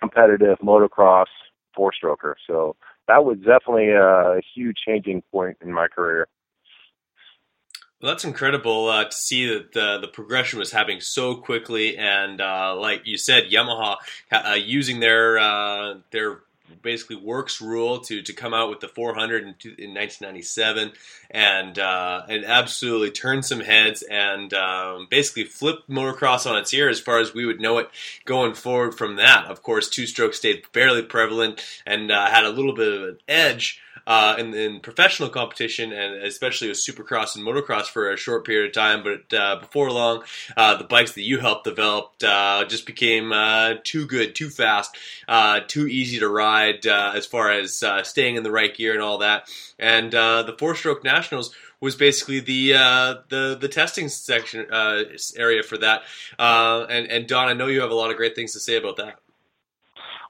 competitive 0.00 0.58
motocross 0.58 1.26
four 1.74 1.92
stroker. 1.92 2.34
So 2.46 2.76
that 3.08 3.24
was 3.24 3.38
definitely 3.38 3.90
a 3.90 4.40
huge 4.54 4.76
changing 4.86 5.22
point 5.32 5.58
in 5.60 5.72
my 5.72 5.88
career. 5.88 6.26
Well, 8.00 8.12
that's 8.12 8.24
incredible 8.24 8.88
uh, 8.88 9.04
to 9.04 9.12
see 9.12 9.46
that 9.46 9.72
the, 9.72 9.98
the 10.00 10.08
progression 10.08 10.58
was 10.58 10.72
happening 10.72 11.02
so 11.02 11.34
quickly, 11.34 11.98
and 11.98 12.40
uh, 12.40 12.74
like 12.74 13.02
you 13.04 13.18
said, 13.18 13.50
Yamaha 13.50 13.96
uh, 14.32 14.54
using 14.54 15.00
their 15.00 15.38
uh, 15.38 15.96
their 16.10 16.40
basically 16.82 17.16
works 17.16 17.60
rule 17.60 18.00
to 18.00 18.22
to 18.22 18.32
come 18.32 18.54
out 18.54 18.70
with 18.70 18.80
the 18.80 18.88
400 18.88 19.42
in, 19.42 19.48
in 19.78 19.94
1997 19.94 20.92
and 21.30 21.78
uh, 21.78 22.22
and 22.28 22.44
absolutely 22.44 23.10
turn 23.10 23.42
some 23.42 23.60
heads 23.60 24.02
and 24.02 24.52
um, 24.54 25.06
basically 25.10 25.44
flip 25.44 25.80
motocross 25.88 26.50
on 26.50 26.56
its 26.56 26.72
ear 26.74 26.88
as 26.88 27.00
far 27.00 27.18
as 27.18 27.34
we 27.34 27.46
would 27.46 27.60
know 27.60 27.78
it 27.78 27.88
going 28.24 28.54
forward 28.54 28.94
from 28.94 29.16
that. 29.16 29.46
Of 29.46 29.62
course, 29.62 29.88
two 29.88 30.06
stroke 30.06 30.34
stayed 30.34 30.66
fairly 30.72 31.02
prevalent 31.02 31.64
and 31.86 32.10
uh, 32.10 32.26
had 32.26 32.44
a 32.44 32.50
little 32.50 32.74
bit 32.74 32.92
of 32.92 33.02
an 33.08 33.18
edge 33.28 33.80
uh, 34.06 34.36
in, 34.38 34.54
in, 34.54 34.80
professional 34.80 35.28
competition 35.28 35.92
and 35.92 36.22
especially 36.22 36.68
with 36.68 36.78
supercross 36.78 37.36
and 37.36 37.46
motocross 37.46 37.86
for 37.86 38.10
a 38.10 38.16
short 38.16 38.44
period 38.44 38.68
of 38.68 38.74
time. 38.74 39.02
But 39.02 39.36
uh, 39.36 39.56
before 39.60 39.90
long, 39.90 40.24
uh, 40.56 40.76
the 40.76 40.84
bikes 40.84 41.12
that 41.12 41.22
you 41.22 41.38
helped 41.38 41.64
develop 41.64 42.12
uh, 42.24 42.64
just 42.64 42.86
became 42.86 43.32
uh, 43.32 43.74
too 43.84 44.06
good, 44.06 44.34
too 44.34 44.50
fast, 44.50 44.96
uh, 45.28 45.60
too 45.66 45.86
easy 45.86 46.18
to 46.18 46.28
ride 46.28 46.86
as 46.86 47.26
far 47.26 47.50
as 47.50 47.82
staying 48.04 48.36
in 48.36 48.42
the 48.42 48.50
right 48.50 48.74
gear 48.74 48.92
and 48.92 49.02
all 49.02 49.18
that. 49.18 49.48
And 49.78 50.12
the 50.12 50.54
four 50.58 50.74
stroke 50.74 51.04
nationals 51.04 51.54
was 51.80 51.96
basically 51.96 52.40
the 52.40 52.74
uh, 52.74 53.14
the 53.28 53.56
the 53.60 53.68
testing 53.68 54.08
section 54.08 54.66
uh, 54.70 55.04
area 55.36 55.62
for 55.62 55.78
that. 55.78 56.02
Uh, 56.38 56.86
and 56.88 57.10
and 57.10 57.26
Don, 57.26 57.48
I 57.48 57.54
know 57.54 57.66
you 57.66 57.80
have 57.80 57.90
a 57.90 57.94
lot 57.94 58.10
of 58.10 58.16
great 58.16 58.34
things 58.34 58.52
to 58.52 58.60
say 58.60 58.76
about 58.76 58.96
that. 58.98 59.18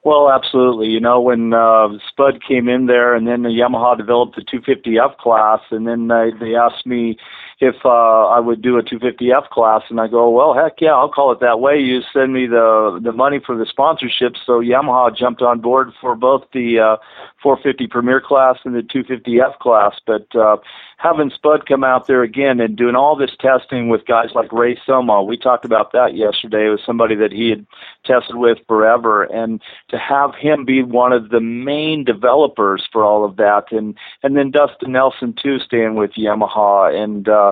Well, 0.03 0.31
absolutely. 0.31 0.89
You 0.89 1.01
know, 1.01 1.21
when 1.21 1.53
uh, 1.53 1.89
Spud 2.09 2.41
came 2.47 2.69
in 2.69 2.87
there, 2.87 3.15
and 3.15 3.27
then 3.27 3.43
the 3.43 3.51
Yamaha 3.51 3.99
developed 3.99 4.37
the 4.37 4.43
250F 4.43 5.19
class, 5.19 5.61
and 5.71 5.87
then 5.87 6.09
they, 6.09 6.31
they 6.41 6.55
asked 6.55 6.87
me 6.87 7.19
if 7.61 7.77
uh, 7.85 8.27
I 8.27 8.41
would 8.41 8.63
do 8.63 8.79
a 8.79 8.83
250F 8.83 9.51
class, 9.51 9.83
and 9.91 10.01
I 10.01 10.09
go, 10.09 10.31
well, 10.31 10.55
heck 10.55 10.81
yeah, 10.81 10.93
I'll 10.93 11.11
call 11.11 11.31
it 11.31 11.41
that 11.41 11.61
way. 11.61 11.79
You 11.79 12.01
send 12.11 12.33
me 12.33 12.47
the 12.47 12.99
the 13.03 13.13
money 13.13 13.39
for 13.45 13.57
the 13.57 13.67
sponsorship. 13.67 14.35
So 14.47 14.61
Yamaha 14.61 15.15
jumped 15.15 15.43
on 15.43 15.61
board 15.61 15.93
for 16.01 16.17
both 16.17 16.45
the 16.55 16.79
uh, 16.79 16.97
450 17.43 17.87
Premier 17.89 18.21
class 18.21 18.57
and 18.65 18.75
the 18.75 18.81
250F 18.81 19.59
class. 19.59 19.95
But 20.07 20.35
uh, 20.35 20.57
having 20.97 21.31
Spud 21.31 21.67
come 21.67 21.85
out 21.85 22.07
there 22.07 22.23
again 22.23 22.61
and 22.61 22.77
doing 22.77 22.95
all 22.95 23.15
this 23.15 23.37
testing 23.39 23.89
with 23.91 24.07
guys 24.07 24.31
like 24.35 24.53
Ray 24.53 24.79
Soma, 24.87 25.23
we 25.23 25.37
talked 25.37 25.67
about 25.67 25.93
that 25.93 26.17
yesterday. 26.17 26.67
It 26.67 26.71
was 26.71 26.81
somebody 26.85 27.15
that 27.17 27.33
he 27.33 27.51
had 27.51 27.67
tested 28.05 28.37
with 28.37 28.59
forever, 28.67 29.25
and 29.25 29.61
to 29.89 29.99
have 29.99 30.35
him 30.35 30.65
be 30.65 30.83
one 30.83 31.13
of 31.13 31.29
the 31.29 31.41
main 31.41 32.05
developers 32.05 32.89
for 32.91 33.05
all 33.05 33.25
of 33.25 33.37
that, 33.37 33.65
and 33.71 33.95
and 34.23 34.37
then 34.37 34.51
Dustin 34.51 34.93
Nelson 34.93 35.35
too, 35.41 35.59
staying 35.59 35.95
with 35.95 36.13
Yamaha, 36.13 36.95
and 36.95 37.29
uh, 37.29 37.50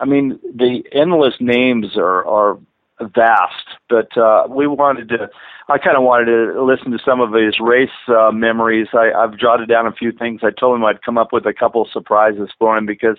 I 0.00 0.04
mean 0.04 0.38
the 0.54 0.84
endless 0.92 1.34
names 1.40 1.96
are 1.96 2.26
are 2.26 2.58
vast, 3.00 3.66
but 3.88 4.16
uh, 4.16 4.44
we 4.48 4.66
wanted 4.66 5.08
to. 5.10 5.28
I 5.70 5.76
kind 5.76 5.98
of 5.98 6.02
wanted 6.02 6.32
to 6.32 6.64
listen 6.64 6.92
to 6.92 6.98
some 7.04 7.20
of 7.20 7.34
his 7.34 7.60
race 7.60 7.90
uh, 8.08 8.30
memories. 8.32 8.88
I, 8.94 9.12
I've 9.12 9.36
jotted 9.36 9.68
down 9.68 9.86
a 9.86 9.92
few 9.92 10.12
things. 10.12 10.40
I 10.42 10.48
told 10.50 10.76
him 10.76 10.84
I'd 10.84 11.02
come 11.02 11.18
up 11.18 11.28
with 11.30 11.44
a 11.44 11.52
couple 11.52 11.86
surprises 11.92 12.48
for 12.58 12.74
him 12.74 12.86
because 12.86 13.18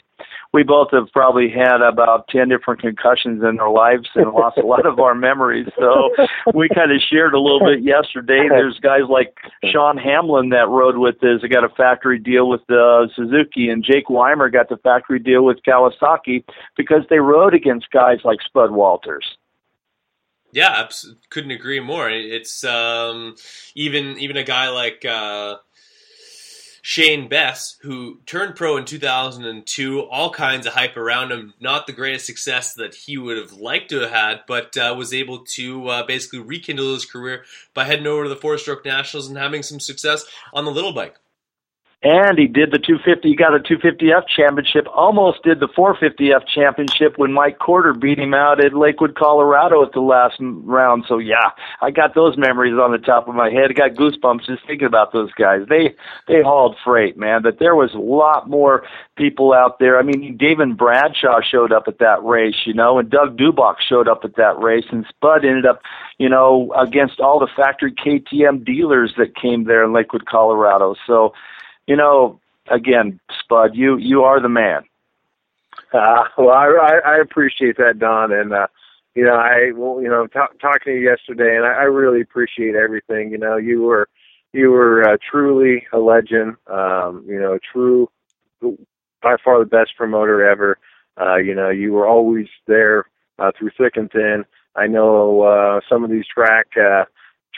we 0.51 0.63
both 0.63 0.87
have 0.91 1.11
probably 1.13 1.47
had 1.49 1.81
about 1.81 2.27
ten 2.27 2.49
different 2.49 2.81
concussions 2.81 3.43
in 3.43 3.59
our 3.59 3.71
lives 3.71 4.09
and 4.15 4.31
lost 4.31 4.57
a 4.57 4.65
lot 4.65 4.87
of 4.87 4.99
our 4.99 5.13
memories. 5.13 5.67
So 5.77 6.09
we 6.55 6.69
kind 6.73 6.91
of 6.91 6.97
shared 7.07 7.33
a 7.33 7.39
little 7.39 7.59
bit 7.59 7.83
yesterday. 7.83 8.47
There's 8.49 8.79
guys 8.79 9.03
like 9.09 9.37
Sean 9.71 9.97
Hamlin 9.97 10.49
that 10.49 10.67
rode 10.69 10.97
with 10.97 11.23
us. 11.23 11.41
Got 11.49 11.63
a 11.63 11.69
factory 11.69 12.17
deal 12.17 12.49
with 12.49 12.61
uh, 12.69 13.07
Suzuki, 13.15 13.69
and 13.69 13.83
Jake 13.83 14.09
Weimer 14.09 14.49
got 14.49 14.69
the 14.69 14.77
factory 14.77 15.19
deal 15.19 15.45
with 15.45 15.57
Kawasaki 15.67 16.43
because 16.75 17.03
they 17.09 17.19
rode 17.19 17.53
against 17.53 17.91
guys 17.91 18.19
like 18.23 18.39
Spud 18.41 18.71
Walters. 18.71 19.37
Yeah, 20.51 20.89
couldn't 21.29 21.51
agree 21.51 21.79
more. 21.79 22.09
It's 22.09 22.63
um, 22.63 23.35
even 23.75 24.17
even 24.17 24.35
a 24.35 24.43
guy 24.43 24.69
like 24.69 25.05
uh, 25.05 25.57
Shane 26.81 27.27
Bess, 27.29 27.77
who 27.81 28.19
turned 28.25 28.55
pro 28.55 28.77
in 28.77 28.85
2002, 28.85 30.01
all 30.01 30.31
kinds 30.31 30.65
of 30.65 30.73
hype 30.73 30.97
around 30.97 31.31
him. 31.31 31.53
Not 31.59 31.85
the 31.85 31.93
greatest 31.93 32.25
success 32.25 32.73
that 32.75 32.95
he 32.95 33.17
would 33.17 33.37
have 33.37 33.53
liked 33.53 33.89
to 33.91 33.99
have 33.99 34.11
had, 34.11 34.39
but 34.47 34.75
uh, 34.75 34.95
was 34.97 35.13
able 35.13 35.45
to 35.45 35.87
uh, 35.87 36.05
basically 36.07 36.39
rekindle 36.39 36.93
his 36.93 37.05
career 37.05 37.43
by 37.75 37.83
heading 37.83 38.07
over 38.07 38.23
to 38.23 38.29
the 38.29 38.35
four 38.35 38.57
stroke 38.57 38.85
nationals 38.85 39.27
and 39.27 39.37
having 39.37 39.61
some 39.61 39.79
success 39.79 40.25
on 40.51 40.65
the 40.65 40.71
little 40.71 40.93
bike. 40.93 41.15
And 42.01 42.39
he 42.39 42.47
did 42.47 42.71
the 42.71 42.79
250. 42.79 43.27
He 43.27 43.35
got 43.35 43.53
a 43.53 43.59
250F 43.59 44.23
championship. 44.33 44.87
Almost 44.95 45.43
did 45.43 45.59
the 45.59 45.67
450F 45.67 46.47
championship 46.47 47.17
when 47.17 47.33
Mike 47.33 47.59
Corder 47.59 47.93
beat 47.93 48.17
him 48.17 48.33
out 48.33 48.63
at 48.63 48.73
Lakewood, 48.73 49.15
Colorado, 49.15 49.83
at 49.83 49.91
the 49.91 49.99
last 49.99 50.37
round. 50.39 51.03
So 51.09 51.17
yeah, 51.17 51.51
I 51.81 51.91
got 51.91 52.15
those 52.15 52.37
memories 52.37 52.79
on 52.79 52.93
the 52.93 52.99
top 52.99 53.27
of 53.27 53.35
my 53.35 53.49
head. 53.49 53.71
I 53.71 53.73
got 53.73 53.95
goosebumps 53.95 54.45
just 54.45 54.65
thinking 54.65 54.87
about 54.87 55.11
those 55.11 55.33
guys. 55.33 55.63
They 55.67 55.93
they 56.25 56.41
hauled 56.41 56.77
freight, 56.85 57.17
man. 57.17 57.41
But 57.41 57.59
there 57.59 57.75
was 57.75 57.93
a 57.93 57.97
lot 57.97 58.49
more 58.49 58.85
people 59.17 59.51
out 59.51 59.79
there. 59.79 59.99
I 59.99 60.03
mean, 60.03 60.37
David 60.37 60.77
Bradshaw 60.77 61.41
showed 61.41 61.73
up 61.73 61.89
at 61.89 61.99
that 61.99 62.23
race, 62.23 62.65
you 62.65 62.73
know, 62.73 62.97
and 62.97 63.09
Doug 63.09 63.37
Dubach 63.37 63.75
showed 63.81 64.07
up 64.07 64.21
at 64.23 64.37
that 64.37 64.57
race, 64.57 64.85
and 64.89 65.05
Spud 65.09 65.43
ended 65.43 65.65
up, 65.65 65.81
you 66.17 66.29
know, 66.29 66.71
against 66.79 67.19
all 67.19 67.39
the 67.39 67.49
factory 67.57 67.91
KTM 67.91 68.63
dealers 68.63 69.15
that 69.17 69.35
came 69.35 69.65
there 69.65 69.83
in 69.83 69.91
Lakewood, 69.91 70.27
Colorado. 70.27 70.95
So 71.05 71.33
you 71.89 71.95
know, 71.95 72.39
again, 72.69 73.19
Spud, 73.39 73.71
you 73.75 73.97
you 73.97 74.21
are 74.23 74.39
the 74.39 74.47
man. 74.47 74.83
Uh, 75.91 76.23
well, 76.37 76.51
I, 76.51 76.99
I 77.03 77.17
appreciate 77.17 77.77
that, 77.77 77.97
Don, 77.97 78.31
and 78.31 78.53
uh, 78.53 78.67
you 79.15 79.25
know, 79.25 79.33
I 79.33 79.71
well, 79.75 79.99
you 79.99 80.07
know, 80.07 80.27
t- 80.27 80.57
talking 80.61 80.81
to 80.85 80.93
you 80.93 81.09
yesterday, 81.09 81.57
and 81.57 81.65
I, 81.65 81.69
I 81.69 81.83
really 81.83 82.21
appreciate 82.21 82.75
everything. 82.75 83.31
You 83.31 83.39
know, 83.39 83.57
you 83.57 83.81
were 83.81 84.07
you 84.53 84.69
were 84.69 85.03
uh, 85.09 85.17
truly 85.31 85.87
a 85.91 85.97
legend. 85.97 86.57
Um, 86.67 87.25
you 87.27 87.39
know, 87.39 87.57
true, 87.73 88.07
by 88.61 89.37
far 89.43 89.57
the 89.57 89.65
best 89.65 89.97
promoter 89.97 90.47
ever. 90.47 90.77
Uh, 91.19 91.37
you 91.37 91.55
know, 91.55 91.71
you 91.71 91.91
were 91.91 92.07
always 92.07 92.47
there 92.67 93.05
uh, 93.39 93.51
through 93.57 93.71
thick 93.75 93.97
and 93.97 94.11
thin. 94.11 94.45
I 94.75 94.85
know 94.85 95.41
uh, 95.41 95.79
some 95.89 96.03
of 96.03 96.11
these 96.11 96.25
track 96.27 96.67
uh, 96.77 97.05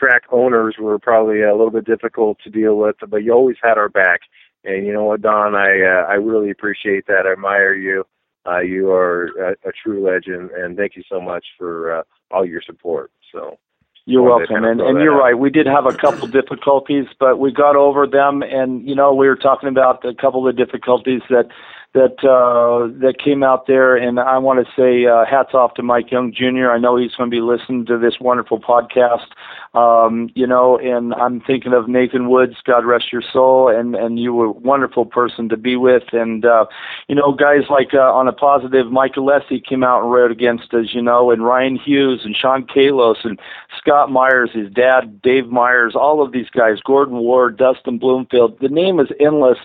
track 0.01 0.23
owners 0.31 0.75
were 0.79 0.97
probably 0.97 1.41
a 1.41 1.51
little 1.51 1.71
bit 1.71 1.85
difficult 1.85 2.39
to 2.43 2.49
deal 2.49 2.75
with, 2.77 2.95
but 3.07 3.17
you 3.17 3.31
always 3.31 3.57
had 3.61 3.77
our 3.77 3.89
back. 3.89 4.21
And 4.63 4.85
you 4.85 4.93
know 4.93 5.03
what, 5.03 5.21
Don, 5.21 5.55
I 5.55 5.81
uh, 5.81 6.05
I 6.07 6.15
really 6.15 6.51
appreciate 6.51 7.07
that. 7.07 7.25
I 7.25 7.33
admire 7.33 7.73
you. 7.73 8.05
Uh, 8.45 8.59
you 8.59 8.91
are 8.91 9.25
a, 9.39 9.51
a 9.69 9.71
true 9.83 10.03
legend, 10.03 10.51
and 10.51 10.77
thank 10.77 10.95
you 10.95 11.03
so 11.09 11.21
much 11.21 11.45
for 11.57 11.99
uh, 11.99 12.03
all 12.31 12.45
your 12.45 12.61
support. 12.65 13.11
So. 13.31 13.57
You're 14.05 14.23
welcome, 14.23 14.65
and, 14.65 14.81
and 14.81 14.99
you're 14.99 15.13
out. 15.13 15.25
right. 15.25 15.37
We 15.37 15.51
did 15.51 15.67
have 15.67 15.85
a 15.85 15.95
couple 15.95 16.27
difficulties, 16.41 17.05
but 17.19 17.37
we 17.37 17.53
got 17.53 17.75
over 17.75 18.07
them. 18.07 18.41
And 18.41 18.87
you 18.87 18.95
know, 18.95 19.13
we 19.13 19.27
were 19.27 19.35
talking 19.35 19.69
about 19.69 20.03
a 20.03 20.15
couple 20.15 20.47
of 20.47 20.57
difficulties 20.57 21.21
that 21.29 21.49
that 21.93 22.23
uh, 22.23 22.87
that 23.01 23.15
came 23.21 23.43
out 23.43 23.67
there, 23.67 23.97
and 23.97 24.17
I 24.17 24.37
want 24.37 24.65
to 24.65 24.71
say 24.79 25.05
uh, 25.05 25.25
hats 25.29 25.53
off 25.53 25.73
to 25.73 25.83
Mike 25.83 26.09
Young 26.09 26.31
Jr. 26.31 26.71
I 26.71 26.79
know 26.79 26.95
he's 26.95 27.13
going 27.15 27.29
to 27.29 27.35
be 27.35 27.41
listening 27.41 27.85
to 27.87 27.97
this 27.97 28.13
wonderful 28.21 28.61
podcast. 28.61 29.27
Um, 29.73 30.29
you 30.33 30.47
know, 30.47 30.77
and 30.77 31.13
I'm 31.13 31.41
thinking 31.41 31.73
of 31.73 31.89
Nathan 31.89 32.29
Woods, 32.29 32.55
God 32.65 32.85
rest 32.85 33.11
your 33.11 33.21
soul, 33.21 33.67
and 33.67 33.93
and 33.93 34.17
you 34.17 34.33
were 34.33 34.47
a 34.47 34.51
wonderful 34.51 35.05
person 35.05 35.49
to 35.49 35.57
be 35.57 35.75
with, 35.75 36.03
and 36.13 36.45
uh, 36.45 36.65
you 37.09 37.15
know, 37.15 37.33
guys 37.33 37.63
like 37.69 37.93
uh, 37.93 38.13
on 38.13 38.27
a 38.27 38.33
positive, 38.33 38.89
Mike 38.89 39.15
Alessi 39.15 39.61
came 39.63 39.83
out 39.83 40.03
and 40.03 40.11
wrote 40.13 40.31
against 40.31 40.73
us, 40.73 40.87
you 40.93 41.01
know, 41.01 41.29
and 41.29 41.43
Ryan 41.43 41.75
Hughes 41.75 42.21
and 42.23 42.35
Sean 42.35 42.65
Kalos 42.65 43.25
and 43.25 43.37
Scott 43.77 44.09
Myers, 44.09 44.51
his 44.53 44.71
dad 44.71 45.21
Dave 45.21 45.47
Myers, 45.47 45.93
all 45.93 46.23
of 46.23 46.31
these 46.31 46.49
guys, 46.49 46.77
Gordon 46.85 47.17
Ward, 47.17 47.57
Dustin 47.57 47.97
Bloomfield. 47.97 48.59
The 48.61 48.69
name 48.69 48.99
is 49.01 49.07
endless. 49.19 49.57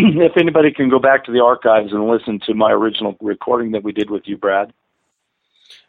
if 0.20 0.36
anybody 0.36 0.72
can 0.72 0.88
go 0.88 0.98
back 0.98 1.24
to 1.24 1.32
the 1.32 1.40
archives 1.40 1.92
and 1.92 2.06
listen 2.06 2.40
to 2.46 2.54
my 2.54 2.70
original 2.72 3.16
recording 3.20 3.72
that 3.72 3.82
we 3.82 3.92
did 3.92 4.10
with 4.10 4.22
you, 4.26 4.36
Brad. 4.36 4.72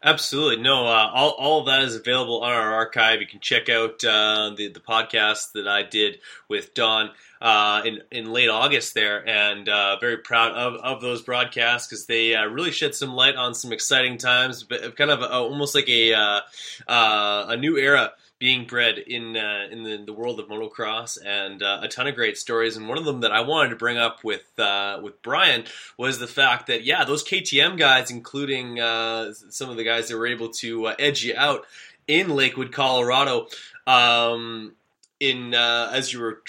Absolutely. 0.03 0.61
No, 0.61 0.87
uh, 0.87 1.11
all, 1.13 1.29
all 1.31 1.59
of 1.61 1.67
that 1.67 1.83
is 1.83 1.95
available 1.95 2.41
on 2.41 2.51
our 2.51 2.73
archive. 2.73 3.21
You 3.21 3.27
can 3.27 3.39
check 3.39 3.69
out 3.69 4.03
uh, 4.03 4.51
the, 4.55 4.69
the 4.73 4.79
podcast 4.79 5.53
that 5.53 5.67
I 5.67 5.83
did 5.83 6.19
with 6.47 6.73
Don 6.73 7.11
uh, 7.39 7.83
in, 7.85 8.01
in 8.11 8.31
late 8.31 8.49
August 8.49 8.95
there, 8.95 9.27
and 9.27 9.69
uh, 9.69 9.97
very 9.99 10.17
proud 10.17 10.53
of, 10.53 10.75
of 10.75 11.01
those 11.01 11.21
broadcasts 11.21 11.87
because 11.87 12.07
they 12.07 12.35
uh, 12.35 12.45
really 12.45 12.71
shed 12.71 12.95
some 12.95 13.13
light 13.13 13.35
on 13.35 13.53
some 13.53 13.71
exciting 13.71 14.17
times, 14.17 14.63
but 14.63 14.97
kind 14.97 15.11
of 15.11 15.21
a, 15.21 15.31
almost 15.31 15.75
like 15.75 15.89
a, 15.89 16.13
uh, 16.13 16.39
a 16.87 17.57
new 17.57 17.77
era 17.77 18.11
being 18.41 18.65
bred 18.65 18.97
in 18.97 19.37
uh, 19.37 19.67
in 19.69 19.83
the, 19.83 19.97
the, 20.03 20.11
world 20.11 20.39
of 20.39 20.47
motocross, 20.47 21.15
and 21.23 21.61
uh, 21.61 21.81
a 21.83 21.87
ton 21.87 22.07
of 22.07 22.15
great 22.15 22.39
stories. 22.39 22.75
And 22.75 22.89
one 22.89 22.97
of 22.97 23.05
them 23.05 23.21
that 23.21 23.31
I 23.31 23.41
wanted 23.41 23.69
to 23.69 23.75
bring 23.75 23.99
up 23.99 24.23
with 24.23 24.59
uh, 24.59 24.99
with 25.01 25.21
Brian 25.21 25.65
was 25.95 26.17
the 26.17 26.25
fact 26.25 26.65
that 26.65 26.83
yeah, 26.83 27.05
those 27.05 27.23
KTM 27.23 27.77
guys, 27.77 28.09
including 28.09 28.79
uh, 28.79 29.33
some 29.51 29.69
of 29.69 29.77
the 29.77 29.83
guys 29.83 30.09
that 30.09 30.17
were 30.17 30.25
able 30.25 30.49
to 30.53 30.87
uh, 30.87 30.95
edge 30.97 31.23
you 31.23 31.35
out 31.37 31.67
in 32.07 32.29
Lakewood, 32.29 32.73
Colorado, 32.73 33.45
um, 33.85 34.73
in 35.19 35.53
uh, 35.53 35.91
as 35.93 36.11
you 36.11 36.19
were 36.19 36.41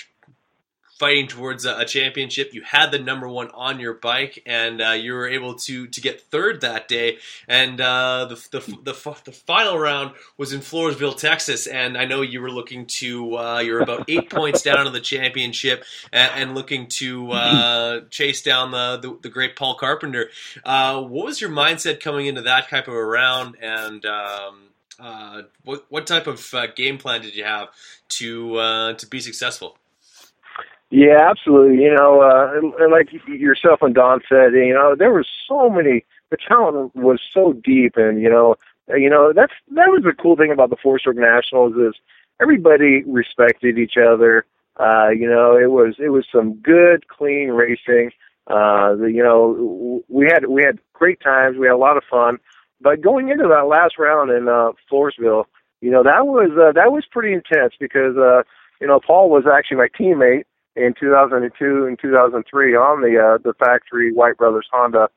fighting 1.02 1.26
towards 1.26 1.64
a, 1.64 1.78
a, 1.78 1.84
championship. 1.84 2.54
You 2.54 2.62
had 2.62 2.92
the 2.92 2.98
number 3.00 3.26
one 3.26 3.50
on 3.54 3.80
your 3.80 3.92
bike, 3.92 4.40
and 4.46 4.80
uh, 4.80 4.90
you 4.90 5.14
were 5.14 5.28
able 5.28 5.56
to 5.56 5.88
to 5.88 6.00
get 6.00 6.20
third 6.20 6.60
that 6.60 6.86
day. 6.86 7.18
And 7.48 7.80
uh, 7.80 8.26
the, 8.26 8.36
the, 8.52 8.60
the 8.84 9.16
the 9.24 9.32
final 9.32 9.76
round 9.76 10.12
was 10.36 10.52
in 10.52 10.60
Floresville, 10.60 11.18
Texas. 11.18 11.66
And 11.66 11.98
I 11.98 12.04
know 12.04 12.22
you 12.22 12.40
were 12.40 12.52
looking 12.52 12.86
to 13.00 13.36
uh, 13.36 13.58
you're 13.58 13.82
about 13.82 14.04
eight 14.08 14.30
points 14.30 14.62
down 14.62 14.86
in 14.86 14.92
the 14.92 15.00
championship, 15.00 15.82
and, 16.12 16.30
and 16.36 16.54
looking 16.54 16.86
to 17.00 17.32
uh, 17.32 18.00
chase 18.08 18.40
down 18.40 18.70
the, 18.70 18.98
the, 19.02 19.18
the 19.22 19.28
great 19.28 19.56
Paul 19.56 19.74
Carpenter. 19.74 20.30
Uh, 20.64 21.02
what 21.02 21.26
was 21.26 21.40
your 21.40 21.50
mindset 21.50 21.98
coming 21.98 22.26
into 22.26 22.42
that 22.42 22.68
type 22.68 22.86
of 22.86 22.94
a 22.94 23.04
round? 23.04 23.56
And 23.60 24.06
um, 24.06 24.68
uh, 25.00 25.42
what 25.64 25.84
what 25.88 26.06
type 26.06 26.28
of 26.28 26.54
game 26.76 26.98
plan 26.98 27.22
did 27.22 27.34
you 27.34 27.42
have 27.42 27.70
to 28.20 28.94
to 28.94 29.06
be 29.08 29.18
successful? 29.18 29.78
Yeah, 30.92 31.28
absolutely. 31.30 31.82
You 31.84 31.94
know, 31.94 32.20
uh, 32.22 32.52
and, 32.58 32.74
and 32.74 32.92
like 32.92 33.08
yourself 33.26 33.80
and 33.82 33.94
Don 33.94 34.20
said, 34.28 34.52
you 34.52 34.74
know, 34.74 34.94
there 34.98 35.12
was 35.14 35.26
so 35.48 35.70
many. 35.70 36.04
The 36.30 36.36
talent 36.36 36.94
was 36.94 37.20
so 37.32 37.54
deep, 37.54 37.94
and 37.96 38.20
you 38.20 38.28
know, 38.30 38.56
you 38.94 39.08
know 39.10 39.32
that's 39.34 39.54
that 39.74 39.88
was 39.88 40.02
the 40.04 40.12
cool 40.12 40.36
thing 40.36 40.52
about 40.52 40.70
the 40.70 40.76
four 40.82 40.98
stroke 40.98 41.16
nationals 41.16 41.74
is 41.76 41.94
everybody 42.42 43.04
respected 43.04 43.78
each 43.78 43.94
other. 43.96 44.44
Uh, 44.78 45.08
you 45.10 45.28
know, 45.28 45.56
it 45.56 45.70
was 45.70 45.96
it 45.98 46.10
was 46.10 46.26
some 46.30 46.56
good, 46.56 47.08
clean 47.08 47.50
racing. 47.50 48.12
Uh, 48.48 48.94
the, 48.96 49.10
you 49.14 49.22
know, 49.22 50.02
we 50.08 50.26
had 50.26 50.46
we 50.46 50.62
had 50.64 50.78
great 50.92 51.20
times. 51.20 51.56
We 51.58 51.66
had 51.68 51.74
a 51.74 51.78
lot 51.78 51.96
of 51.96 52.04
fun. 52.10 52.38
But 52.82 53.00
going 53.00 53.30
into 53.30 53.48
that 53.48 53.66
last 53.68 53.98
round 53.98 54.30
in 54.30 54.48
uh, 54.48 54.72
Floresville, 54.90 55.44
you 55.80 55.90
know, 55.90 56.02
that 56.02 56.26
was 56.26 56.50
uh, 56.52 56.72
that 56.72 56.92
was 56.92 57.04
pretty 57.10 57.32
intense 57.34 57.74
because 57.80 58.16
uh, 58.18 58.42
you 58.80 58.86
know 58.86 59.00
Paul 59.06 59.30
was 59.30 59.44
actually 59.50 59.78
my 59.78 59.88
teammate 59.98 60.44
in 60.76 60.94
2002 60.98 61.86
and 61.86 61.98
2003 61.98 62.74
on 62.74 63.02
the 63.02 63.18
uh, 63.18 63.38
the 63.42 63.54
factory 63.54 64.12
White 64.12 64.36
Brothers 64.36 64.66
Honda 64.72 65.08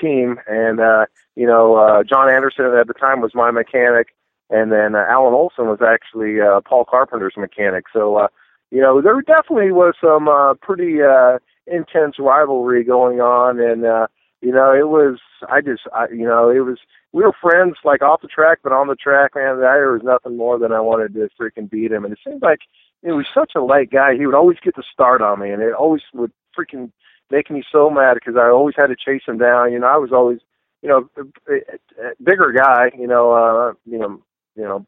team, 0.00 0.38
and 0.46 0.80
uh, 0.80 1.06
you 1.36 1.46
know 1.46 1.76
uh, 1.76 2.02
John 2.04 2.30
Anderson 2.30 2.66
at 2.78 2.86
the 2.86 2.94
time 2.94 3.20
was 3.20 3.34
my 3.34 3.50
mechanic, 3.50 4.08
and 4.50 4.70
then 4.70 4.94
uh, 4.94 5.04
Alan 5.08 5.34
Olson 5.34 5.66
was 5.66 5.80
actually 5.82 6.40
uh, 6.40 6.60
Paul 6.60 6.84
Carpenter's 6.84 7.34
mechanic. 7.36 7.84
So 7.92 8.16
uh, 8.16 8.28
you 8.70 8.80
know 8.80 9.00
there 9.00 9.20
definitely 9.22 9.72
was 9.72 9.94
some 10.00 10.28
uh, 10.28 10.54
pretty 10.54 11.02
uh, 11.02 11.38
intense 11.66 12.16
rivalry 12.18 12.84
going 12.84 13.20
on, 13.20 13.60
and 13.60 13.84
uh, 13.84 14.06
you 14.40 14.52
know 14.52 14.72
it 14.72 14.88
was 14.88 15.18
I 15.48 15.60
just 15.60 15.82
I, 15.94 16.06
you 16.10 16.26
know 16.26 16.50
it 16.50 16.60
was 16.60 16.78
we 17.12 17.22
were 17.22 17.32
friends 17.40 17.76
like 17.84 18.02
off 18.02 18.22
the 18.22 18.28
track, 18.28 18.60
but 18.62 18.72
on 18.72 18.88
the 18.88 18.94
track, 18.94 19.32
man, 19.34 19.60
there 19.60 19.92
was 19.92 20.02
nothing 20.04 20.36
more 20.36 20.58
than 20.58 20.72
I 20.72 20.80
wanted 20.80 21.14
to 21.14 21.28
freaking 21.40 21.68
beat 21.68 21.92
him, 21.92 22.04
and 22.04 22.12
it 22.12 22.20
seemed 22.24 22.42
like 22.42 22.60
he 23.02 23.10
was 23.10 23.26
such 23.34 23.52
a 23.56 23.60
light 23.60 23.90
guy. 23.90 24.14
He 24.16 24.26
would 24.26 24.34
always 24.34 24.58
get 24.62 24.76
the 24.76 24.84
start 24.92 25.22
on 25.22 25.40
me, 25.40 25.50
and 25.50 25.62
it 25.62 25.74
always 25.74 26.02
would 26.14 26.32
freaking 26.56 26.90
make 27.30 27.50
me 27.50 27.62
so 27.70 27.90
mad 27.90 28.14
because 28.14 28.36
I 28.36 28.48
always 28.48 28.74
had 28.76 28.88
to 28.88 28.96
chase 28.96 29.22
him 29.26 29.38
down. 29.38 29.72
You 29.72 29.78
know, 29.80 29.86
I 29.88 29.96
was 29.96 30.12
always, 30.12 30.38
you 30.82 30.88
know, 30.88 31.08
a, 31.16 31.52
a, 31.52 31.56
a 32.06 32.12
bigger 32.22 32.52
guy. 32.52 32.92
You 32.96 33.06
know, 33.06 33.32
uh, 33.32 33.72
you 33.86 33.98
know, 33.98 34.22
you 34.54 34.62
know. 34.62 34.86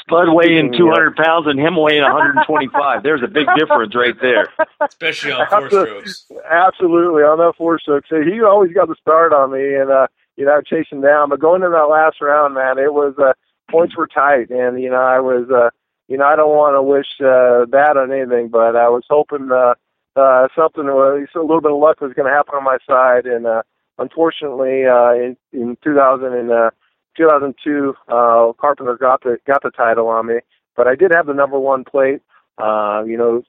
Spud 0.00 0.28
weighing 0.28 0.72
200 0.72 1.16
pounds 1.16 1.46
and 1.48 1.58
him 1.58 1.76
weighing 1.76 2.02
125. 2.02 3.02
There's 3.02 3.22
a 3.24 3.28
big 3.28 3.46
difference 3.56 3.94
right 3.94 4.14
there. 4.20 4.48
Especially 4.80 5.32
on 5.32 5.48
four 5.48 5.68
strokes. 5.68 6.26
Absolutely, 6.48 7.22
on 7.22 7.38
that 7.38 7.54
four 7.56 7.78
strokes. 7.80 8.08
So 8.08 8.22
he 8.22 8.40
always 8.40 8.72
got 8.72 8.88
the 8.88 8.94
start 9.00 9.32
on 9.32 9.52
me, 9.52 9.74
and 9.74 9.90
uh, 9.90 10.06
you 10.36 10.44
know, 10.44 10.60
chasing 10.60 11.00
down. 11.00 11.28
But 11.28 11.40
going 11.40 11.62
in 11.64 11.72
that 11.72 11.88
last 11.88 12.20
round, 12.20 12.54
man, 12.54 12.78
it 12.78 12.94
was 12.94 13.14
uh, 13.18 13.32
points 13.68 13.96
were 13.96 14.06
tight, 14.06 14.50
and 14.50 14.80
you 14.82 14.90
know, 14.90 15.02
I 15.02 15.20
was. 15.20 15.48
uh 15.50 15.70
you 16.08 16.16
know, 16.16 16.24
I 16.24 16.36
don't 16.36 16.56
want 16.56 16.76
to 16.76 16.82
wish 16.82 17.06
uh, 17.20 17.66
bad 17.66 17.96
on 17.96 18.12
anything, 18.12 18.48
but 18.48 18.76
I 18.76 18.88
was 18.88 19.04
hoping 19.08 19.50
uh, 19.52 19.74
uh, 20.16 20.48
something, 20.54 20.88
uh, 20.88 20.92
a 20.92 21.40
little 21.40 21.60
bit 21.60 21.72
of 21.72 21.78
luck 21.78 22.00
was 22.00 22.12
going 22.14 22.28
to 22.28 22.34
happen 22.34 22.54
on 22.54 22.64
my 22.64 22.78
side. 22.86 23.26
And 23.26 23.46
uh, 23.46 23.62
unfortunately, 23.98 24.86
uh, 24.86 25.12
in, 25.12 25.36
in 25.52 25.76
2000 25.82 26.32
and, 26.32 26.50
uh, 26.50 26.70
2002, 27.16 27.94
uh, 28.08 28.52
Carpenter 28.60 28.96
got 28.96 29.22
the 29.22 29.38
got 29.46 29.62
the 29.62 29.70
title 29.70 30.08
on 30.08 30.26
me, 30.26 30.34
but 30.76 30.86
I 30.86 30.94
did 30.94 31.12
have 31.14 31.26
the 31.26 31.32
number 31.32 31.58
one 31.58 31.82
plate. 31.82 32.20
Uh, 32.58 33.04
you 33.06 33.16
know, 33.18 33.42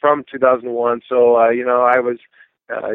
from 0.00 0.24
2001. 0.30 1.00
So 1.08 1.36
uh, 1.36 1.48
you 1.48 1.64
know, 1.64 1.82
I 1.82 2.00
was, 2.00 2.18
uh, 2.68 2.92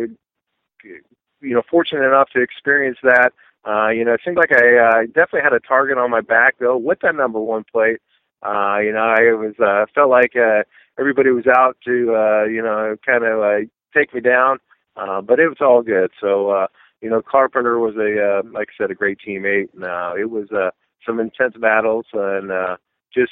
you 0.84 1.56
know, 1.56 1.64
fortunate 1.70 2.06
enough 2.06 2.30
to 2.36 2.42
experience 2.42 2.98
that. 3.02 3.34
Uh, 3.66 3.90
you 3.90 4.06
know, 4.06 4.14
it 4.14 4.22
seemed 4.24 4.38
like 4.38 4.52
I 4.52 4.78
uh, 4.78 5.06
definitely 5.08 5.42
had 5.42 5.54
a 5.54 5.60
target 5.60 5.98
on 5.98 6.12
my 6.12 6.22
back 6.22 6.56
though 6.60 6.78
with 6.78 7.00
that 7.02 7.16
number 7.16 7.40
one 7.40 7.64
plate. 7.70 8.00
Uh, 8.44 8.80
you 8.80 8.92
know, 8.92 9.14
I 9.18 9.34
was 9.34 9.56
uh, 9.60 9.86
felt 9.94 10.10
like 10.10 10.36
uh, 10.36 10.64
everybody 11.00 11.32
was 11.32 11.48
out 11.48 11.78
to 11.86 12.16
uh, 12.16 12.44
you 12.46 12.62
know 12.62 12.96
kind 13.06 13.24
of 13.24 13.40
uh, 13.40 13.68
take 13.94 14.14
me 14.14 14.22
down, 14.22 14.60
uh, 14.96 15.22
but 15.22 15.40
it 15.40 15.48
was 15.48 15.58
all 15.62 15.82
good. 15.82 16.12
So 16.22 16.50
uh, 16.50 16.68
you 17.02 17.10
know, 17.10 17.22
Carpenter 17.22 17.80
was 17.80 17.96
a 17.96 18.40
uh, 18.40 18.42
like 18.52 18.70
I 18.70 18.84
said 18.84 18.92
a 18.92 18.96
great 18.96 19.20
teammate. 19.26 19.74
And, 19.74 19.84
uh, 19.84 20.14
it 20.18 20.30
was 20.30 20.52
uh, 20.52 20.72
some 21.06 21.20
intense 21.20 21.56
battles 21.60 22.06
and 22.14 22.52
uh, 22.52 22.78
just 23.14 23.32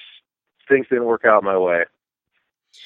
things 0.67 0.87
didn't 0.89 1.05
work 1.05 1.25
out 1.25 1.43
my 1.43 1.57
way. 1.57 1.83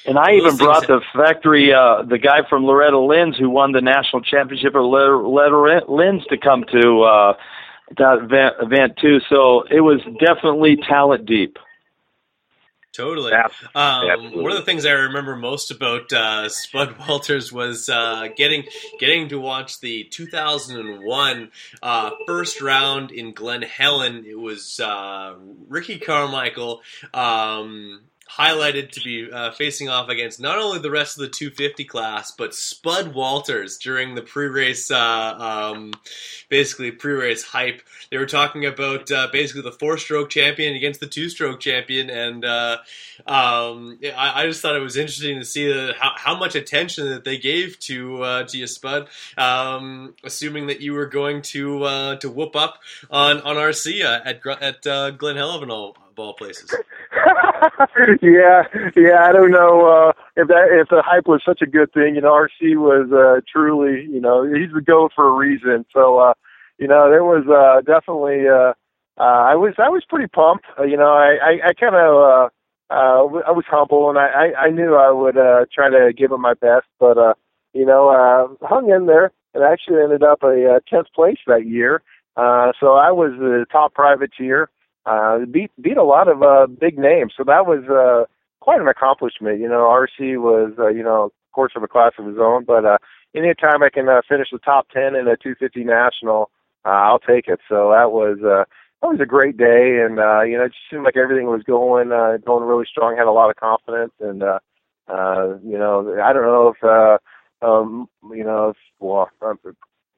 And 0.06 0.18
I 0.18 0.32
even 0.34 0.56
brought 0.56 0.86
the 0.86 1.00
factory, 1.12 1.72
uh, 1.72 2.02
the 2.02 2.18
guy 2.18 2.48
from 2.48 2.64
Loretta 2.64 2.98
Lynn's 2.98 3.36
who 3.36 3.50
won 3.50 3.72
the 3.72 3.80
national 3.80 4.22
championship 4.22 4.74
at 4.74 4.78
Loretta 4.78 5.84
Lynn's 5.88 6.24
to 6.26 6.38
come 6.38 6.64
to 6.70 7.02
uh, 7.02 7.32
that 7.98 8.18
event, 8.22 8.54
event 8.60 8.98
too. 9.00 9.18
So 9.28 9.62
it 9.62 9.80
was 9.80 10.00
definitely 10.24 10.76
talent 10.88 11.26
deep. 11.26 11.58
Totally. 12.92 13.32
Um, 13.74 14.42
one 14.42 14.50
of 14.50 14.58
the 14.58 14.64
things 14.64 14.84
I 14.84 14.90
remember 14.90 15.36
most 15.36 15.70
about 15.70 16.12
uh, 16.12 16.48
Spud 16.48 16.96
Walters 17.08 17.52
was 17.52 17.88
uh, 17.88 18.28
getting 18.36 18.64
getting 18.98 19.28
to 19.28 19.38
watch 19.38 19.80
the 19.80 20.04
2001 20.04 21.50
uh, 21.82 22.10
first 22.26 22.60
round 22.60 23.12
in 23.12 23.32
Glen 23.32 23.62
Helen. 23.62 24.24
It 24.26 24.38
was 24.38 24.80
uh, 24.80 25.34
Ricky 25.68 26.00
Carmichael. 26.00 26.82
Um, 27.14 28.00
highlighted 28.38 28.92
to 28.92 29.00
be 29.00 29.30
uh, 29.30 29.50
facing 29.52 29.88
off 29.88 30.08
against 30.08 30.40
not 30.40 30.58
only 30.58 30.78
the 30.78 30.90
rest 30.90 31.16
of 31.16 31.22
the 31.22 31.28
250 31.28 31.84
class, 31.84 32.30
but 32.30 32.54
Spud 32.54 33.12
Walters 33.14 33.76
during 33.78 34.14
the 34.14 34.22
pre-race, 34.22 34.90
uh, 34.90 35.34
um, 35.38 35.92
basically 36.48 36.92
pre-race 36.92 37.42
hype. 37.42 37.82
They 38.10 38.18
were 38.18 38.26
talking 38.26 38.64
about 38.66 39.10
uh, 39.10 39.28
basically 39.32 39.62
the 39.62 39.72
four-stroke 39.72 40.30
champion 40.30 40.76
against 40.76 41.00
the 41.00 41.06
two-stroke 41.06 41.60
champion, 41.60 42.08
and 42.08 42.44
uh, 42.44 42.78
um, 43.26 43.98
I, 44.16 44.42
I, 44.42 44.46
just 44.46 44.62
thought 44.62 44.76
it 44.76 44.80
was 44.80 44.96
interesting 44.96 45.38
to 45.38 45.44
see 45.44 45.70
how, 45.98 46.12
how, 46.16 46.38
much 46.38 46.54
attention 46.54 47.10
that 47.10 47.24
they 47.24 47.36
gave 47.36 47.78
to 47.80 48.22
uh, 48.22 48.42
to 48.44 48.58
you, 48.58 48.66
Spud. 48.66 49.08
Um, 49.36 50.14
assuming 50.24 50.68
that 50.68 50.80
you 50.80 50.94
were 50.94 51.06
going 51.06 51.42
to 51.42 51.84
uh, 51.84 52.16
to 52.16 52.30
whoop 52.30 52.56
up 52.56 52.78
on 53.10 53.40
on 53.42 53.56
RC 53.56 54.02
at 54.02 54.46
at 54.46 55.18
Glen 55.18 55.36
Helen 55.36 55.60
all 56.18 56.26
ball 56.26 56.34
places. 56.34 56.74
yeah, 58.22 58.62
yeah. 58.96 59.24
I 59.24 59.32
don't 59.32 59.50
know 59.50 59.86
uh, 59.86 60.12
if 60.36 60.48
that 60.48 60.68
if 60.70 60.88
the 60.88 61.02
hype 61.04 61.26
was 61.26 61.42
such 61.44 61.62
a 61.62 61.66
good 61.66 61.92
thing. 61.92 62.14
You 62.14 62.20
know, 62.20 62.32
RC 62.32 62.76
was 62.76 63.10
uh, 63.12 63.40
truly, 63.50 64.06
you 64.10 64.20
know, 64.20 64.44
he's 64.44 64.72
the 64.72 64.80
go 64.80 65.08
for 65.14 65.28
a 65.28 65.32
reason. 65.32 65.84
So, 65.92 66.18
uh, 66.18 66.34
you 66.78 66.88
know, 66.88 67.10
there 67.10 67.24
was 67.24 67.44
uh, 67.48 67.80
definitely. 67.82 68.48
Uh, 68.48 68.74
uh, 69.18 69.52
I 69.52 69.54
was 69.54 69.74
I 69.78 69.88
was 69.88 70.02
pretty 70.08 70.28
pumped. 70.28 70.64
Uh, 70.78 70.84
you 70.84 70.96
know, 70.96 71.12
I 71.12 71.36
I, 71.42 71.68
I 71.68 71.72
kind 71.74 71.94
of. 71.94 72.14
Uh, 72.14 72.48
uh, 72.92 73.22
I 73.46 73.52
was 73.52 73.62
humble, 73.68 74.10
and 74.10 74.18
I, 74.18 74.26
I, 74.26 74.62
I 74.66 74.70
knew 74.70 74.96
I 74.96 75.12
would 75.12 75.36
uh, 75.38 75.66
try 75.72 75.90
to 75.90 76.12
give 76.12 76.32
it 76.32 76.38
my 76.38 76.54
best, 76.54 76.86
but 76.98 77.16
uh, 77.16 77.34
you 77.72 77.86
know, 77.86 78.08
uh, 78.08 78.66
hung 78.66 78.90
in 78.90 79.06
there, 79.06 79.30
and 79.54 79.62
actually 79.62 80.02
ended 80.02 80.24
up 80.24 80.42
a 80.42 80.74
uh, 80.74 80.80
tenth 80.88 81.06
place 81.14 81.38
that 81.46 81.68
year. 81.68 82.02
Uh, 82.36 82.72
so 82.80 82.94
I 82.94 83.12
was 83.12 83.30
the 83.38 83.64
top 83.70 83.94
privateer 83.94 84.70
uh, 85.06 85.38
beat 85.50 85.70
beat 85.80 85.96
a 85.96 86.04
lot 86.04 86.28
of 86.28 86.42
uh, 86.42 86.66
big 86.66 86.98
names. 86.98 87.32
So 87.36 87.44
that 87.44 87.66
was 87.66 87.84
uh, 87.88 88.26
quite 88.60 88.80
an 88.80 88.88
accomplishment. 88.88 89.60
You 89.60 89.68
know, 89.68 89.88
RC 89.88 90.38
was 90.38 90.72
uh, 90.78 90.88
you 90.88 91.02
know 91.02 91.24
of 91.24 91.32
course 91.52 91.72
of 91.76 91.82
a 91.82 91.88
class 91.88 92.12
of 92.18 92.26
his 92.26 92.36
own, 92.38 92.64
but 92.64 92.84
uh, 92.84 92.98
anytime 93.34 93.82
I 93.82 93.90
can 93.90 94.08
uh, 94.08 94.20
finish 94.28 94.48
the 94.52 94.58
top 94.58 94.88
ten 94.90 95.14
in 95.14 95.26
a 95.28 95.36
250 95.36 95.84
national, 95.84 96.50
uh, 96.84 96.88
I'll 96.88 97.18
take 97.18 97.48
it. 97.48 97.60
So 97.68 97.90
that 97.90 98.12
was 98.12 98.38
uh, 98.38 98.64
that 99.02 99.08
was 99.08 99.20
a 99.20 99.26
great 99.26 99.56
day, 99.56 100.00
and 100.04 100.18
uh, 100.18 100.42
you 100.42 100.58
know, 100.58 100.64
it 100.64 100.72
just 100.72 100.90
seemed 100.90 101.04
like 101.04 101.16
everything 101.16 101.46
was 101.46 101.62
going 101.62 102.12
uh, 102.12 102.36
going 102.44 102.64
really 102.64 102.86
strong. 102.90 103.16
Had 103.16 103.26
a 103.26 103.32
lot 103.32 103.50
of 103.50 103.56
confidence, 103.56 104.12
and 104.20 104.42
uh, 104.42 104.58
uh, 105.08 105.58
you 105.64 105.78
know, 105.78 106.20
I 106.22 106.32
don't 106.32 106.42
know 106.42 106.74
if 106.74 106.84
uh, 106.84 107.18
um, 107.66 108.08
you 108.34 108.44
know, 108.44 108.70
if, 108.70 108.76
well, 108.98 109.30
um, 109.42 109.58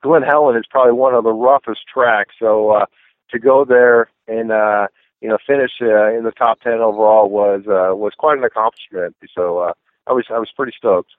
Glen 0.02 0.22
Helen 0.22 0.56
is 0.56 0.64
probably 0.68 0.92
one 0.92 1.14
of 1.14 1.24
the 1.24 1.32
roughest 1.32 1.80
tracks. 1.92 2.34
So 2.38 2.70
uh, 2.70 2.86
to 3.32 3.38
go 3.38 3.64
there 3.64 4.08
and 4.28 4.52
uh, 4.52 4.86
you 5.20 5.28
know 5.28 5.38
finish 5.46 5.72
uh, 5.80 6.16
in 6.16 6.24
the 6.24 6.32
top 6.32 6.60
ten 6.60 6.74
overall 6.74 7.28
was 7.28 7.62
uh, 7.66 7.94
was 7.94 8.12
quite 8.16 8.38
an 8.38 8.44
accomplishment. 8.44 9.16
So 9.34 9.58
uh, 9.58 9.72
I 10.06 10.12
was 10.12 10.24
I 10.30 10.38
was 10.38 10.50
pretty 10.56 10.72
stoked. 10.76 11.10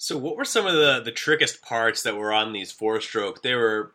So, 0.00 0.16
what 0.16 0.36
were 0.36 0.44
some 0.44 0.64
of 0.64 0.74
the 0.74 1.00
the 1.04 1.10
trickiest 1.10 1.60
parts 1.60 2.02
that 2.04 2.16
were 2.16 2.32
on 2.32 2.52
these 2.52 2.70
four 2.70 3.00
stroke? 3.00 3.42
They 3.42 3.56
were 3.56 3.92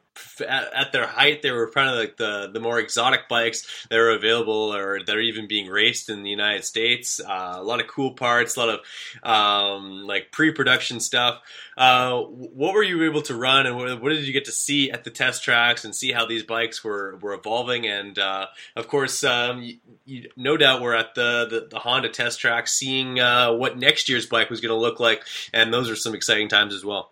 at, 0.48 0.74
at, 0.74 0.92
their 0.92 1.08
height, 1.08 1.42
they 1.42 1.52
were 1.52 1.70
kind 1.70 1.90
of 1.90 1.96
like 1.96 2.18
the 2.18 2.50
the 2.52 2.60
more 2.60 2.80
exotic 2.80 3.28
bikes 3.28 3.88
that 3.90 3.98
are 3.98 4.12
available 4.12 4.74
or 4.74 5.00
that 5.04 5.16
are 5.16 5.22
even 5.22 5.48
being 5.48 5.68
raced 5.68 6.10
in 6.10 6.24
the 6.24 6.30
United 6.30 6.64
States. 6.64 7.20
Uh, 7.20 7.56
a 7.58 7.64
lot 7.64 7.82
of 7.82 7.88
cool 7.88 8.12
parts, 8.12 8.56
a 8.56 8.60
lot 8.60 8.70
of 8.70 8.80
um, 9.24 10.06
like 10.06 10.32
pre-production 10.32 11.00
stuff. 11.00 11.42
Uh, 11.76 12.22
what 12.22 12.74
were 12.74 12.84
you 12.84 13.04
able 13.04 13.22
to 13.24 13.36
run, 13.36 13.66
and 13.66 13.76
what, 13.76 14.02
what, 14.02 14.10
did 14.10 14.28
you 14.28 14.34
get 14.34 14.46
to 14.46 14.52
see 14.52 14.92
at 14.92 15.04
the 15.04 15.10
test 15.10 15.44
tracks 15.44 15.84
and 15.84 15.96
see 15.96 16.12
how 16.12 16.26
these 16.26 16.44
bikes 16.44 16.84
were 16.84 17.18
were 17.18 17.34
evolving? 17.34 17.88
And 17.88 18.18
uh, 18.20 18.48
of 18.76 18.88
course, 18.88 19.24
um, 19.24 19.64
you, 19.64 19.78
you, 20.06 20.30
no 20.36 20.58
doubt 20.58 20.82
we're 20.82 20.96
at 20.96 21.16
the, 21.16 21.48
the, 21.50 21.68
the 21.72 21.80
Honda 21.80 22.10
test 22.10 22.40
track, 22.40 22.68
seeing 22.68 23.20
uh, 23.20 23.54
what 23.54 23.78
next 23.78 24.10
year's 24.10 24.28
bike 24.28 24.50
was 24.50 24.62
going 24.62 24.70
to 24.70 24.80
look 24.80 25.00
like, 25.00 25.24
and 25.52 25.74
those 25.74 25.90
are 25.90 25.96
some 25.96 26.14
exciting 26.14 26.48
times 26.48 26.76
as 26.76 26.86
well. 26.86 27.12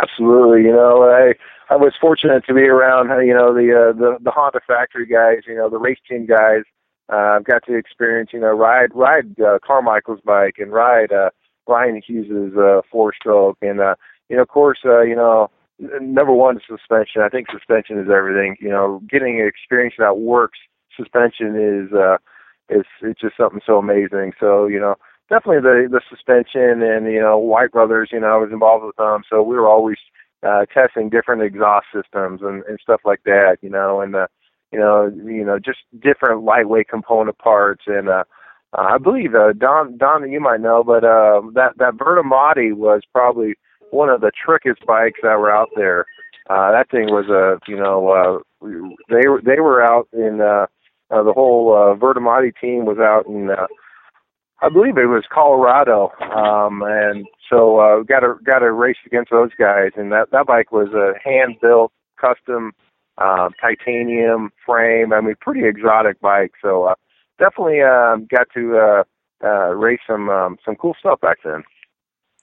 Absolutely, 0.00 0.62
you 0.62 0.72
know, 0.72 1.04
I 1.04 1.34
I 1.70 1.76
was 1.76 1.92
fortunate 2.00 2.44
to 2.46 2.54
be 2.54 2.62
around, 2.62 3.08
you 3.26 3.34
know, 3.34 3.52
the 3.52 3.72
uh, 3.72 3.92
the 3.92 4.18
the 4.22 4.30
Honda 4.30 4.60
factory 4.66 5.06
guys, 5.06 5.42
you 5.46 5.54
know, 5.54 5.68
the 5.68 5.78
race 5.78 5.98
team 6.08 6.26
guys. 6.26 6.62
Uh, 7.10 7.36
I've 7.36 7.44
got 7.44 7.64
to 7.66 7.74
experience, 7.74 8.30
you 8.32 8.40
know, 8.40 8.52
ride 8.52 8.90
ride 8.94 9.38
uh, 9.40 9.58
Carmichael's 9.64 10.20
bike 10.24 10.56
and 10.58 10.72
ride 10.72 11.12
uh, 11.12 11.30
Ryan 11.66 12.02
Hughes's 12.06 12.56
uh, 12.56 12.80
four 12.90 13.12
stroke, 13.14 13.58
and 13.60 13.80
uh, 13.80 13.94
you 14.28 14.36
know, 14.36 14.42
of 14.42 14.48
course, 14.48 14.78
uh, 14.84 15.02
you 15.02 15.16
know, 15.16 15.50
number 15.78 16.32
one 16.32 16.58
suspension. 16.66 17.22
I 17.22 17.28
think 17.28 17.48
suspension 17.50 17.98
is 17.98 18.08
everything. 18.10 18.56
You 18.60 18.70
know, 18.70 19.02
getting 19.08 19.40
an 19.40 19.46
experience 19.46 19.94
that 19.98 20.18
works 20.18 20.58
suspension 20.96 21.54
is 21.56 21.92
uh, 21.92 22.16
is 22.68 22.84
it's 23.02 23.20
just 23.20 23.36
something 23.36 23.60
so 23.64 23.78
amazing. 23.78 24.32
So 24.40 24.66
you 24.66 24.80
know, 24.80 24.96
definitely 25.28 25.60
the 25.60 25.88
the 25.90 26.00
suspension 26.08 26.82
and 26.82 27.06
you 27.12 27.20
know 27.20 27.38
White 27.38 27.72
Brothers. 27.72 28.10
You 28.12 28.20
know, 28.20 28.28
I 28.28 28.36
was 28.36 28.50
involved 28.52 28.84
with 28.84 28.96
them, 28.96 29.22
so 29.28 29.42
we 29.42 29.56
were 29.56 29.68
always 29.68 29.98
uh, 30.46 30.64
testing 30.72 31.08
different 31.08 31.42
exhaust 31.42 31.86
systems 31.94 32.40
and, 32.42 32.62
and 32.64 32.78
stuff 32.82 33.00
like 33.04 33.22
that, 33.24 33.58
you 33.60 33.70
know, 33.70 34.00
and 34.00 34.14
uh, 34.14 34.26
you 34.72 34.78
know, 34.78 35.10
you 35.24 35.44
know, 35.44 35.58
just 35.58 35.78
different 36.00 36.42
lightweight 36.42 36.88
component 36.88 37.38
parts. 37.38 37.84
And 37.86 38.08
uh, 38.08 38.24
I 38.74 38.98
believe 38.98 39.34
uh, 39.34 39.52
Don, 39.52 39.96
Don, 39.96 40.30
you 40.30 40.40
might 40.40 40.60
know, 40.60 40.84
but 40.84 41.04
uh, 41.04 41.40
that 41.54 41.72
that 41.78 41.94
Vertemati 41.94 42.74
was 42.74 43.02
probably 43.12 43.54
one 43.90 44.10
of 44.10 44.20
the 44.20 44.30
trickiest 44.44 44.84
bikes 44.86 45.20
that 45.22 45.38
were 45.38 45.50
out 45.50 45.70
there. 45.74 46.04
Uh, 46.50 46.72
that 46.72 46.90
thing 46.90 47.06
was 47.06 47.26
a, 47.28 47.54
uh, 47.54 47.58
you 47.66 47.76
know, 47.76 48.08
uh, 48.08 48.68
they 49.08 49.22
they 49.44 49.60
were 49.60 49.82
out 49.82 50.08
in 50.12 50.40
uh, 50.40 50.66
uh, 51.10 51.22
the 51.22 51.32
whole 51.32 51.74
uh, 51.74 51.96
Vertemati 51.96 52.52
team 52.60 52.84
was 52.84 52.98
out 52.98 53.26
in. 53.26 53.50
Uh, 53.50 53.66
I 54.60 54.68
believe 54.68 54.98
it 54.98 55.06
was 55.06 55.24
Colorado, 55.32 56.10
um, 56.34 56.82
and 56.82 57.26
so 57.48 57.78
uh, 57.78 58.02
got 58.02 58.20
to 58.20 58.34
got 58.44 58.58
to 58.58 58.72
race 58.72 58.96
against 59.06 59.30
those 59.30 59.50
guys. 59.56 59.92
And 59.96 60.10
that 60.10 60.30
that 60.32 60.46
bike 60.46 60.72
was 60.72 60.88
a 60.94 61.12
hand 61.22 61.56
built, 61.62 61.92
custom, 62.20 62.72
uh, 63.18 63.50
titanium 63.60 64.50
frame. 64.66 65.12
I 65.12 65.20
mean, 65.20 65.36
pretty 65.40 65.64
exotic 65.64 66.20
bike. 66.20 66.52
So 66.60 66.84
uh, 66.84 66.94
definitely 67.38 67.82
uh, 67.82 68.16
got 68.28 68.48
to 68.54 68.78
uh, 68.78 69.04
uh, 69.46 69.74
race 69.74 70.00
some 70.08 70.28
um, 70.28 70.56
some 70.64 70.74
cool 70.74 70.96
stuff 70.98 71.20
back 71.20 71.38
then. 71.44 71.62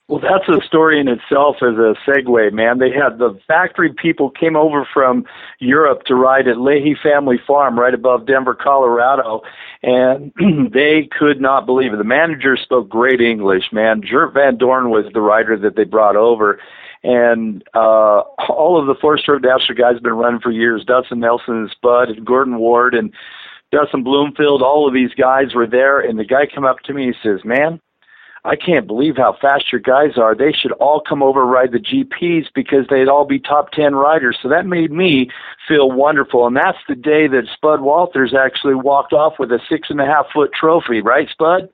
Well, 0.08 0.20
that's 0.20 0.48
a 0.48 0.64
story 0.64 1.00
in 1.00 1.08
itself 1.08 1.56
as 1.62 1.74
a 1.74 1.96
segue, 2.06 2.52
man. 2.52 2.78
They 2.78 2.92
had 2.92 3.18
the 3.18 3.36
factory 3.48 3.92
people 3.92 4.30
came 4.30 4.54
over 4.54 4.86
from 4.94 5.24
Europe 5.58 6.04
to 6.04 6.14
ride 6.14 6.46
at 6.46 6.60
Leahy 6.60 6.94
Family 7.02 7.40
Farm 7.44 7.76
right 7.76 7.92
above 7.92 8.24
Denver, 8.24 8.54
Colorado, 8.54 9.42
and 9.82 10.32
they 10.72 11.08
could 11.18 11.40
not 11.40 11.66
believe 11.66 11.92
it. 11.92 11.96
The 11.96 12.04
manager 12.04 12.56
spoke 12.56 12.88
great 12.88 13.20
English, 13.20 13.72
man. 13.72 14.00
Geert 14.00 14.32
Van 14.32 14.56
Dorn 14.56 14.90
was 14.90 15.06
the 15.12 15.20
rider 15.20 15.58
that 15.58 15.74
they 15.74 15.84
brought 15.84 16.14
over. 16.14 16.60
And 17.02 17.64
uh, 17.74 18.20
all 18.48 18.78
of 18.80 18.86
the 18.86 18.94
four 19.00 19.18
stroke 19.18 19.42
Dasher 19.42 19.74
guys 19.74 19.94
have 19.94 20.02
been 20.04 20.12
running 20.12 20.40
for 20.40 20.52
years. 20.52 20.84
Dustin 20.84 21.18
Nelson 21.18 21.56
and 21.56 21.70
Spud 21.70 22.10
and 22.10 22.24
Gordon 22.24 22.58
Ward 22.58 22.94
and 22.94 23.12
Dustin 23.72 24.04
Bloomfield, 24.04 24.62
all 24.62 24.86
of 24.86 24.94
these 24.94 25.14
guys 25.14 25.52
were 25.52 25.66
there. 25.66 25.98
And 25.98 26.16
the 26.16 26.24
guy 26.24 26.46
come 26.52 26.64
up 26.64 26.78
to 26.84 26.94
me 26.94 27.08
and 27.08 27.16
says, 27.22 27.44
Man, 27.44 27.80
I 28.46 28.54
can't 28.54 28.86
believe 28.86 29.16
how 29.16 29.36
fast 29.40 29.72
your 29.72 29.80
guys 29.80 30.16
are. 30.16 30.32
They 30.36 30.52
should 30.52 30.70
all 30.72 31.00
come 31.06 31.20
over 31.20 31.44
ride 31.44 31.72
the 31.72 31.80
GPs 31.80 32.46
because 32.54 32.86
they'd 32.88 33.08
all 33.08 33.24
be 33.24 33.40
top 33.40 33.72
10 33.72 33.96
riders. 33.96 34.38
So 34.40 34.48
that 34.48 34.66
made 34.66 34.92
me 34.92 35.30
feel 35.66 35.90
wonderful. 35.90 36.46
And 36.46 36.56
that's 36.56 36.78
the 36.88 36.94
day 36.94 37.26
that 37.26 37.48
Spud 37.52 37.80
Walters 37.80 38.34
actually 38.38 38.76
walked 38.76 39.12
off 39.12 39.34
with 39.40 39.50
a 39.50 39.58
six 39.68 39.90
and 39.90 40.00
a 40.00 40.06
half 40.06 40.26
foot 40.32 40.52
trophy, 40.52 41.00
right, 41.00 41.28
Spud? 41.28 41.68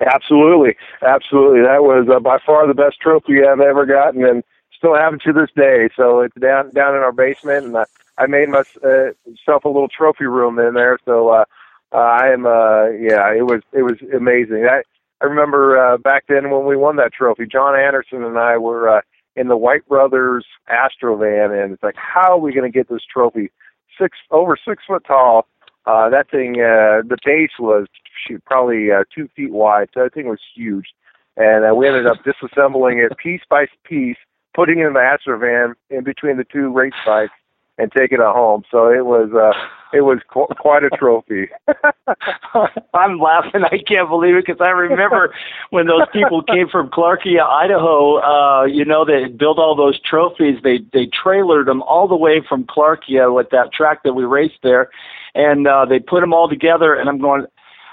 Absolutely. 0.00 0.74
Absolutely. 1.02 1.60
That 1.60 1.84
was 1.84 2.08
uh, 2.12 2.18
by 2.18 2.38
far 2.44 2.66
the 2.66 2.74
best 2.74 2.98
trophy 3.00 3.44
I've 3.46 3.60
ever 3.60 3.86
gotten 3.86 4.24
and 4.24 4.42
still 4.76 4.96
have 4.96 5.14
it 5.14 5.22
to 5.22 5.32
this 5.32 5.50
day. 5.54 5.88
So 5.96 6.20
it's 6.20 6.34
down, 6.34 6.70
down 6.72 6.96
in 6.96 7.02
our 7.02 7.12
basement 7.12 7.64
and 7.64 7.76
I, 7.76 7.84
I 8.18 8.26
made 8.26 8.48
myself 8.48 8.74
uh, 8.84 9.68
a 9.68 9.70
little 9.70 9.88
trophy 9.88 10.24
room 10.26 10.58
in 10.58 10.74
there. 10.74 10.98
So, 11.04 11.28
uh, 11.28 11.44
uh, 11.92 11.98
I 11.98 12.32
am, 12.32 12.44
uh, 12.44 12.88
yeah, 12.88 13.32
it 13.32 13.46
was, 13.46 13.62
it 13.72 13.82
was 13.82 13.94
amazing. 14.12 14.62
That, 14.62 14.84
I 15.20 15.26
remember 15.26 15.78
uh, 15.78 15.96
back 15.98 16.24
then 16.28 16.50
when 16.50 16.66
we 16.66 16.76
won 16.76 16.96
that 16.96 17.12
trophy, 17.12 17.46
John 17.46 17.78
Anderson 17.78 18.22
and 18.22 18.38
I 18.38 18.58
were 18.58 18.98
uh, 18.98 19.00
in 19.34 19.48
the 19.48 19.56
White 19.56 19.86
Brothers 19.88 20.44
Astrovan, 20.68 21.62
and 21.62 21.72
it's 21.72 21.82
like, 21.82 21.96
how 21.96 22.32
are 22.32 22.38
we 22.38 22.52
going 22.52 22.70
to 22.70 22.76
get 22.76 22.88
this 22.88 23.02
trophy? 23.10 23.50
Six 24.00 24.16
over 24.30 24.56
six 24.56 24.82
foot 24.86 25.04
tall. 25.06 25.46
Uh, 25.86 26.10
that 26.10 26.30
thing, 26.30 26.60
uh, 26.60 27.06
the 27.06 27.16
base 27.24 27.52
was 27.58 27.86
shoot, 28.26 28.44
probably 28.44 28.90
uh, 28.90 29.04
two 29.14 29.28
feet 29.36 29.52
wide. 29.52 29.88
So 29.94 30.02
that 30.02 30.14
thing 30.14 30.28
was 30.28 30.40
huge, 30.54 30.86
and 31.36 31.64
uh, 31.64 31.74
we 31.74 31.86
ended 31.86 32.06
up 32.06 32.18
disassembling 32.24 33.04
it 33.04 33.16
piece 33.16 33.42
by 33.48 33.66
piece, 33.84 34.16
putting 34.54 34.80
it 34.80 34.86
in 34.86 34.94
the 34.94 35.00
Astrovan 35.00 35.74
in 35.88 36.04
between 36.04 36.36
the 36.36 36.44
two 36.44 36.72
race 36.72 36.92
bikes, 37.06 37.32
and 37.78 37.92
taking 37.92 38.18
it 38.18 38.24
home. 38.24 38.62
So 38.70 38.90
it 38.90 39.04
was. 39.04 39.30
Uh, 39.32 39.52
it 39.92 40.00
was 40.00 40.18
qu- 40.28 40.52
quite 40.58 40.82
a 40.84 40.90
trophy. 40.90 41.48
I'm 42.94 43.18
laughing. 43.18 43.62
I 43.64 43.78
can't 43.86 44.08
believe 44.08 44.34
it 44.34 44.44
because 44.46 44.60
I 44.60 44.70
remember 44.70 45.34
when 45.70 45.86
those 45.86 46.06
people 46.12 46.42
came 46.42 46.68
from 46.68 46.90
Clarkia, 46.90 47.42
Idaho. 47.42 48.18
Uh, 48.18 48.64
you 48.64 48.84
know, 48.84 49.04
they 49.04 49.26
built 49.28 49.58
all 49.58 49.74
those 49.76 50.00
trophies. 50.00 50.58
They 50.62 50.78
they 50.92 51.06
trailered 51.06 51.66
them 51.66 51.82
all 51.82 52.08
the 52.08 52.16
way 52.16 52.42
from 52.46 52.64
Clarkia 52.64 53.34
with 53.34 53.50
that 53.50 53.72
track 53.72 54.02
that 54.04 54.14
we 54.14 54.24
raced 54.24 54.58
there, 54.62 54.90
and 55.34 55.66
uh, 55.66 55.84
they 55.86 55.98
put 55.98 56.20
them 56.20 56.34
all 56.34 56.48
together. 56.48 56.94
And 56.94 57.08
I'm 57.08 57.18
going, 57.18 57.46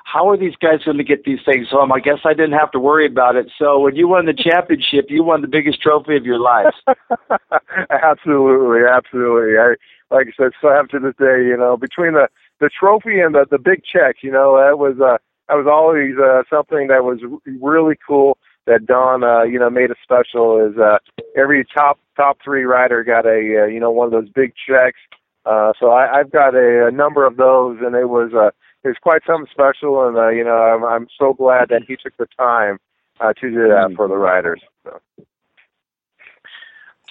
how 0.05 0.29
are 0.29 0.37
these 0.37 0.55
guys 0.61 0.83
going 0.85 0.97
to 0.97 1.03
get 1.03 1.23
these 1.23 1.39
things 1.45 1.67
home? 1.69 1.91
I 1.91 1.99
guess 1.99 2.19
I 2.25 2.33
didn't 2.33 2.59
have 2.59 2.71
to 2.71 2.79
worry 2.79 3.05
about 3.05 3.35
it. 3.35 3.51
So 3.57 3.79
when 3.79 3.95
you 3.95 4.07
won 4.07 4.25
the 4.25 4.33
championship, 4.33 5.05
you 5.09 5.23
won 5.23 5.41
the 5.41 5.47
biggest 5.47 5.81
trophy 5.81 6.17
of 6.17 6.25
your 6.25 6.39
life. 6.39 6.73
absolutely, 7.89 8.81
absolutely. 8.89 9.57
I 9.57 9.75
like 10.13 10.27
I 10.27 10.43
said, 10.43 10.51
so 10.61 10.69
after 10.69 10.99
this 10.99 11.15
day. 11.17 11.43
You 11.45 11.57
know, 11.57 11.75
between 11.75 12.13
the 12.13 12.27
the 12.59 12.69
trophy 12.69 13.19
and 13.19 13.33
the 13.33 13.45
the 13.49 13.57
big 13.57 13.81
check, 13.83 14.17
you 14.21 14.31
know, 14.31 14.57
that 14.57 14.77
was 14.77 14.95
uh, 15.01 15.17
that 15.49 15.55
was 15.55 15.67
always 15.69 16.15
uh, 16.17 16.43
something 16.49 16.87
that 16.87 17.03
was 17.03 17.19
really 17.61 17.95
cool. 18.05 18.37
That 18.65 18.85
Don, 18.85 19.25
uh, 19.25 19.43
you 19.43 19.59
know, 19.59 19.69
made 19.69 19.91
it 19.91 19.97
special. 20.01 20.65
Is 20.65 20.77
uh, 20.77 20.99
every 21.35 21.65
top 21.75 21.99
top 22.15 22.37
three 22.43 22.63
rider 22.63 23.03
got 23.03 23.25
a 23.25 23.63
uh, 23.63 23.65
you 23.65 23.79
know 23.79 23.91
one 23.91 24.05
of 24.05 24.11
those 24.11 24.29
big 24.29 24.53
checks. 24.55 24.99
Uh, 25.45 25.73
so 25.77 25.89
I, 25.89 26.19
I've 26.19 26.31
got 26.31 26.55
a, 26.55 26.87
a 26.87 26.91
number 26.91 27.25
of 27.25 27.35
those, 27.35 27.79
and 27.81 27.95
it 27.95 28.07
was 28.07 28.31
uh, 28.33 28.51
was 28.89 28.97
quite 29.01 29.21
something 29.25 29.49
special. 29.51 30.07
And 30.07 30.17
uh, 30.17 30.29
you 30.29 30.43
know, 30.43 30.57
I'm 30.57 30.83
I'm 30.83 31.07
so 31.17 31.33
glad 31.33 31.69
that 31.69 31.83
he 31.87 31.95
took 31.95 32.15
the 32.17 32.27
time 32.37 32.79
uh, 33.19 33.33
to 33.33 33.49
do 33.49 33.67
that 33.67 33.93
for 33.95 34.07
the 34.07 34.17
riders. 34.17 34.61
So. 34.83 34.99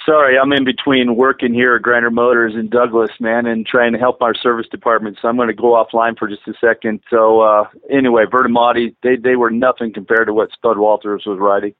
Sorry, 0.04 0.36
I'm 0.36 0.52
in 0.52 0.64
between 0.64 1.14
working 1.14 1.54
here 1.54 1.76
at 1.76 1.82
Grinder 1.82 2.10
Motors 2.10 2.54
in 2.54 2.68
Douglas, 2.68 3.12
man, 3.20 3.46
and 3.46 3.64
trying 3.64 3.92
to 3.92 3.98
help 4.00 4.20
our 4.20 4.34
service 4.34 4.66
department. 4.68 5.18
So 5.22 5.28
I'm 5.28 5.36
going 5.36 5.46
to 5.46 5.54
go 5.54 5.74
offline 5.74 6.18
for 6.18 6.26
just 6.26 6.42
a 6.48 6.54
second. 6.60 7.00
So 7.08 7.40
uh, 7.40 7.68
anyway, 7.88 8.24
Vertemati, 8.24 8.96
they 9.02 9.16
they 9.16 9.36
were 9.36 9.50
nothing 9.50 9.92
compared 9.92 10.26
to 10.26 10.34
what 10.34 10.50
Spud 10.52 10.78
Walters 10.78 11.22
was 11.24 11.38
riding. 11.38 11.74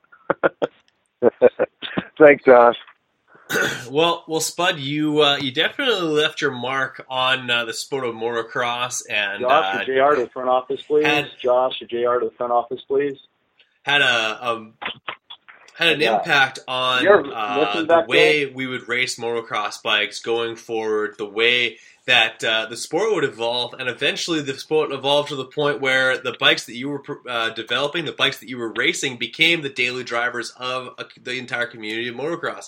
Thanks, 2.18 2.44
Josh. 2.44 2.76
well, 3.90 4.24
well, 4.28 4.40
Spud, 4.40 4.78
you 4.78 5.22
uh, 5.22 5.36
you 5.36 5.50
definitely 5.52 6.08
left 6.08 6.40
your 6.40 6.50
mark 6.52 7.04
on 7.08 7.50
uh, 7.50 7.64
the 7.64 7.72
sport 7.72 8.04
of 8.04 8.14
motocross, 8.14 9.02
and 9.10 9.40
Josh, 9.40 9.74
uh, 9.74 9.84
Jr. 9.84 10.14
to 10.16 10.22
the 10.24 10.30
front 10.32 10.48
office, 10.48 10.82
please. 10.82 11.06
Had, 11.06 11.30
Josh, 11.40 11.78
Jr. 11.80 12.20
to 12.20 12.28
the 12.30 12.32
front 12.36 12.52
office, 12.52 12.80
please. 12.86 13.18
Had 13.82 14.00
a, 14.02 14.04
a 14.04 14.70
had 15.74 15.88
an 15.94 16.00
Yeah. 16.00 16.18
impact 16.18 16.60
on 16.68 17.06
uh, 17.06 17.82
the 17.82 18.04
way 18.06 18.46
we 18.46 18.66
would 18.66 18.88
race 18.88 19.18
motocross 19.18 19.82
bikes 19.82 20.20
going 20.20 20.56
forward, 20.56 21.16
the 21.18 21.26
way 21.26 21.78
that 22.06 22.42
uh, 22.42 22.66
the 22.66 22.76
sport 22.76 23.14
would 23.14 23.24
evolve, 23.24 23.74
and 23.74 23.88
eventually 23.88 24.40
the 24.40 24.58
sport 24.58 24.90
evolved 24.92 25.28
to 25.28 25.36
the 25.36 25.44
point 25.44 25.80
where 25.80 26.18
the 26.18 26.34
bikes 26.38 26.66
that 26.66 26.74
you 26.74 26.88
were 26.88 27.02
uh, 27.28 27.50
developing, 27.50 28.04
the 28.04 28.12
bikes 28.12 28.38
that 28.40 28.48
you 28.48 28.58
were 28.58 28.72
racing, 28.72 29.18
became 29.18 29.62
the 29.62 29.68
daily 29.68 30.02
drivers 30.02 30.52
of 30.56 30.94
a, 30.98 31.04
the 31.20 31.38
entire 31.38 31.66
community 31.66 32.08
of 32.08 32.16
motocross. 32.16 32.66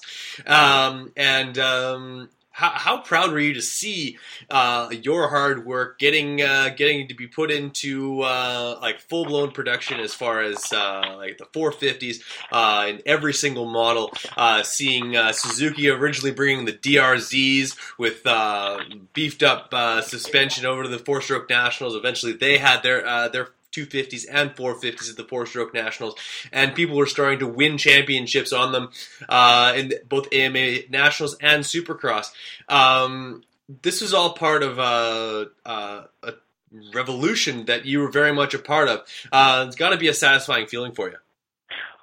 Um, 0.49 1.13
and 1.17 1.59
um, 1.59 2.29
how, 2.55 2.71
how 2.71 2.99
proud 2.99 3.33
were 3.33 3.41
you 3.41 3.55
to 3.55 3.63
see 3.63 4.17
uh, 4.49 4.89
your 5.03 5.29
hard 5.29 5.67
work 5.67 5.99
getting 5.99 6.41
uh, 6.41 6.69
getting 6.77 7.09
to 7.09 7.15
be 7.15 7.27
put 7.27 7.51
into 7.51 8.21
uh, 8.21 8.79
like 8.81 9.01
full 9.01 9.25
blown 9.25 9.51
production 9.51 9.99
as 9.99 10.15
far 10.15 10.41
as 10.41 10.73
uh, 10.73 11.17
like 11.17 11.37
the 11.37 11.47
450s 11.47 12.23
uh, 12.53 12.87
in 12.89 13.03
every 13.07 13.35
single 13.35 13.67
model. 13.67 14.13
Uh, 14.37 14.63
seeing 14.63 15.17
Suzuki 15.33 15.89
originally 15.91 16.31
bringing 16.31 16.65
the 16.65 16.73
DRZs 16.73 17.77
with 17.99 18.23
beefed 19.13 19.43
up 19.43 20.05
suspension 20.05 20.65
over 20.65 20.85
to 20.85 20.89
the 20.89 21.01
four 21.01 21.21
stroke 21.21 21.51
nationals. 21.51 21.97
Eventually, 21.97 22.35
they 22.35 22.59
had 22.59 22.85
their 22.85 23.29
their 23.31 23.49
250s 23.75 24.27
and 24.31 24.55
450s 24.55 25.11
at 25.11 25.17
the 25.17 25.25
four 25.25 25.47
stroke 25.47 25.75
nationals, 25.75 26.15
and 26.53 26.75
people 26.75 26.97
were 26.97 27.07
starting 27.07 27.39
to 27.41 27.47
win 27.47 27.79
championships 27.79 28.53
on 28.53 28.73
them 28.73 28.91
uh, 29.29 29.73
in 29.77 29.95
both 30.09 30.33
AMA 30.33 30.89
nationals 30.91 31.37
and 31.41 31.65
Supercross. 31.65 32.31
Um, 32.69 33.43
this 33.83 34.01
was 34.01 34.13
all 34.13 34.35
part 34.35 34.63
of 34.63 34.79
uh, 34.79 35.47
uh, 35.65 36.03
a 36.23 36.33
revolution 36.93 37.67
that 37.67 37.87
you 37.87 38.01
were 38.01 38.11
very 38.11 38.33
much 38.33 38.55
a 38.55 38.59
part 38.59 38.89
of. 38.89 39.01
Uh, 39.33 39.65
it's 39.67 39.77
got 39.77 39.91
to 39.91 39.97
be 39.97 40.09
a 40.09 40.15
satisfying 40.15 40.67
feeling 40.67 40.93
for 40.93 41.09
you. 41.09 41.17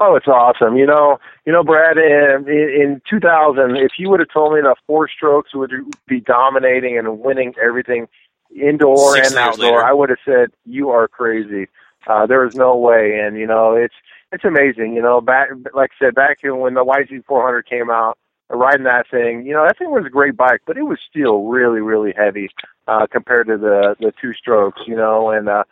Oh, 0.04 0.16
it's 0.16 0.28
awesome. 0.28 0.78
You 0.78 0.88
know, 0.88 1.20
you 1.46 1.54
know, 1.54 1.64
Brad. 1.64 1.96
In, 1.98 2.48
in 2.50 3.02
2000, 3.08 3.78
if 3.78 3.92
you 4.00 4.10
would 4.10 4.20
have 4.20 4.30
told 4.34 4.56
me 4.56 4.62
that 4.62 4.78
four 4.88 5.08
strokes 5.08 5.54
would 5.54 5.72
be 6.08 6.20
dominating 6.20 6.98
and 6.98 7.20
winning 7.20 7.54
everything, 7.64 8.08
indoor 8.56 9.16
Six 9.16 9.30
and 9.32 9.40
outdoor, 9.40 9.66
later. 9.66 9.84
I 9.84 9.94
would 9.94 10.10
have 10.10 10.20
said 10.26 10.52
you 10.66 10.90
are 10.90 11.08
crazy. 11.08 11.68
Uh, 12.08 12.26
there 12.26 12.46
is 12.46 12.56
no 12.56 12.76
way. 12.78 13.20
And 13.20 13.38
you 13.38 13.48
know, 13.48 13.74
it's 13.74 13.96
it's 14.32 14.46
amazing. 14.46 14.94
You 14.94 15.02
know, 15.02 15.22
back 15.22 15.50
like 15.74 15.92
I 16.00 16.06
said, 16.06 16.16
back 16.16 16.40
when 16.44 16.74
the 16.74 16.86
YZ400 16.86 17.66
came 17.66 17.90
out, 17.90 18.18
riding 18.50 18.84
that 18.84 19.10
thing, 19.10 19.46
you 19.46 19.54
know, 19.54 19.66
that 19.66 19.78
thing 19.78 19.92
was 19.92 20.06
a 20.06 20.10
great 20.10 20.36
bike, 20.36 20.62
but 20.66 20.78
it 20.78 20.84
was 20.84 21.00
still 21.10 21.44
really, 21.44 21.82
really 21.82 22.14
heavy 22.16 22.50
uh, 22.88 23.08
compared 23.12 23.48
to 23.48 23.58
the 23.58 23.96
the 24.00 24.14
two 24.22 24.34
strokes. 24.34 24.82
You 24.88 24.96
know, 24.96 25.30
and 25.30 25.50
uh, 25.50 25.64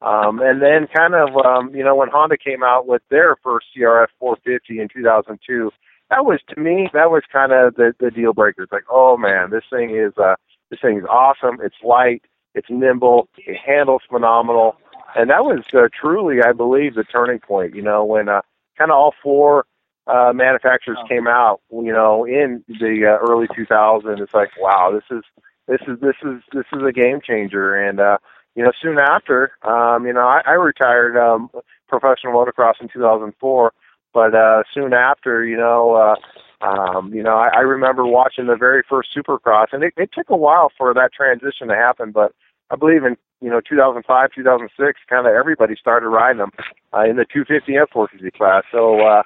um, 0.00 0.40
and 0.40 0.62
then 0.62 0.86
kind 0.94 1.14
of, 1.14 1.36
um, 1.44 1.74
you 1.74 1.82
know, 1.82 1.96
when 1.96 2.08
Honda 2.08 2.36
came 2.36 2.62
out 2.62 2.86
with 2.86 3.02
their 3.10 3.36
first 3.42 3.66
CRF 3.76 4.06
450 4.20 4.80
in 4.80 4.88
2002, 4.88 5.70
that 6.10 6.24
was 6.24 6.40
to 6.50 6.60
me, 6.60 6.88
that 6.92 7.10
was 7.10 7.22
kind 7.32 7.52
of 7.52 7.74
the, 7.74 7.94
the 7.98 8.10
deal 8.10 8.32
breaker. 8.32 8.62
It's 8.62 8.72
like, 8.72 8.86
oh 8.90 9.16
man, 9.16 9.50
this 9.50 9.64
thing 9.70 9.96
is, 9.96 10.12
uh, 10.16 10.36
this 10.70 10.80
thing 10.80 10.98
is 10.98 11.04
awesome. 11.04 11.58
It's 11.62 11.76
light, 11.82 12.22
it's 12.54 12.68
nimble, 12.70 13.28
it 13.36 13.56
handles 13.56 14.02
phenomenal. 14.08 14.76
And 15.16 15.30
that 15.30 15.44
was 15.44 15.64
uh, 15.72 15.88
truly, 15.98 16.42
I 16.42 16.52
believe, 16.52 16.94
the 16.94 17.04
turning 17.04 17.38
point, 17.38 17.74
you 17.74 17.82
know, 17.82 18.04
when, 18.04 18.28
uh, 18.28 18.42
kind 18.76 18.90
of 18.90 18.96
all 18.96 19.14
four, 19.22 19.64
uh, 20.06 20.32
manufacturers 20.34 20.98
came 21.08 21.26
out, 21.26 21.60
you 21.70 21.92
know, 21.92 22.24
in 22.24 22.64
the 22.68 23.06
uh, 23.06 23.26
early 23.26 23.46
2000s. 23.48 24.20
It's 24.20 24.34
like, 24.34 24.50
wow, 24.58 24.90
this 24.92 25.16
is, 25.16 25.24
this 25.66 25.80
is, 25.86 26.00
this 26.00 26.16
is, 26.22 26.42
this 26.52 26.64
is 26.72 26.82
a 26.86 26.92
game 26.92 27.20
changer. 27.22 27.74
And, 27.74 28.00
uh, 28.00 28.18
you 28.54 28.64
know, 28.64 28.72
soon 28.80 28.98
after, 28.98 29.52
um, 29.62 30.06
you 30.06 30.12
know, 30.12 30.26
I, 30.26 30.40
I 30.46 30.52
retired 30.52 31.16
um, 31.16 31.50
professional 31.88 32.32
motocross 32.32 32.80
in 32.80 32.88
2004, 32.88 33.72
but 34.12 34.34
uh, 34.34 34.62
soon 34.72 34.92
after, 34.92 35.44
you 35.44 35.56
know, 35.56 35.94
uh, 35.94 36.14
um, 36.60 37.12
you 37.12 37.22
know, 37.22 37.36
I, 37.36 37.48
I 37.56 37.60
remember 37.60 38.04
watching 38.06 38.46
the 38.46 38.56
very 38.56 38.82
first 38.88 39.10
Supercross, 39.16 39.66
and 39.72 39.82
it, 39.82 39.94
it 39.96 40.10
took 40.12 40.30
a 40.30 40.36
while 40.36 40.70
for 40.76 40.92
that 40.94 41.12
transition 41.12 41.68
to 41.68 41.74
happen, 41.74 42.10
but 42.10 42.32
I 42.70 42.76
believe 42.76 43.04
in 43.04 43.16
you 43.40 43.50
know 43.50 43.60
2005, 43.60 44.30
2006, 44.34 45.00
kind 45.08 45.26
of 45.26 45.32
everybody 45.32 45.74
started 45.78 46.08
riding 46.08 46.38
them 46.38 46.50
uh, 46.92 47.04
in 47.04 47.16
the 47.16 47.24
250 47.32 47.76
and 47.76 47.88
450 47.90 48.36
class. 48.36 48.64
So 48.72 49.00
uh, 49.00 49.22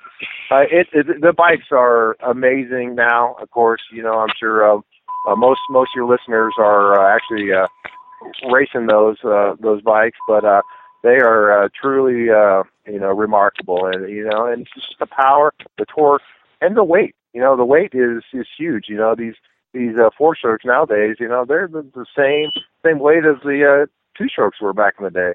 uh, 0.50 0.64
it, 0.70 0.88
it 0.92 1.20
the 1.20 1.32
bikes 1.32 1.72
are 1.72 2.16
amazing 2.22 2.94
now. 2.94 3.36
Of 3.40 3.50
course, 3.50 3.80
you 3.92 4.02
know, 4.02 4.18
I'm 4.18 4.32
sure 4.38 4.70
uh, 4.70 4.80
uh, 5.28 5.36
most 5.36 5.60
most 5.70 5.90
of 5.94 5.96
your 5.96 6.08
listeners 6.08 6.54
are 6.58 7.00
uh, 7.00 7.16
actually. 7.16 7.52
Uh, 7.52 7.66
racing 8.50 8.86
those 8.86 9.16
uh, 9.24 9.54
those 9.60 9.82
bikes, 9.82 10.18
but 10.26 10.44
uh, 10.44 10.62
they 11.02 11.18
are 11.20 11.64
uh, 11.64 11.68
truly 11.80 12.30
uh, 12.30 12.62
you 12.86 13.00
know 13.00 13.12
remarkable, 13.12 13.86
and 13.86 14.08
you 14.08 14.24
know, 14.24 14.46
and 14.46 14.62
it's 14.62 14.70
just 14.74 14.98
the 14.98 15.06
power, 15.06 15.52
the 15.78 15.86
torque, 15.86 16.22
and 16.60 16.76
the 16.76 16.84
weight. 16.84 17.14
You 17.32 17.40
know, 17.40 17.56
the 17.56 17.64
weight 17.64 17.94
is 17.94 18.22
is 18.32 18.46
huge. 18.58 18.86
You 18.88 18.96
know, 18.96 19.14
these 19.14 19.34
these 19.72 19.96
uh, 19.96 20.10
four 20.16 20.36
strokes 20.36 20.64
nowadays, 20.64 21.16
you 21.18 21.28
know, 21.28 21.44
they're 21.46 21.68
the, 21.68 21.82
the 21.94 22.06
same 22.16 22.50
same 22.84 22.98
weight 22.98 23.24
as 23.24 23.42
the 23.42 23.84
uh, 23.84 23.86
two 24.16 24.28
strokes 24.28 24.60
were 24.60 24.72
back 24.72 24.94
in 24.98 25.04
the 25.04 25.10
day. 25.10 25.32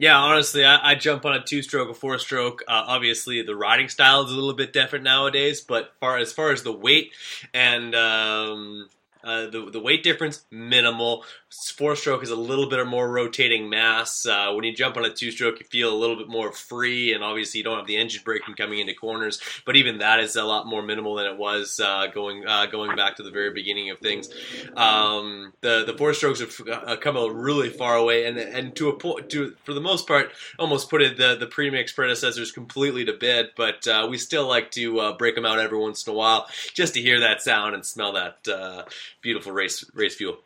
Yeah, 0.00 0.16
honestly, 0.16 0.64
I, 0.64 0.92
I 0.92 0.94
jump 0.94 1.24
on 1.24 1.34
a 1.34 1.42
two-stroke, 1.42 1.90
a 1.90 1.94
four-stroke. 1.94 2.62
Uh, 2.68 2.84
obviously, 2.86 3.42
the 3.42 3.56
riding 3.56 3.88
style 3.88 4.22
is 4.22 4.30
a 4.30 4.34
little 4.34 4.54
bit 4.54 4.72
different 4.72 5.04
nowadays, 5.04 5.60
but 5.60 5.92
far 5.98 6.18
as 6.18 6.32
far 6.32 6.52
as 6.52 6.62
the 6.62 6.70
weight 6.70 7.10
and 7.52 7.96
um, 7.96 8.88
uh, 9.24 9.46
the 9.46 9.68
the 9.72 9.80
weight 9.80 10.04
difference 10.04 10.44
minimal. 10.52 11.24
Four-stroke 11.50 12.22
is 12.22 12.30
a 12.30 12.36
little 12.36 12.68
bit 12.68 12.84
more 12.86 13.10
rotating 13.10 13.70
mass. 13.70 14.26
Uh, 14.26 14.52
when 14.52 14.64
you 14.64 14.74
jump 14.74 14.98
on 14.98 15.04
a 15.04 15.10
two-stroke, 15.10 15.60
you 15.60 15.66
feel 15.66 15.94
a 15.94 15.96
little 15.96 16.16
bit 16.16 16.28
more 16.28 16.52
free, 16.52 17.14
and 17.14 17.24
obviously, 17.24 17.58
you 17.58 17.64
don't 17.64 17.78
have 17.78 17.86
the 17.86 17.96
engine 17.96 18.20
braking 18.22 18.54
coming 18.54 18.80
into 18.80 18.94
corners. 18.94 19.40
But 19.64 19.76
even 19.76 19.98
that 19.98 20.20
is 20.20 20.36
a 20.36 20.44
lot 20.44 20.66
more 20.66 20.82
minimal 20.82 21.14
than 21.14 21.26
it 21.26 21.38
was 21.38 21.80
uh, 21.80 22.08
going 22.08 22.46
uh, 22.46 22.66
going 22.66 22.96
back 22.96 23.16
to 23.16 23.22
the 23.22 23.30
very 23.30 23.50
beginning 23.52 23.90
of 23.90 23.98
things. 23.98 24.28
Um, 24.76 25.54
the 25.62 25.84
the 25.86 25.96
four-strokes 25.96 26.40
have 26.40 26.68
uh, 26.68 26.96
come 26.96 27.16
a 27.16 27.32
really 27.32 27.70
far 27.70 27.96
away, 27.96 28.26
and 28.26 28.36
and 28.38 28.76
to 28.76 28.90
a 28.90 28.98
point, 28.98 29.30
to 29.30 29.54
for 29.64 29.72
the 29.72 29.80
most 29.80 30.06
part, 30.06 30.32
almost 30.58 30.90
put 30.90 31.00
it 31.00 31.16
the 31.16 31.36
the 31.36 31.46
premix 31.46 31.92
predecessors 31.92 32.52
completely 32.52 33.04
to 33.06 33.14
bed. 33.14 33.52
But 33.56 33.86
uh, 33.86 34.06
we 34.10 34.18
still 34.18 34.46
like 34.46 34.70
to 34.72 35.00
uh, 35.00 35.16
break 35.16 35.34
them 35.34 35.46
out 35.46 35.58
every 35.58 35.78
once 35.78 36.06
in 36.06 36.12
a 36.12 36.16
while, 36.16 36.46
just 36.74 36.94
to 36.94 37.00
hear 37.00 37.20
that 37.20 37.40
sound 37.40 37.74
and 37.74 37.86
smell 37.86 38.12
that 38.12 38.86
beautiful 39.22 39.52
race 39.52 39.84
race 39.94 40.16
fuel. 40.16 40.38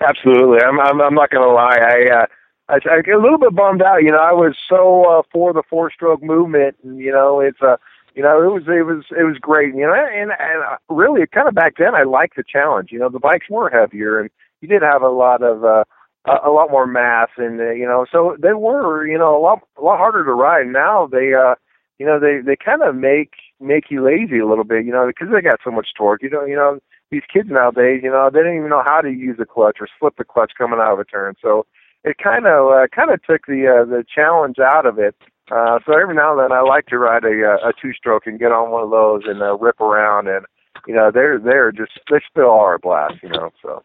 Absolutely, 0.00 0.58
I'm 0.62 0.78
I'm, 0.80 1.00
I'm 1.00 1.14
not 1.14 1.30
going 1.30 1.46
to 1.46 1.52
lie. 1.52 1.78
I, 1.80 2.22
uh, 2.22 2.26
I 2.68 2.74
I 2.74 3.02
get 3.02 3.14
a 3.14 3.20
little 3.22 3.38
bit 3.38 3.54
bummed 3.54 3.82
out. 3.82 4.02
You 4.02 4.12
know, 4.12 4.18
I 4.18 4.32
was 4.32 4.56
so 4.68 5.04
uh, 5.04 5.22
for 5.32 5.52
the 5.52 5.62
four-stroke 5.68 6.22
movement, 6.22 6.76
and 6.84 6.98
you 6.98 7.10
know, 7.10 7.40
it's 7.40 7.60
uh, 7.60 7.76
you 8.14 8.22
know, 8.22 8.42
it 8.42 8.52
was 8.52 8.62
it 8.68 8.86
was 8.86 9.04
it 9.10 9.24
was 9.24 9.38
great. 9.40 9.74
You 9.74 9.86
know, 9.86 9.94
and 9.94 10.30
and 10.30 10.62
uh, 10.62 10.76
really, 10.88 11.26
kind 11.26 11.48
of 11.48 11.54
back 11.54 11.74
then, 11.78 11.94
I 11.94 12.04
liked 12.04 12.36
the 12.36 12.44
challenge. 12.44 12.90
You 12.92 13.00
know, 13.00 13.08
the 13.08 13.18
bikes 13.18 13.46
were 13.50 13.70
heavier, 13.70 14.20
and 14.20 14.30
you 14.60 14.68
did 14.68 14.82
have 14.82 15.02
a 15.02 15.08
lot 15.08 15.42
of 15.42 15.64
uh, 15.64 15.84
a, 16.26 16.48
a 16.48 16.50
lot 16.50 16.70
more 16.70 16.86
mass, 16.86 17.28
and 17.36 17.60
uh, 17.60 17.70
you 17.70 17.86
know, 17.86 18.06
so 18.10 18.36
they 18.40 18.52
were 18.52 19.06
you 19.06 19.18
know 19.18 19.36
a 19.36 19.40
lot 19.40 19.60
a 19.76 19.82
lot 19.82 19.98
harder 19.98 20.24
to 20.24 20.32
ride. 20.32 20.68
Now 20.68 21.06
they 21.06 21.32
uh, 21.34 21.54
you 21.98 22.06
know, 22.06 22.20
they 22.20 22.40
they 22.44 22.56
kind 22.56 22.82
of 22.82 22.94
make 22.94 23.32
make 23.60 23.90
you 23.90 24.04
lazy 24.04 24.38
a 24.38 24.46
little 24.46 24.64
bit. 24.64 24.84
You 24.86 24.92
know, 24.92 25.06
because 25.08 25.28
they 25.32 25.40
got 25.40 25.58
so 25.64 25.70
much 25.70 25.88
torque. 25.96 26.22
You 26.22 26.30
know, 26.30 26.44
you 26.44 26.56
know 26.56 26.78
these 27.10 27.22
kids 27.32 27.48
nowadays, 27.50 28.00
you 28.02 28.10
know, 28.10 28.30
they 28.32 28.40
don't 28.40 28.56
even 28.56 28.68
know 28.68 28.82
how 28.84 29.00
to 29.00 29.10
use 29.10 29.38
a 29.40 29.46
clutch 29.46 29.78
or 29.80 29.88
slip 29.98 30.16
the 30.16 30.24
clutch 30.24 30.52
coming 30.56 30.78
out 30.78 30.92
of 30.92 30.98
a 30.98 31.04
turn. 31.04 31.34
So 31.40 31.66
it 32.04 32.16
kind 32.22 32.46
of 32.46 32.70
uh, 32.70 32.86
kind 32.94 33.10
of 33.10 33.22
took 33.22 33.46
the 33.46 33.66
uh, 33.66 33.84
the 33.84 34.04
challenge 34.12 34.58
out 34.58 34.86
of 34.86 34.98
it. 34.98 35.16
Uh, 35.50 35.78
so 35.86 35.98
every 35.98 36.14
now 36.14 36.32
and 36.32 36.40
then 36.40 36.52
I 36.52 36.60
like 36.60 36.86
to 36.86 36.98
ride 36.98 37.24
a 37.24 37.44
uh, 37.44 37.68
a 37.68 37.72
two 37.80 37.92
stroke 37.92 38.26
and 38.26 38.38
get 38.38 38.52
on 38.52 38.70
one 38.70 38.84
of 38.84 38.90
those 38.90 39.22
and 39.24 39.42
uh, 39.42 39.56
rip 39.56 39.80
around 39.80 40.28
and 40.28 40.44
you 40.86 40.94
know 40.94 41.10
they're 41.12 41.38
they're 41.38 41.72
just 41.72 41.92
they 42.10 42.20
still 42.30 42.50
are 42.50 42.74
a 42.74 42.78
blast. 42.78 43.14
You 43.22 43.30
know, 43.30 43.50
so. 43.62 43.82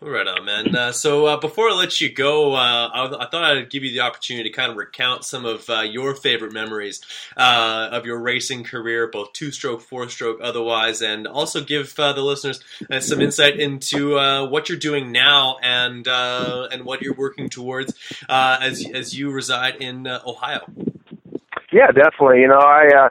Right 0.00 0.28
on, 0.28 0.44
man. 0.44 0.76
Uh, 0.76 0.92
so 0.92 1.26
uh, 1.26 1.40
before 1.40 1.68
I 1.68 1.74
let 1.74 2.00
you 2.00 2.08
go, 2.08 2.54
uh, 2.54 2.88
I, 2.94 3.24
I, 3.24 3.28
thought 3.28 3.42
I'd 3.42 3.68
give 3.68 3.82
you 3.82 3.92
the 3.92 4.00
opportunity 4.00 4.48
to 4.48 4.54
kind 4.54 4.70
of 4.70 4.76
recount 4.76 5.24
some 5.24 5.44
of 5.44 5.68
uh, 5.68 5.80
your 5.80 6.14
favorite 6.14 6.52
memories 6.52 7.00
uh, 7.36 7.88
of 7.90 8.06
your 8.06 8.20
racing 8.20 8.62
career, 8.62 9.08
both 9.08 9.32
two-stroke, 9.32 9.80
four-stroke, 9.80 10.38
otherwise, 10.40 11.02
and 11.02 11.26
also 11.26 11.64
give 11.64 11.98
uh, 11.98 12.12
the 12.12 12.20
listeners 12.20 12.60
some 13.00 13.20
insight 13.20 13.58
into 13.58 14.14
what 14.48 14.68
you're 14.68 14.78
doing 14.78 15.10
now 15.10 15.56
and 15.64 16.06
and 16.06 16.84
what 16.84 17.02
you're 17.02 17.14
working 17.14 17.48
towards 17.48 17.92
as 18.28 18.88
as 18.94 19.18
you 19.18 19.32
reside 19.32 19.76
in 19.80 20.06
Ohio. 20.06 20.60
Yeah, 21.72 21.90
definitely. 21.90 22.42
You 22.42 22.48
know, 22.48 22.60
I 22.60 23.08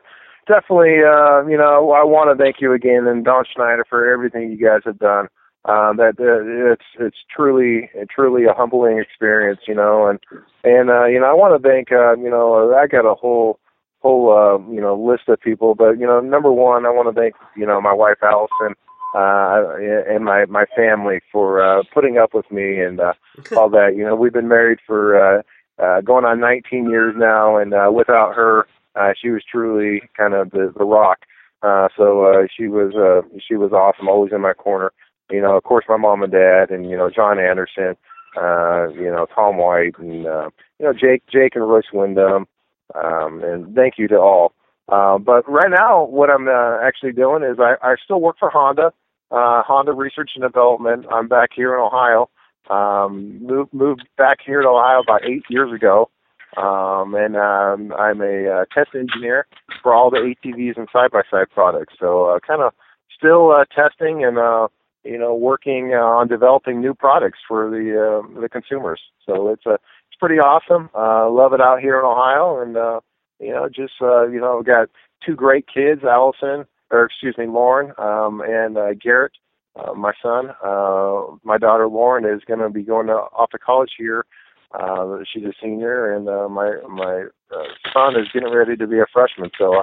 definitely, 0.47 0.91
you 0.91 1.57
know, 1.57 1.91
I 1.91 2.05
want 2.05 2.29
to 2.31 2.41
thank 2.41 2.61
you 2.61 2.71
again 2.71 3.07
and 3.07 3.25
Don 3.25 3.43
Schneider 3.53 3.85
for 3.89 4.09
everything 4.09 4.51
you 4.51 4.65
guys 4.65 4.83
have 4.85 4.99
done 4.99 5.27
um, 5.67 5.97
that 5.97 6.15
uh, 6.19 6.71
it's 6.73 6.85
it's 6.99 7.17
truly 7.35 7.89
truly 8.09 8.45
a 8.45 8.53
humbling 8.53 8.99
experience, 8.99 9.59
you 9.67 9.75
know, 9.75 10.07
and 10.07 10.19
and 10.63 10.89
uh, 10.89 11.05
you 11.05 11.19
know 11.19 11.27
I 11.27 11.33
want 11.33 11.61
to 11.61 11.67
thank 11.67 11.91
uh, 11.91 12.15
you 12.17 12.29
know 12.29 12.73
I 12.73 12.87
got 12.87 13.05
a 13.05 13.15
whole 13.15 13.59
whole 13.99 14.31
uh, 14.31 14.71
you 14.71 14.79
know 14.79 14.95
list 14.95 15.27
of 15.27 15.41
people, 15.41 15.75
but 15.75 15.99
you 15.99 16.07
know 16.07 16.19
number 16.21 16.51
one 16.51 16.85
I 16.85 16.89
want 16.89 17.13
to 17.13 17.19
thank 17.19 17.35
you 17.55 17.65
know 17.65 17.81
my 17.81 17.93
wife 17.93 18.17
Allison 18.23 18.75
uh, 19.13 19.75
and 20.09 20.23
my 20.23 20.45
my 20.45 20.65
family 20.75 21.19
for 21.31 21.61
uh, 21.61 21.83
putting 21.93 22.17
up 22.17 22.33
with 22.33 22.49
me 22.51 22.79
and 22.79 22.99
uh, 22.99 23.13
all 23.57 23.69
that. 23.69 23.95
You 23.95 24.05
know 24.05 24.15
we've 24.15 24.33
been 24.33 24.47
married 24.47 24.79
for 24.87 25.19
uh, 25.19 25.41
uh, 25.83 26.01
going 26.01 26.25
on 26.25 26.39
19 26.39 26.89
years 26.89 27.13
now, 27.17 27.57
and 27.57 27.73
uh, 27.73 27.91
without 27.93 28.33
her. 28.35 28.67
uh, 28.95 29.13
she 29.21 29.29
was 29.29 29.43
truly 29.49 30.01
kind 30.17 30.33
of 30.33 30.51
the 30.51 30.73
the 30.77 30.85
rock. 30.85 31.19
Uh, 31.63 31.87
so 31.97 32.25
uh, 32.25 32.47
she 32.55 32.67
was 32.67 32.93
uh, 32.95 33.27
she 33.45 33.55
was 33.55 33.71
awesome, 33.71 34.07
always 34.07 34.31
in 34.31 34.41
my 34.41 34.53
corner. 34.53 34.91
You 35.29 35.41
know, 35.41 35.57
of 35.57 35.63
course, 35.63 35.85
my 35.89 35.97
mom 35.97 36.23
and 36.23 36.31
dad, 36.31 36.69
and 36.69 36.89
you 36.89 36.97
know 36.97 37.09
John 37.09 37.39
Anderson, 37.39 37.95
uh, 38.35 38.87
you 38.89 39.11
know 39.11 39.27
Tom 39.33 39.57
White, 39.57 39.97
and 39.99 40.25
uh, 40.25 40.49
you 40.79 40.85
know 40.85 40.93
Jake 40.93 41.23
Jake 41.31 41.55
and 41.55 41.67
Royce 41.67 41.91
Wyndham. 41.93 42.47
Um, 42.95 43.43
and 43.43 43.75
thank 43.75 43.95
you 43.97 44.07
to 44.07 44.17
all. 44.17 44.53
Uh, 44.89 45.17
but 45.17 45.47
right 45.49 45.69
now, 45.69 46.05
what 46.05 46.29
I'm 46.29 46.47
uh, 46.47 46.79
actually 46.81 47.11
doing 47.11 47.43
is 47.43 47.57
I, 47.59 47.75
I 47.81 47.95
still 48.03 48.21
work 48.21 48.37
for 48.39 48.49
Honda, 48.49 48.93
uh, 49.31 49.61
Honda 49.63 49.91
Research 49.91 50.31
and 50.35 50.43
Development. 50.43 51.05
I'm 51.11 51.27
back 51.27 51.49
here 51.53 51.73
in 51.73 51.81
Ohio. 51.81 52.29
Um, 52.69 53.39
moved 53.45 53.73
moved 53.73 54.07
back 54.17 54.39
here 54.45 54.61
to 54.61 54.67
Ohio 54.67 55.01
about 55.01 55.25
eight 55.25 55.43
years 55.49 55.73
ago, 55.73 56.09
um, 56.55 57.15
and 57.15 57.35
um, 57.35 57.93
I'm 57.97 58.21
a 58.21 58.49
uh, 58.49 58.65
test 58.73 58.95
engineer 58.95 59.45
for 59.81 59.93
all 59.93 60.09
the 60.09 60.17
ATVs 60.17 60.77
and 60.77 60.87
side 60.91 61.11
by 61.11 61.21
side 61.29 61.47
products. 61.53 61.95
So 61.99 62.25
uh, 62.25 62.39
kind 62.45 62.61
of 62.61 62.73
still 63.15 63.51
uh, 63.51 63.65
testing 63.73 64.23
and 64.23 64.37
uh, 64.37 64.67
you 65.07 65.17
know 65.17 65.33
working 65.33 65.93
uh, 65.93 66.03
on 66.03 66.27
developing 66.27 66.81
new 66.81 66.93
products 66.93 67.39
for 67.47 67.69
the 67.69 67.85
uh, 67.95 68.41
the 68.41 68.49
consumers. 68.49 69.01
So 69.25 69.49
it's 69.49 69.65
a 69.65 69.71
uh, 69.71 69.73
it's 69.73 70.19
pretty 70.19 70.39
awesome. 70.39 70.89
Uh, 70.95 71.29
love 71.29 71.53
it 71.53 71.61
out 71.61 71.79
here 71.79 71.99
in 71.99 72.05
Ohio, 72.05 72.61
and 72.61 72.77
uh, 72.77 72.99
you 73.39 73.51
know 73.51 73.67
just 73.69 73.93
uh, 74.01 74.27
you 74.27 74.39
know 74.39 74.61
got 74.63 74.89
two 75.25 75.35
great 75.35 75.65
kids, 75.71 76.03
Allison 76.03 76.65
or 76.89 77.05
excuse 77.05 77.37
me, 77.37 77.47
Lauren 77.47 77.91
um, 77.97 78.41
and 78.41 78.77
uh, 78.77 78.93
Garrett 78.93 79.33
uh, 79.77 79.93
my 79.93 80.13
son. 80.21 80.51
Uh, 80.63 81.23
my 81.43 81.57
daughter 81.57 81.87
Lauren 81.87 82.25
is 82.25 82.43
going 82.45 82.59
to 82.59 82.69
be 82.69 82.83
going 82.83 83.07
to, 83.07 83.13
off 83.13 83.49
to 83.51 83.59
college 83.59 83.91
here. 83.97 84.25
Uh, 84.73 85.19
she's 85.31 85.43
a 85.43 85.53
senior, 85.61 86.13
and 86.13 86.27
uh, 86.27 86.49
my 86.49 86.75
my 86.89 87.25
uh, 87.55 87.63
son 87.93 88.19
is 88.19 88.27
getting 88.33 88.53
ready 88.53 88.75
to 88.75 88.85
be 88.85 88.99
a 88.99 89.05
freshman. 89.13 89.49
So 89.57 89.81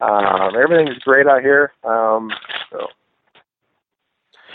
uh, 0.00 0.50
everything 0.60 0.88
is 0.88 0.98
great 0.98 1.26
out 1.26 1.42
here. 1.42 1.72
Um, 1.84 2.30
so. 2.70 2.86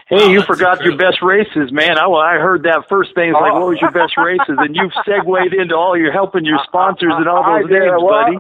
Hey, 0.10 0.32
you 0.32 0.42
forgot 0.42 0.82
your 0.82 0.98
best 0.98 1.22
races, 1.22 1.72
man. 1.72 2.00
I, 2.00 2.10
I 2.10 2.40
heard 2.40 2.64
that 2.64 2.90
first 2.90 3.14
thing. 3.14 3.30
It's 3.30 3.38
like, 3.40 3.54
what 3.54 3.70
was 3.70 3.80
your 3.80 3.92
best 3.92 4.18
races? 4.18 4.58
And 4.58 4.76
you've 4.76 4.92
segued 5.06 5.54
into 5.54 5.76
all 5.76 5.96
your 5.96 6.12
helping 6.12 6.46
your 6.46 6.58
sponsors 6.66 7.14
and 7.14 7.30
all 7.30 7.46
those 7.46 7.70
names, 7.72 7.94
well, 8.02 8.26
buddy. 8.26 8.38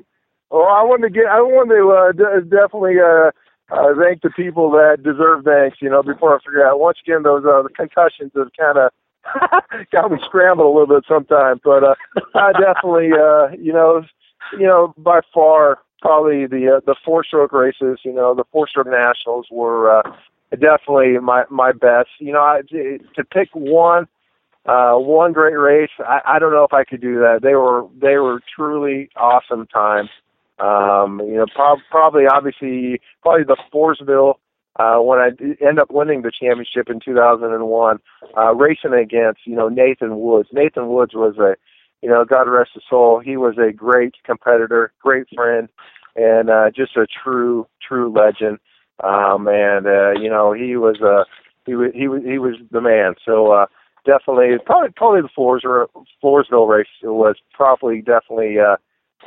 Well, 0.49 0.65
I 0.65 0.81
wanted 0.81 1.09
to 1.09 1.13
get. 1.13 1.27
I 1.29 1.41
wanted 1.41 1.77
to 1.77 1.85
uh, 1.93 2.11
d- 2.17 2.49
definitely 2.49 2.97
uh, 2.97 3.29
uh, 3.69 3.93
thank 4.01 4.23
the 4.23 4.31
people 4.35 4.71
that 4.71 5.03
deserve 5.03 5.45
thanks. 5.45 5.77
You 5.79 5.91
know, 5.91 6.01
before 6.01 6.35
I 6.35 6.41
forget. 6.43 6.73
Once 6.73 6.97
again, 7.05 7.21
those 7.21 7.45
uh, 7.45 7.61
the 7.61 7.69
concussions 7.69 8.31
have 8.33 8.49
kind 8.57 8.81
of 8.81 8.89
got 9.91 10.09
me 10.11 10.17
scrambled 10.25 10.65
a 10.65 10.73
little 10.73 10.89
bit 10.89 11.05
sometimes. 11.07 11.61
But 11.63 11.83
uh, 11.83 11.95
I 12.33 12.51
definitely, 12.53 13.13
uh, 13.13 13.53
you 13.61 13.73
know, 13.73 14.01
you 14.57 14.65
know, 14.65 14.95
by 14.97 15.21
far 15.31 15.77
probably 16.01 16.47
the 16.47 16.77
uh, 16.77 16.81
the 16.83 16.95
four 17.05 17.23
stroke 17.23 17.53
races. 17.53 17.99
You 18.03 18.13
know, 18.13 18.33
the 18.33 18.45
four 18.51 18.67
stroke 18.67 18.87
nationals 18.89 19.45
were 19.51 19.99
uh, 19.99 20.11
definitely 20.51 21.17
my 21.19 21.43
my 21.49 21.71
best. 21.71 22.09
You 22.19 22.33
know, 22.33 22.41
I, 22.41 22.61
to 22.69 23.23
pick 23.23 23.49
one. 23.53 24.07
Uh, 24.65 24.95
one 24.95 25.31
great 25.31 25.57
race. 25.57 25.89
I, 25.99 26.19
I 26.25 26.39
don't 26.39 26.51
know 26.51 26.65
if 26.65 26.73
I 26.73 26.83
could 26.83 27.01
do 27.01 27.15
that. 27.19 27.39
They 27.41 27.55
were 27.55 27.87
they 27.99 28.17
were 28.17 28.41
truly 28.55 29.09
awesome 29.15 29.65
times. 29.67 30.09
Um, 30.59 31.21
you 31.25 31.35
know, 31.35 31.45
prob- 31.55 31.79
probably 31.89 32.25
obviously 32.27 33.01
probably 33.23 33.45
the 33.45 33.57
Forestville 33.73 34.35
uh, 34.79 34.97
when 34.97 35.19
I 35.19 35.29
end 35.65 35.79
up 35.79 35.91
winning 35.91 36.21
the 36.21 36.31
championship 36.31 36.89
in 36.89 36.99
2001, 37.03 37.99
uh, 38.37 38.55
racing 38.55 38.93
against 38.93 39.41
you 39.45 39.55
know 39.55 39.67
Nathan 39.69 40.19
Woods. 40.19 40.49
Nathan 40.53 40.87
Woods 40.87 41.13
was 41.13 41.37
a 41.37 41.55
you 42.01 42.09
know 42.09 42.23
God 42.25 42.43
rest 42.43 42.71
his 42.73 42.83
soul. 42.89 43.19
He 43.19 43.37
was 43.37 43.55
a 43.57 43.73
great 43.73 44.15
competitor, 44.23 44.93
great 45.01 45.27
friend, 45.35 45.67
and 46.15 46.49
uh, 46.49 46.71
just 46.75 46.95
a 46.95 47.07
true 47.07 47.67
true 47.85 48.11
legend. 48.11 48.59
Um, 49.03 49.47
and 49.47 49.87
uh, 49.87 50.11
you 50.19 50.29
know 50.29 50.53
he 50.53 50.75
was 50.75 51.01
uh, 51.01 51.23
he 51.65 51.75
was 51.75 51.91
he 51.93 52.07
was 52.07 52.21
he 52.23 52.37
was 52.37 52.55
the 52.71 52.81
man. 52.81 53.15
So. 53.25 53.51
Uh, 53.51 53.65
Definitely, 54.05 54.55
probably 54.65 54.89
probably 54.95 55.21
the 55.21 55.29
Fours 55.35 55.63
or 55.65 55.89
Floresville 56.23 56.69
race 56.69 56.87
was 57.03 57.35
probably 57.53 57.97
definitely 57.99 58.55
uh, 58.57 58.77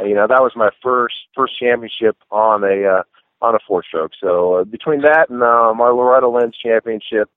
you 0.02 0.14
know 0.14 0.26
that 0.26 0.40
was 0.40 0.52
my 0.56 0.70
first 0.82 1.14
first 1.36 1.58
championship 1.60 2.16
on 2.30 2.64
a 2.64 2.88
uh, 2.88 3.02
on 3.42 3.54
a 3.54 3.58
four 3.66 3.82
stroke. 3.86 4.12
So 4.18 4.54
uh, 4.54 4.64
between 4.64 5.02
that 5.02 5.28
and 5.28 5.42
uh, 5.42 5.74
my 5.74 5.88
Loretta 5.88 6.28
Lynn's 6.28 6.56
championship, 6.56 7.28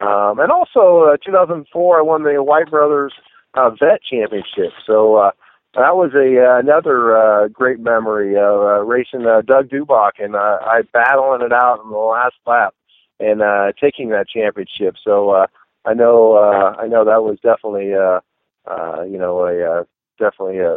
um, 0.00 0.38
and 0.38 0.52
also 0.52 1.12
uh, 1.12 1.16
2004, 1.24 1.98
I 1.98 2.02
won 2.02 2.22
the 2.22 2.42
White 2.42 2.70
Brothers 2.70 3.12
uh, 3.54 3.70
Vet 3.70 4.00
Championship. 4.08 4.72
So 4.86 5.16
uh, 5.16 5.30
that 5.76 5.96
was 5.96 6.12
a 6.14 6.44
uh, 6.44 6.58
another 6.58 7.16
uh, 7.16 7.48
great 7.48 7.80
memory 7.80 8.36
of 8.36 8.60
uh, 8.60 8.82
racing 8.84 9.26
uh, 9.26 9.42
Doug 9.42 9.68
Dubach 9.68 10.12
and 10.18 10.34
uh, 10.36 10.58
I 10.62 10.82
battling 10.92 11.42
it 11.42 11.52
out 11.52 11.80
in 11.84 11.90
the 11.90 11.96
last 11.96 12.36
lap 12.46 12.74
and 13.20 13.42
uh, 13.42 13.72
taking 13.80 14.10
that 14.10 14.28
championship. 14.28 14.96
So 15.02 15.30
uh, 15.30 15.46
I 15.84 15.94
know 15.94 16.34
uh, 16.34 16.76
I 16.80 16.86
know 16.86 17.04
that 17.04 17.22
was 17.22 17.38
definitely 17.42 17.94
uh, 17.94 18.20
uh, 18.66 19.02
you 19.02 19.18
know 19.18 19.46
a 19.46 19.80
uh, 19.80 19.84
definitely 20.18 20.58
a 20.58 20.76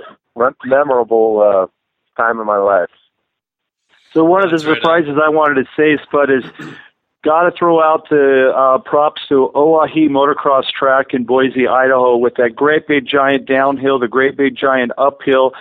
memorable 0.66 1.42
uh, 1.42 2.22
time 2.22 2.40
in 2.40 2.46
my 2.46 2.58
life. 2.58 2.90
So 4.14 4.24
one 4.24 4.44
of 4.44 4.52
the 4.52 4.60
surprises 4.60 5.18
I 5.24 5.30
wanted 5.30 5.66
to 5.66 5.70
say, 5.76 6.02
Spud, 6.04 6.32
is 6.32 6.44
got 7.28 7.44
to 7.44 7.52
throw 7.52 7.84
out 7.84 8.08
the 8.10 8.54
uh, 8.56 8.78
props 8.78 9.22
to 9.28 9.52
Owyhee 9.54 10.08
Motocross 10.08 10.72
Track 10.72 11.08
in 11.12 11.26
Boise, 11.26 11.68
Idaho, 11.68 12.16
with 12.16 12.36
that 12.36 12.56
great 12.56 12.88
big 12.88 13.06
giant 13.06 13.46
downhill, 13.46 14.00
the 14.00 14.08
great 14.08 14.38
big 14.38 14.56
giant 14.56 14.94
uphill, 14.98 15.52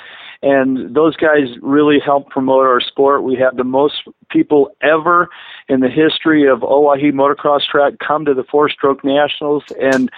and 0.43 0.95
those 0.95 1.17
guys 1.17 1.49
really 1.62 1.99
helped 1.99 2.31
promote 2.31 2.67
our 2.67 2.81
sport. 2.81 3.25
We 3.25 3.35
had 3.35 3.57
the 3.57 3.64
most 3.64 3.95
people 4.31 4.71
ever 4.81 5.29
in 5.69 5.81
the 5.81 5.89
history 5.89 6.49
of 6.49 6.62
Owyhee 6.62 7.11
Motocross 7.11 7.67
Track 7.67 7.95
come 7.99 8.25
to 8.27 8.35
the 8.35 8.45
four 8.45 8.71
stroke 8.71 9.03
nationals 9.03 9.64
and 9.81 10.09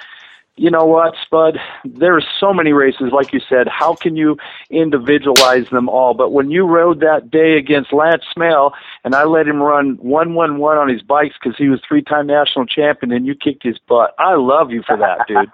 you 0.59 0.71
know 0.71 0.85
what, 0.85 1.15
Spud? 1.23 1.59
There's 1.85 2.27
so 2.41 2.53
many 2.53 2.73
races, 2.73 3.13
like 3.13 3.33
you 3.33 3.41
said. 3.49 3.69
How 3.69 3.95
can 3.95 4.17
you 4.17 4.37
individualize 4.71 5.69
them 5.71 5.89
all? 5.89 6.15
But 6.15 6.33
when 6.33 6.51
you 6.51 6.67
rode 6.67 7.01
that 7.01 7.31
day 7.31 7.57
against 7.57 7.93
Lance 7.93 8.25
Smail, 8.37 8.73
and 9.05 9.15
I 9.15 9.25
let 9.25 9.47
him 9.47 9.63
run 9.63 9.97
one 9.97 10.35
one 10.35 10.59
one 10.59 10.77
on 10.77 10.89
his 10.89 11.03
bikes 11.03 11.37
because 11.41 11.57
he 11.57 11.69
was 11.69 11.81
three 11.87 12.03
time 12.03 12.27
national 12.27 12.67
champion, 12.67 13.13
and 13.13 13.27
you 13.27 13.35
kicked 13.35 13.63
his 13.63 13.79
butt. 13.79 14.15
I 14.19 14.35
love 14.35 14.71
you 14.71 14.83
for 14.83 14.97
that, 14.97 15.27
dude. 15.29 15.51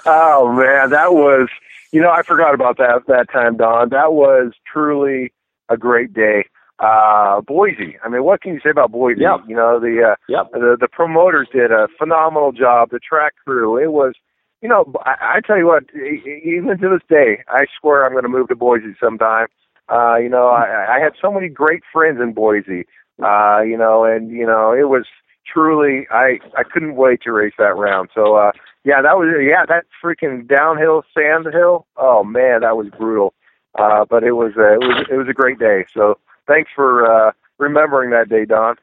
oh 0.06 0.52
man, 0.52 0.90
that 0.90 1.12
was 1.12 1.48
you 1.92 2.00
know 2.00 2.10
I 2.10 2.22
forgot 2.22 2.54
about 2.54 2.78
that 2.78 3.02
that 3.08 3.30
time, 3.30 3.56
Don. 3.56 3.88
That 3.88 4.12
was 4.12 4.52
truly 4.72 5.32
a 5.68 5.76
great 5.76 6.12
day 6.12 6.44
uh 6.80 7.40
Boise. 7.40 7.96
I 8.04 8.08
mean, 8.08 8.24
what 8.24 8.40
can 8.40 8.54
you 8.54 8.60
say 8.62 8.70
about 8.70 8.92
Boise? 8.92 9.20
Yep. 9.20 9.40
You 9.48 9.56
know, 9.56 9.80
the 9.80 10.12
uh 10.12 10.16
yep. 10.28 10.50
the 10.52 10.76
the 10.80 10.88
promoters 10.88 11.48
did 11.52 11.72
a 11.72 11.88
phenomenal 11.98 12.52
job, 12.52 12.90
the 12.90 13.00
track 13.00 13.34
crew. 13.44 13.76
It 13.76 13.92
was 13.92 14.14
you 14.62 14.68
know, 14.68 14.92
I, 15.04 15.36
I 15.36 15.40
tell 15.46 15.56
you 15.56 15.66
what, 15.66 15.84
even 15.94 16.78
to 16.78 16.88
this 16.88 17.06
day, 17.08 17.44
I 17.48 17.66
swear 17.78 18.04
I'm 18.04 18.10
going 18.10 18.24
to 18.24 18.28
move 18.28 18.48
to 18.48 18.56
Boise 18.56 18.96
sometime. 19.00 19.46
Uh, 19.88 20.16
you 20.16 20.28
know, 20.28 20.48
I, 20.48 20.96
I 20.96 21.00
had 21.00 21.12
so 21.22 21.32
many 21.32 21.48
great 21.48 21.82
friends 21.92 22.18
in 22.20 22.32
Boise. 22.32 22.84
Uh, 23.22 23.60
you 23.62 23.76
know, 23.76 24.04
and 24.04 24.30
you 24.30 24.46
know, 24.46 24.72
it 24.72 24.88
was 24.88 25.06
truly 25.52 26.06
I 26.10 26.38
I 26.56 26.62
couldn't 26.62 26.96
wait 26.96 27.22
to 27.22 27.32
race 27.32 27.54
that 27.58 27.76
round. 27.76 28.10
So 28.14 28.36
uh 28.36 28.52
yeah, 28.84 29.02
that 29.02 29.16
was 29.16 29.28
yeah, 29.42 29.64
that 29.66 29.86
freaking 30.02 30.46
downhill 30.46 31.02
sand 31.16 31.46
hill. 31.52 31.86
Oh 31.96 32.24
man, 32.24 32.60
that 32.60 32.76
was 32.76 32.88
brutal. 32.96 33.34
Uh 33.78 34.04
but 34.08 34.22
it 34.22 34.32
was 34.32 34.52
uh, 34.56 34.74
it 34.74 34.80
was 34.80 35.06
it 35.10 35.16
was 35.16 35.28
a 35.28 35.32
great 35.32 35.58
day. 35.58 35.84
So 35.92 36.18
thanks 36.48 36.70
for 36.74 37.06
uh, 37.06 37.32
remembering 37.58 38.10
that 38.10 38.28
day, 38.28 38.44
Don. 38.44 38.76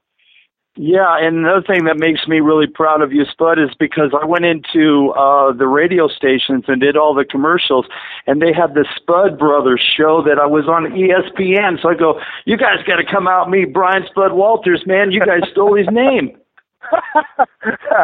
Yeah, 0.78 1.16
and 1.18 1.38
another 1.38 1.63
thing 1.63 1.86
that 1.86 1.95
makes 1.97 2.28
me 2.28 2.41
really 2.41 2.68
proud 2.68 3.01
of 3.01 3.13
you, 3.13 3.24
Spud, 3.24 3.57
is 3.57 3.72
because 3.80 4.11
I 4.11 4.26
went 4.26 4.43
into 4.43 5.16
uh, 5.16 5.53
the 5.53 5.68
radio 5.68 6.09
stations 6.09 6.66
and 6.68 6.82
did 6.82 6.97
all 6.97 7.16
the 7.16 7.24
commercials, 7.24 7.86
and 8.28 8.41
they 8.41 8.51
had 8.51 8.76
the 8.76 8.84
Spud 8.99 9.39
Brothers 9.39 9.80
show 9.80 10.22
that 10.28 10.36
I 10.38 10.45
was 10.45 10.68
on 10.68 10.91
ESPN. 10.91 11.82
So 11.82 11.88
I 11.88 11.95
go, 11.95 12.20
"You 12.43 12.57
guys 12.57 12.84
got 12.86 12.97
to 12.97 13.07
come 13.09 13.26
out 13.26 13.49
meet 13.49 13.72
Brian 13.72 14.03
Spud 14.09 14.34
Walters, 14.34 14.84
man! 14.86 15.11
You 15.11 15.22
guys 15.22 15.47
stole 15.49 15.78
his 15.78 15.88
name." 15.89 16.36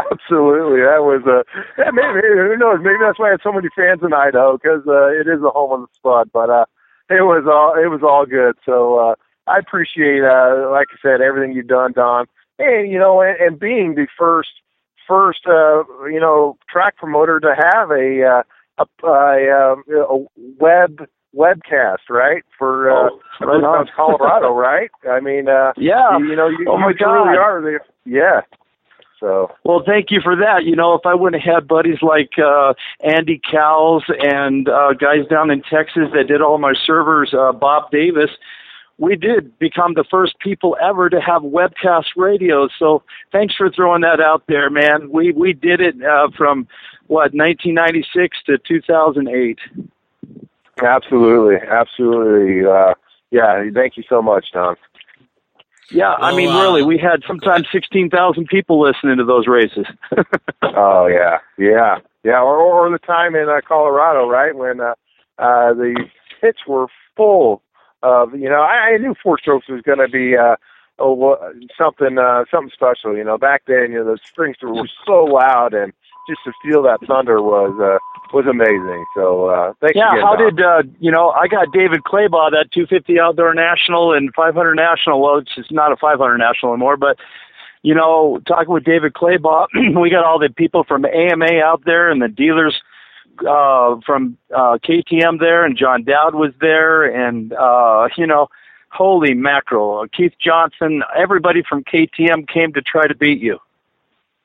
Absolutely, 0.08 0.80
that 0.80 1.04
was 1.04 1.28
a 1.28 1.44
uh, 1.76 1.92
maybe 1.92 2.24
who 2.24 2.56
knows? 2.56 2.80
Maybe 2.80 3.04
that's 3.04 3.20
why 3.20 3.28
I 3.28 3.32
have 3.36 3.44
so 3.44 3.52
many 3.52 3.68
fans 3.76 4.00
in 4.02 4.14
Idaho 4.14 4.56
because 4.56 4.88
uh, 4.88 5.12
it 5.12 5.28
is 5.28 5.44
the 5.44 5.52
home 5.52 5.76
of 5.76 5.82
the 5.82 5.92
Spud. 6.00 6.32
But 6.32 6.50
uh, 6.50 6.66
it 7.10 7.28
was 7.28 7.44
all 7.52 7.76
it 7.76 7.92
was 7.92 8.00
all 8.02 8.26
good. 8.26 8.56
So. 8.66 8.96
uh 8.96 9.16
I 9.56 9.60
appreciate, 9.60 10.24
uh, 10.24 10.70
like 10.72 10.88
I 10.92 10.98
said, 11.02 11.22
everything 11.22 11.54
you've 11.54 11.68
done, 11.68 11.94
Don, 11.94 12.26
and 12.60 12.92
you 12.92 12.98
know, 13.00 13.22
and, 13.22 13.36
and 13.40 13.60
being 13.60 13.96
the 13.96 14.08
first, 14.18 14.50
first, 15.08 15.42
uh, 15.48 15.84
you 16.08 16.20
know, 16.20 16.58
track 16.70 16.98
promoter 16.98 17.40
to 17.40 17.54
have 17.58 17.92
a 17.92 18.24
uh, 18.24 18.44
a, 19.04 19.08
a, 19.08 19.76
a 20.16 20.26
web 20.60 21.08
webcast, 21.36 22.10
right? 22.10 22.44
For 22.58 22.92
uh, 22.92 23.10
Oh. 23.42 23.86
Colorado, 23.96 24.54
right? 24.54 24.92
I 25.10 25.20
mean, 25.20 25.48
uh, 25.48 25.74
Yeah. 25.78 26.18
you, 26.18 26.28
you 26.30 26.36
know, 26.36 26.48
you, 26.48 26.66
Oh, 26.68 26.78
my 26.78 26.90
you 26.90 26.94
truly 26.96 27.36
God. 27.36 27.38
are 27.38 27.62
the 27.62 27.80
yeah. 28.06 28.42
So 29.20 29.52
Well, 29.64 29.84
thank 29.86 30.12
you 30.12 30.20
for 30.22 30.36
that. 30.36 30.64
You 30.66 30.76
know, 30.76 30.94
if 30.96 31.06
I 31.06 31.14
wouldn't 31.14 31.42
have 31.44 31.56
had 31.56 31.68
buddies 31.68 32.02
like 32.02 32.32
uh, 32.44 32.74
Andy 33.02 33.40
Cowles 33.52 34.04
and 34.20 34.68
uh, 34.68 34.94
guys 34.94 35.26
down 35.30 35.50
in 35.52 35.62
Texas 35.62 36.10
that 36.14 36.28
did 36.28 36.42
all 36.42 36.58
my 36.58 36.74
servers, 36.86 37.34
uh, 37.34 37.52
Bob 37.52 37.92
Davis, 37.92 38.32
we 39.02 39.16
did 39.16 39.58
become 39.58 39.96
the 39.96 40.06
first 40.10 40.38
people 40.40 40.78
ever 40.82 41.10
to 41.10 41.20
have 41.20 41.42
webcast 41.42 42.06
radio. 42.16 42.70
So 42.78 43.04
thanks 43.32 43.56
for 43.56 43.70
throwing 43.72 44.02
that 44.02 44.22
out 44.22 44.44
there, 44.48 44.70
man. 44.70 45.10
We 45.12 45.34
we 45.34 45.54
did 45.54 45.82
it 45.82 45.96
uh, 46.04 46.30
from 46.38 46.68
what 47.08 47.34
1996 47.34 48.38
to 48.46 48.58
2008. 48.60 49.60
absolutely, 50.84 51.56
absolutely. 51.68 52.66
Uh, 52.66 52.94
yeah, 53.32 53.64
thank 53.74 53.98
you 53.98 54.04
so 54.08 54.22
much, 54.22 54.46
Don. 54.54 54.76
Yeah, 55.90 56.12
I 56.22 56.32
Well, 56.32 56.36
mean, 56.38 56.50
uh, 56.50 56.62
really, 56.62 56.84
we 56.84 56.98
had 56.98 57.24
sometimes 57.28 57.68
16,000 57.72 58.48
people 58.48 58.80
listening 58.82 59.18
to 59.18 59.26
those 59.26 59.48
races. 59.48 59.86
Oh 60.74 61.08
yeah, 61.08 61.40
yeah, 61.58 61.98
yeah. 62.24 62.42
Or, 62.42 62.58
or 62.58 62.90
the 62.92 63.00
time 63.00 63.36
in 63.36 63.50
uh, 63.50 63.60
Colorado, 63.68 64.28
right 64.30 64.56
when 64.56 64.80
uh, 64.80 64.94
uh, 65.38 65.74
the 65.74 65.96
pits 66.40 66.60
were 66.68 66.88
full 67.18 67.62
of. 68.04 68.34
You 68.34 68.50
know, 68.50 68.62
I, 68.62 68.94
I 68.94 68.98
knew 68.98 69.16
Four 69.22 69.40
Strokes 69.40 69.68
was 69.70 69.82
going 69.82 70.00
to 70.00 70.08
be 70.08 70.36
uh, 70.38 70.56
oh, 71.00 71.38
something 71.78 72.18
uh, 72.18 72.46
something 72.52 72.72
special. 72.74 73.16
You 73.16 73.24
know, 73.24 73.38
back 73.38 73.64
then, 73.68 73.92
you 73.92 74.04
know, 74.04 74.14
the 74.14 74.20
springs 74.24 74.58
were 74.62 74.88
so 75.06 75.26
loud, 75.26 75.74
and 75.74 75.94
just 76.28 76.42
to 76.46 76.52
feel 76.64 76.84
that 76.84 77.00
thunder 77.08 77.42
was 77.42 77.74
uh, 77.80 77.98
was 78.34 78.46
amazing. 78.46 79.06
So 79.16 79.46
uh, 79.46 79.74
thanks 79.82 79.96
yeah, 79.96 80.14
again. 80.14 80.24
how 80.24 80.36
Don. 80.36 80.56
did 80.56 80.66
uh, 80.66 80.84
you 81.00 81.12
know? 81.12 81.30
I 81.32 81.48
got 81.48 81.72
David 81.74 82.02
Claybaugh 82.04 82.52
that 82.52 82.72
250 82.74 83.20
outdoor 83.20 83.54
national 83.54 84.14
and 84.14 84.34
500 84.36 84.76
national. 84.76 85.22
Well, 85.22 85.40
it's 85.40 85.72
not 85.72 85.92
a 85.92 85.98
500 85.98 86.38
national 86.38 86.74
anymore, 86.74 86.98
but 86.98 87.18
you 87.84 87.96
know, 87.96 88.40
talking 88.48 88.74
with 88.74 88.84
David 88.84 89.14
Claybaugh, 89.14 89.68
we 90.02 90.10
got 90.10 90.24
all 90.24 90.40
the 90.40 90.50
people 90.50 90.84
from 90.84 91.06
AMA 91.06 91.60
out 91.64 91.84
there 91.86 92.10
and 92.10 92.22
the 92.22 92.28
dealers 92.28 92.80
uh, 93.40 93.96
from 94.06 94.38
uh, 94.56 94.78
KTM 94.84 95.40
there, 95.40 95.66
and 95.66 95.78
John 95.78 96.04
Dowd 96.04 96.36
was 96.36 96.54
there, 96.60 97.04
and 97.04 97.54
uh, 97.54 98.08
you 98.18 98.28
know, 98.28 98.48
holy 98.92 99.34
mackerel, 99.34 100.06
Keith 100.16 100.34
Johnson, 100.40 101.02
everybody 101.18 101.64
from 101.68 101.84
KTM 101.84 102.48
came 102.48 102.74
to 102.74 102.82
try 102.82 103.08
to 103.08 103.16
beat 103.16 103.42
you. 103.42 103.58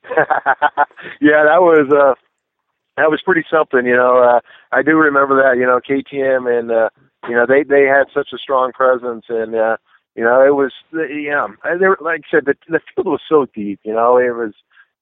yeah, 1.20 1.42
that 1.42 1.60
was 1.60 1.90
uh 1.92 2.14
that 2.96 3.10
was 3.10 3.20
pretty 3.22 3.44
something, 3.50 3.84
you 3.84 3.96
know. 3.96 4.18
Uh 4.18 4.40
I 4.70 4.82
do 4.82 4.96
remember 4.96 5.42
that, 5.42 5.58
you 5.58 5.66
know, 5.66 5.80
KTM 5.80 6.58
and 6.58 6.70
uh 6.70 6.90
you 7.28 7.34
know, 7.34 7.44
they 7.46 7.64
they 7.64 7.86
had 7.86 8.04
such 8.14 8.28
a 8.32 8.38
strong 8.38 8.72
presence 8.72 9.24
and 9.28 9.56
uh 9.56 9.76
you 10.14 10.22
know, 10.22 10.46
it 10.46 10.54
was 10.54 10.72
yeah, 10.92 11.48
they 11.64 11.88
were, 11.88 11.98
like 12.00 12.22
I 12.26 12.36
said 12.36 12.44
the 12.46 12.54
the 12.68 12.80
field 12.94 13.08
was 13.08 13.20
so 13.28 13.46
deep, 13.52 13.80
you 13.82 13.92
know, 13.92 14.16
it 14.16 14.34
was 14.34 14.52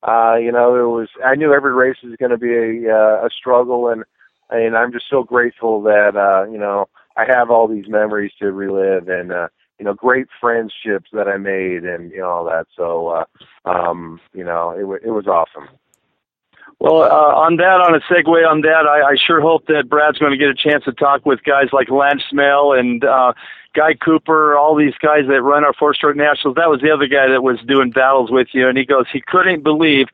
uh 0.07 0.37
you 0.37 0.53
know, 0.53 0.75
it 0.77 0.89
was 0.89 1.09
I 1.25 1.35
knew 1.35 1.53
every 1.53 1.73
race 1.73 1.97
was 2.03 2.17
going 2.17 2.31
to 2.31 2.39
be 2.39 2.55
a 2.55 2.95
uh, 2.95 3.27
a 3.27 3.31
struggle 3.31 3.89
and 3.89 4.05
and 4.51 4.77
I'm 4.77 4.93
just 4.93 5.07
so 5.09 5.23
grateful 5.23 5.83
that 5.83 6.17
uh 6.17 6.51
you 6.51 6.59
know, 6.59 6.87
I 7.17 7.25
have 7.27 7.51
all 7.51 7.69
these 7.69 7.89
memories 7.89 8.33
to 8.41 8.53
relive 8.53 9.09
and 9.09 9.33
uh 9.33 9.49
you 9.79 9.85
know, 9.85 9.95
great 9.95 10.29
friendships 10.41 11.11
that 11.13 11.27
I 11.27 11.37
made 11.37 11.85
and 11.85 12.11
you 12.11 12.19
know 12.19 12.29
all 12.29 12.45
that. 12.45 12.67
So 12.77 13.09
uh 13.09 13.25
um, 13.69 14.21
you 14.33 14.45
know, 14.45 14.71
it 14.79 14.85
wa 14.85 14.97
it 15.03 15.11
was 15.11 15.27
awesome. 15.27 15.69
Well, 16.81 17.03
uh, 17.03 17.35
on 17.35 17.57
that, 17.57 17.81
on 17.81 17.95
a 17.95 18.01
segue 18.01 18.49
on 18.49 18.61
that, 18.63 18.87
I, 18.87 19.13
I 19.13 19.17
sure 19.17 19.41
hope 19.41 19.67
that 19.69 19.89
Brad's 19.89 20.19
going 20.19 20.33
to 20.33 20.39
get 20.39 20.49
a 20.49 20.55
chance 20.55 20.85
to 20.85 20.93
talk 20.93 21.25
with 21.25 21.43
guys 21.45 21.69
like 21.73 21.89
Lance 21.89 22.23
Smail 22.33 22.79
and 22.79 23.05
uh, 23.05 23.33
Guy 23.75 23.95
Cooper, 23.95 24.57
all 24.57 24.77
these 24.77 24.95
guys 25.01 25.23
that 25.29 25.43
run 25.43 25.65
our 25.65 25.73
four-stroke 25.73 26.17
nationals. 26.17 26.57
That 26.57 26.69
was 26.69 26.81
the 26.81 26.91
other 26.91 27.07
guy 27.07 27.29
that 27.29 27.43
was 27.43 27.59
doing 27.67 27.91
battles 27.91 28.31
with 28.31 28.49
you, 28.53 28.69
and 28.69 28.77
he 28.77 28.85
goes, 28.85 29.07
he 29.13 29.21
couldn't 29.21 29.63
believe 29.63 30.09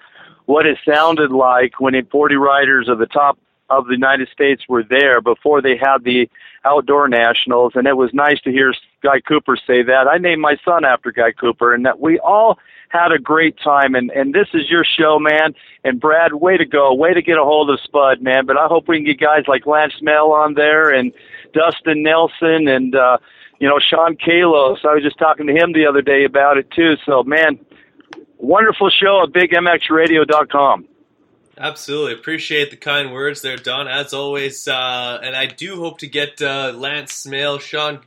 what 0.46 0.66
it 0.66 0.78
sounded 0.86 1.30
like 1.30 1.80
when 1.80 1.94
40 2.06 2.36
riders 2.36 2.88
of 2.88 2.98
the 2.98 3.06
top 3.06 3.38
of 3.70 3.86
the 3.86 3.92
United 3.92 4.28
States 4.28 4.64
were 4.68 4.82
there 4.82 5.20
before 5.20 5.62
they 5.62 5.76
had 5.76 6.04
the 6.04 6.28
outdoor 6.64 7.08
nationals, 7.08 7.72
and 7.74 7.86
it 7.86 7.96
was 7.96 8.10
nice 8.12 8.40
to 8.42 8.50
hear 8.50 8.74
Guy 9.02 9.20
Cooper 9.20 9.56
say 9.56 9.82
that. 9.82 10.06
I 10.08 10.18
named 10.18 10.42
my 10.42 10.56
son 10.64 10.84
after 10.84 11.10
Guy 11.10 11.32
Cooper, 11.32 11.72
and 11.72 11.86
that 11.86 12.00
we 12.00 12.18
all 12.18 12.58
had 12.90 13.12
a 13.12 13.18
great 13.18 13.56
time. 13.62 13.94
And 13.94 14.10
and 14.10 14.34
this 14.34 14.48
is 14.52 14.68
your 14.68 14.84
show, 14.84 15.18
man. 15.18 15.54
And 15.84 15.98
Brad, 16.00 16.34
way 16.34 16.56
to 16.56 16.66
go, 16.66 16.92
way 16.92 17.14
to 17.14 17.22
get 17.22 17.38
a 17.38 17.44
hold 17.44 17.70
of 17.70 17.80
Spud, 17.80 18.20
man. 18.20 18.44
But 18.46 18.58
I 18.58 18.66
hope 18.66 18.88
we 18.88 18.98
can 18.98 19.06
get 19.06 19.20
guys 19.20 19.44
like 19.48 19.66
Lance 19.66 19.94
Smail 20.02 20.30
on 20.30 20.54
there 20.54 20.90
and 20.90 21.12
Dustin 21.54 22.02
Nelson 22.02 22.68
and 22.68 22.94
uh, 22.94 23.18
you 23.58 23.68
know 23.68 23.78
Sean 23.78 24.16
Kalos. 24.16 24.84
I 24.84 24.94
was 24.94 25.02
just 25.02 25.18
talking 25.18 25.46
to 25.46 25.54
him 25.54 25.72
the 25.72 25.86
other 25.86 26.02
day 26.02 26.24
about 26.24 26.58
it 26.58 26.70
too. 26.72 26.96
So 27.06 27.22
man, 27.22 27.58
wonderful 28.38 28.90
show 28.90 29.22
at 29.22 29.30
BigMXRadio.com. 29.30 30.86
Absolutely. 31.60 32.14
Appreciate 32.14 32.70
the 32.70 32.76
kind 32.78 33.12
words 33.12 33.42
there, 33.42 33.58
Don, 33.58 33.86
as 33.86 34.14
always. 34.14 34.66
Uh, 34.66 35.20
and 35.22 35.36
I 35.36 35.44
do 35.44 35.76
hope 35.76 35.98
to 35.98 36.06
get 36.06 36.40
uh, 36.40 36.72
Lance 36.74 37.26
Smail, 37.26 37.60
Sean 37.60 38.00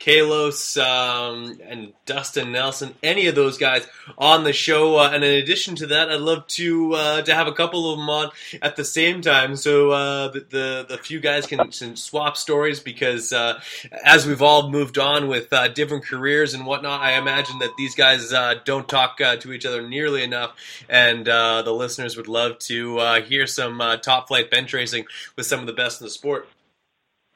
Kalos, 0.00 0.82
um, 0.82 1.60
and 1.62 1.92
Dustin 2.06 2.52
Nelson, 2.52 2.94
any 3.02 3.26
of 3.26 3.34
those 3.34 3.58
guys 3.58 3.86
on 4.16 4.44
the 4.44 4.52
show. 4.54 4.96
Uh, 4.96 5.10
and 5.12 5.22
in 5.22 5.42
addition 5.42 5.76
to 5.76 5.88
that, 5.88 6.10
I'd 6.10 6.20
love 6.20 6.46
to 6.48 6.94
uh, 6.94 7.22
to 7.22 7.34
have 7.34 7.46
a 7.46 7.52
couple 7.52 7.92
of 7.92 7.98
them 7.98 8.08
on 8.08 8.30
at 8.62 8.76
the 8.76 8.84
same 8.84 9.20
time, 9.20 9.56
so 9.56 9.90
uh, 9.90 10.28
the, 10.28 10.40
the 10.40 10.86
the 10.88 10.98
few 10.98 11.20
guys 11.20 11.46
can, 11.46 11.70
can 11.70 11.96
swap 11.96 12.38
stories. 12.38 12.80
Because 12.80 13.30
uh, 13.30 13.60
as 14.02 14.26
we've 14.26 14.40
all 14.40 14.70
moved 14.70 14.96
on 14.96 15.28
with 15.28 15.52
uh, 15.52 15.68
different 15.68 16.06
careers 16.06 16.54
and 16.54 16.64
whatnot, 16.64 17.02
I 17.02 17.18
imagine 17.18 17.58
that 17.58 17.76
these 17.76 17.94
guys 17.94 18.32
uh, 18.32 18.54
don't 18.64 18.88
talk 18.88 19.18
to 19.18 19.52
each 19.52 19.66
other 19.66 19.86
nearly 19.86 20.22
enough, 20.22 20.56
and 20.88 21.26
the 21.26 21.72
listeners 21.72 22.16
would 22.16 22.28
love 22.28 22.58
to 22.60 23.20
hear 23.26 23.46
some 23.46 23.82
top 24.02 24.28
flight 24.28 24.50
bench 24.50 24.72
racing 24.72 25.04
with 25.36 25.44
some 25.44 25.60
of 25.60 25.66
the 25.66 25.74
best 25.74 26.00
in 26.00 26.06
the 26.06 26.10
sport. 26.10 26.48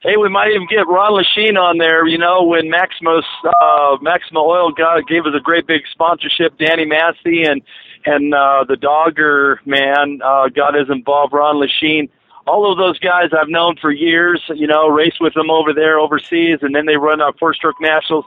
Hey, 0.05 0.19
we 0.19 0.29
might 0.29 0.51
even 0.51 0.67
get 0.67 0.87
Ron 0.87 1.13
Lechien 1.13 1.59
on 1.59 1.79
there. 1.79 2.07
You 2.07 2.19
know, 2.19 2.43
when 2.43 2.69
Maximus 2.69 3.25
uh, 3.63 3.97
Maxima 4.03 4.41
Oil 4.41 4.71
got 4.71 5.09
gave 5.09 5.25
us 5.25 5.33
a 5.35 5.41
great 5.41 5.67
big 5.67 5.81
sponsorship, 5.91 6.59
Danny 6.59 6.85
Massey 6.85 7.45
and 7.45 7.63
and 8.05 8.35
uh, 8.35 8.67
the 8.69 8.77
Dogger 8.77 9.63
man 9.65 10.21
uh, 10.23 10.51
got 10.51 10.79
us 10.79 10.89
involved. 10.91 11.33
Ron 11.33 11.57
Lechien, 11.57 12.11
all 12.47 12.71
of 12.71 12.77
those 12.77 12.99
guys 12.99 13.31
I've 13.33 13.49
known 13.49 13.77
for 13.81 13.91
years. 13.91 14.43
You 14.55 14.67
know, 14.67 14.89
race 14.89 15.17
with 15.23 15.33
them 15.33 15.49
over 15.51 15.73
there 15.73 15.99
overseas, 15.99 16.59
and 16.61 16.75
then 16.75 16.85
they 16.85 16.99
run 16.99 17.23
our 17.23 17.33
four 17.41 17.55
stroke 17.55 17.81
nationals. 17.81 18.27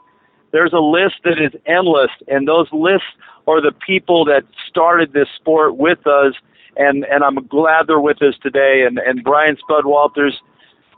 There's 0.49 0.73
a 0.73 0.79
list 0.79 1.17
that 1.25 1.39
is 1.39 1.51
endless, 1.67 2.09
and 2.27 2.47
those 2.47 2.69
lists 2.73 3.05
are 3.45 3.61
the 3.61 3.71
people 3.71 4.25
that 4.25 4.45
started 4.67 5.13
this 5.13 5.29
sport 5.35 5.77
with 5.77 6.07
us. 6.07 6.33
And 6.75 7.05
and 7.05 7.23
I'm 7.23 7.35
glad 7.45 7.85
they're 7.85 7.99
with 7.99 8.23
us 8.23 8.33
today. 8.41 8.83
And 8.87 8.97
and 8.97 9.23
Brian 9.23 9.57
Spud 9.57 9.85
Walters 9.85 10.41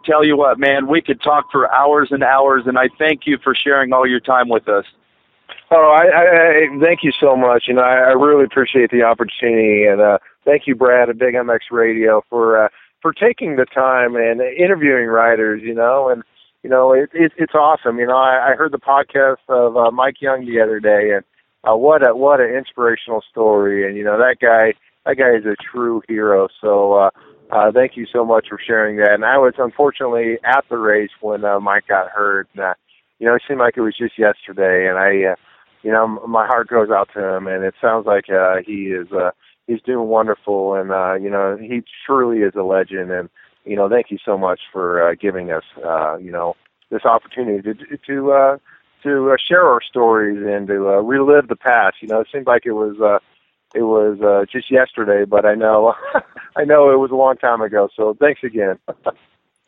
tell 0.10 0.26
you 0.26 0.36
what, 0.36 0.60
man, 0.60 0.88
we 0.88 1.02
could 1.02 1.22
talk 1.22 1.52
for 1.52 1.72
hours 1.74 2.10
and 2.12 2.24
hours, 2.24 2.64
and 2.66 2.78
I 2.78 2.90
thank 2.98 3.22
you 3.26 3.38
for 3.44 3.54
sharing 3.54 3.94
all 3.94 4.08
your 4.08 4.20
time 4.20 4.50
with 4.50 4.68
us. 4.68 4.86
Oh, 5.72 5.96
I, 5.96 6.06
I, 6.06 6.80
thank 6.82 7.04
you 7.04 7.12
so 7.20 7.36
much, 7.36 7.66
and 7.68 7.80
I, 7.80 8.10
I 8.10 8.14
really 8.14 8.44
appreciate 8.44 8.90
the 8.90 9.04
opportunity. 9.04 9.86
And 9.86 10.02
uh, 10.02 10.18
thank 10.44 10.64
you, 10.66 10.76
Brad, 10.76 11.10
at 11.10 11.20
Big 11.20 11.36
MX 11.36 11.60
Radio, 11.72 12.24
for 12.30 12.66
uh, 12.66 12.70
for 13.02 13.14
taking 13.14 13.56
the 13.56 13.66
time 13.66 14.16
and 14.16 14.42
interviewing 14.42 15.08
writers. 15.08 15.62
You 15.64 15.76
know, 15.76 16.10
and 16.10 16.24
you 16.64 16.72
know 16.72 16.94
it, 16.94 17.12
it 17.14 17.34
it's 17.38 17.54
awesome. 17.54 18.00
You 18.00 18.08
know, 18.08 18.18
I, 18.18 18.52
I 18.52 18.56
heard 18.56 18.72
the 18.72 18.80
podcast 18.80 19.46
of 19.48 19.78
uh, 19.78 19.92
Mike 19.92 20.22
Young 20.22 20.46
the 20.48 20.60
other 20.60 20.80
day, 20.80 21.12
and 21.14 21.24
uh, 21.64 21.78
what 21.78 22.08
a 22.08 22.16
what 22.16 22.42
an 22.42 22.50
inspirational 22.50 23.24
story. 23.30 23.88
And 23.88 23.96
you 23.96 24.04
know 24.04 24.18
that 24.18 24.38
guy 24.42 24.74
that 25.06 25.18
guy 25.18 25.36
is 25.36 25.46
a 25.46 25.56
true 25.72 26.02
hero. 26.08 26.48
So. 26.62 26.94
uh 26.94 27.10
uh, 27.52 27.72
thank 27.72 27.98
you 27.98 28.06
so 28.12 28.24
much 28.24 28.48
for 28.50 28.60
sharing 28.66 28.98
that. 28.98 29.14
And 29.14 29.26
I 29.26 29.38
was 29.38 29.54
unfortunately 29.58 30.38
at 30.44 30.66
the 30.70 30.78
race 30.78 31.10
when 31.22 31.44
uh, 31.44 31.60
Mike 31.60 31.88
got 31.88 32.10
hurt. 32.10 32.48
And, 32.54 32.64
uh, 32.64 32.74
you 33.18 33.28
know, 33.28 33.36
it 33.36 33.42
seemed 33.48 33.60
like 33.60 33.76
it 33.78 33.82
was 33.82 33.98
just 33.98 34.20
yesterday. 34.20 34.88
And 34.88 34.98
I, 34.98 35.32
uh, 35.32 35.36
you 35.82 35.92
know, 35.92 36.08
my 36.28 36.46
heart 36.46 36.68
goes 36.68 36.90
out 36.90 37.10
to 37.16 37.36
him. 37.36 37.48
And 37.48 37.64
it 37.64 37.74
sounds 37.82 38.06
like 38.06 38.30
uh, 38.30 38.58
he 38.66 38.88
is 38.88 39.12
uh, 39.12 39.32
he's 39.68 39.82
doing 39.82 40.08
wonderful. 40.08 40.76
And 40.76 40.92
uh, 40.92 41.16
you 41.16 41.30
know, 41.30 41.58
he 41.60 41.82
truly 42.06 42.40
is 42.40 42.54
a 42.56 42.64
legend. 42.64 43.12
And 43.12 43.30
you 43.66 43.76
know, 43.76 43.90
thank 43.90 44.12
you 44.12 44.18
so 44.24 44.38
much 44.38 44.62
for 44.72 45.10
uh, 45.10 45.16
giving 45.20 45.52
us, 45.52 45.64
uh, 45.84 46.18
you 46.18 46.32
know, 46.32 46.56
this 46.92 47.06
opportunity 47.06 47.62
to 47.62 47.98
to 47.98 48.32
uh, 48.32 48.58
to 49.04 49.32
uh, 49.32 49.38
share 49.44 49.66
our 49.66 49.82
stories 49.82 50.40
and 50.46 50.68
to 50.68 50.90
uh, 50.90 51.02
relive 51.02 51.48
the 51.48 51.56
past. 51.56 51.98
You 52.02 52.10
know, 52.10 52.20
it 52.22 52.28
seemed 52.32 52.48
like 52.48 52.66
it 52.66 52.74
was. 52.74 53.00
Uh, 53.02 53.20
it 53.76 53.84
was 53.84 54.20
uh, 54.22 54.46
just 54.52 54.72
yesterday, 54.72 55.26
but 55.26 55.46
I 55.46 55.56
know 55.56 55.94
I 56.56 56.64
know 56.66 56.92
it 56.92 56.98
was 56.98 57.12
a 57.12 57.16
long 57.16 57.38
time 57.38 57.62
ago. 57.62 57.90
So 57.96 58.16
thanks 58.20 58.42
again. 58.44 58.80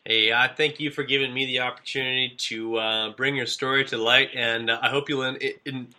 Hey, 0.04 0.32
uh, 0.32 0.48
thank 0.58 0.80
you 0.80 0.90
for 0.90 1.04
giving 1.04 1.32
me 1.32 1.46
the 1.46 1.60
opportunity 1.60 2.34
to 2.36 2.78
uh, 2.78 3.10
bring 3.12 3.36
your 3.36 3.46
story 3.46 3.86
to 3.86 4.00
light, 4.00 4.30
and 4.34 4.68
uh, 4.68 4.80
I 4.82 4.90
hope 4.90 5.10
you'll 5.10 5.22
in, 5.22 5.38
in, 5.64 5.90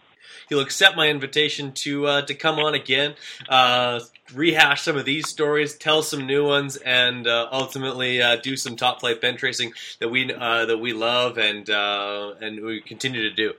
you'll 0.50 0.60
accept 0.60 0.96
my 0.96 1.08
invitation 1.08 1.70
to 1.72 2.06
uh, 2.06 2.22
to 2.22 2.34
come 2.34 2.58
on 2.58 2.74
again, 2.74 3.14
uh, 3.48 4.00
rehash 4.34 4.82
some 4.82 4.96
of 4.96 5.04
these 5.04 5.28
stories, 5.28 5.76
tell 5.76 6.02
some 6.02 6.26
new 6.26 6.44
ones, 6.44 6.76
and 6.78 7.28
uh, 7.28 7.48
ultimately 7.52 8.20
uh, 8.20 8.36
do 8.36 8.56
some 8.56 8.74
top 8.74 9.00
flight 9.00 9.20
bench 9.20 9.42
racing 9.42 9.72
that 10.00 10.08
we 10.08 10.32
uh, 10.34 10.66
that 10.66 10.78
we 10.78 10.92
love 10.92 11.38
and 11.38 11.70
uh, 11.70 12.34
and 12.40 12.60
we 12.60 12.80
continue 12.80 13.22
to 13.22 13.34
do. 13.34 13.52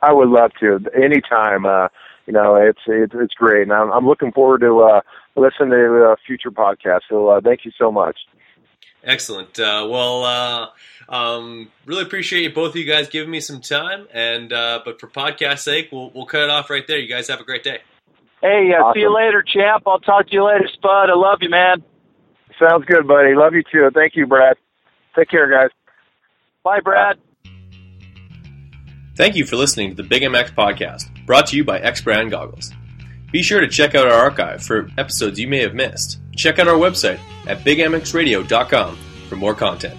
I 0.00 0.12
would 0.12 0.28
love 0.28 0.50
to 0.58 0.80
anytime. 0.94 1.66
You 2.26 2.32
know, 2.32 2.56
it's 2.56 2.80
it's 2.86 3.12
it's 3.14 3.34
great, 3.34 3.62
and 3.62 3.72
I'm, 3.72 3.90
I'm 3.90 4.06
looking 4.06 4.32
forward 4.32 4.60
to 4.60 4.80
uh, 4.80 5.00
listening 5.34 5.70
to 5.70 6.10
uh, 6.12 6.16
future 6.26 6.50
podcasts. 6.50 7.02
So 7.08 7.28
uh, 7.28 7.40
thank 7.40 7.64
you 7.64 7.72
so 7.76 7.90
much. 7.90 8.16
Excellent. 9.04 9.58
Uh, 9.58 9.86
well, 9.90 10.24
uh, 10.24 10.66
um, 11.08 11.70
really 11.86 12.02
appreciate 12.02 12.42
you 12.42 12.52
both 12.52 12.70
of 12.70 12.76
you 12.76 12.84
guys 12.84 13.08
giving 13.08 13.30
me 13.30 13.40
some 13.40 13.60
time. 13.60 14.06
And 14.12 14.52
uh, 14.52 14.80
but 14.84 15.00
for 15.00 15.08
podcast 15.08 15.60
sake, 15.60 15.88
we'll 15.90 16.10
we'll 16.14 16.26
cut 16.26 16.42
it 16.42 16.50
off 16.50 16.70
right 16.70 16.86
there. 16.86 16.98
You 16.98 17.08
guys 17.08 17.28
have 17.28 17.40
a 17.40 17.44
great 17.44 17.64
day. 17.64 17.80
Hey, 18.40 18.72
uh, 18.76 18.92
see 18.92 19.00
you 19.00 19.14
later, 19.14 19.42
champ. 19.42 19.84
I'll 19.86 20.00
talk 20.00 20.28
to 20.28 20.32
you 20.32 20.44
later, 20.44 20.68
Spud. 20.72 21.10
I 21.10 21.14
love 21.14 21.38
you, 21.42 21.48
man. 21.48 21.82
Sounds 22.58 22.84
good, 22.86 23.06
buddy. 23.06 23.34
Love 23.34 23.54
you 23.54 23.62
too. 23.70 23.90
Thank 23.94 24.16
you, 24.16 24.26
Brad. 24.26 24.56
Take 25.16 25.28
care, 25.28 25.50
guys. 25.50 25.70
Bye, 26.64 26.80
Brad. 26.80 27.18
Thank 29.16 29.36
you 29.36 29.44
for 29.44 29.56
listening 29.56 29.90
to 29.90 29.94
the 29.94 30.08
Big 30.08 30.22
MX 30.22 30.54
podcast, 30.54 31.11
brought 31.26 31.46
to 31.48 31.56
you 31.56 31.64
by 31.64 31.78
X 31.80 32.00
Brand 32.00 32.30
Goggles. 32.30 32.72
Be 33.30 33.42
sure 33.42 33.60
to 33.60 33.68
check 33.68 33.94
out 33.94 34.06
our 34.06 34.12
archive 34.12 34.62
for 34.62 34.90
episodes 34.98 35.40
you 35.40 35.48
may 35.48 35.60
have 35.60 35.74
missed. 35.74 36.18
Check 36.36 36.58
out 36.58 36.68
our 36.68 36.74
website 36.74 37.18
at 37.46 37.60
bigmxradio.com 37.60 38.96
for 39.28 39.36
more 39.36 39.54
content. 39.54 39.98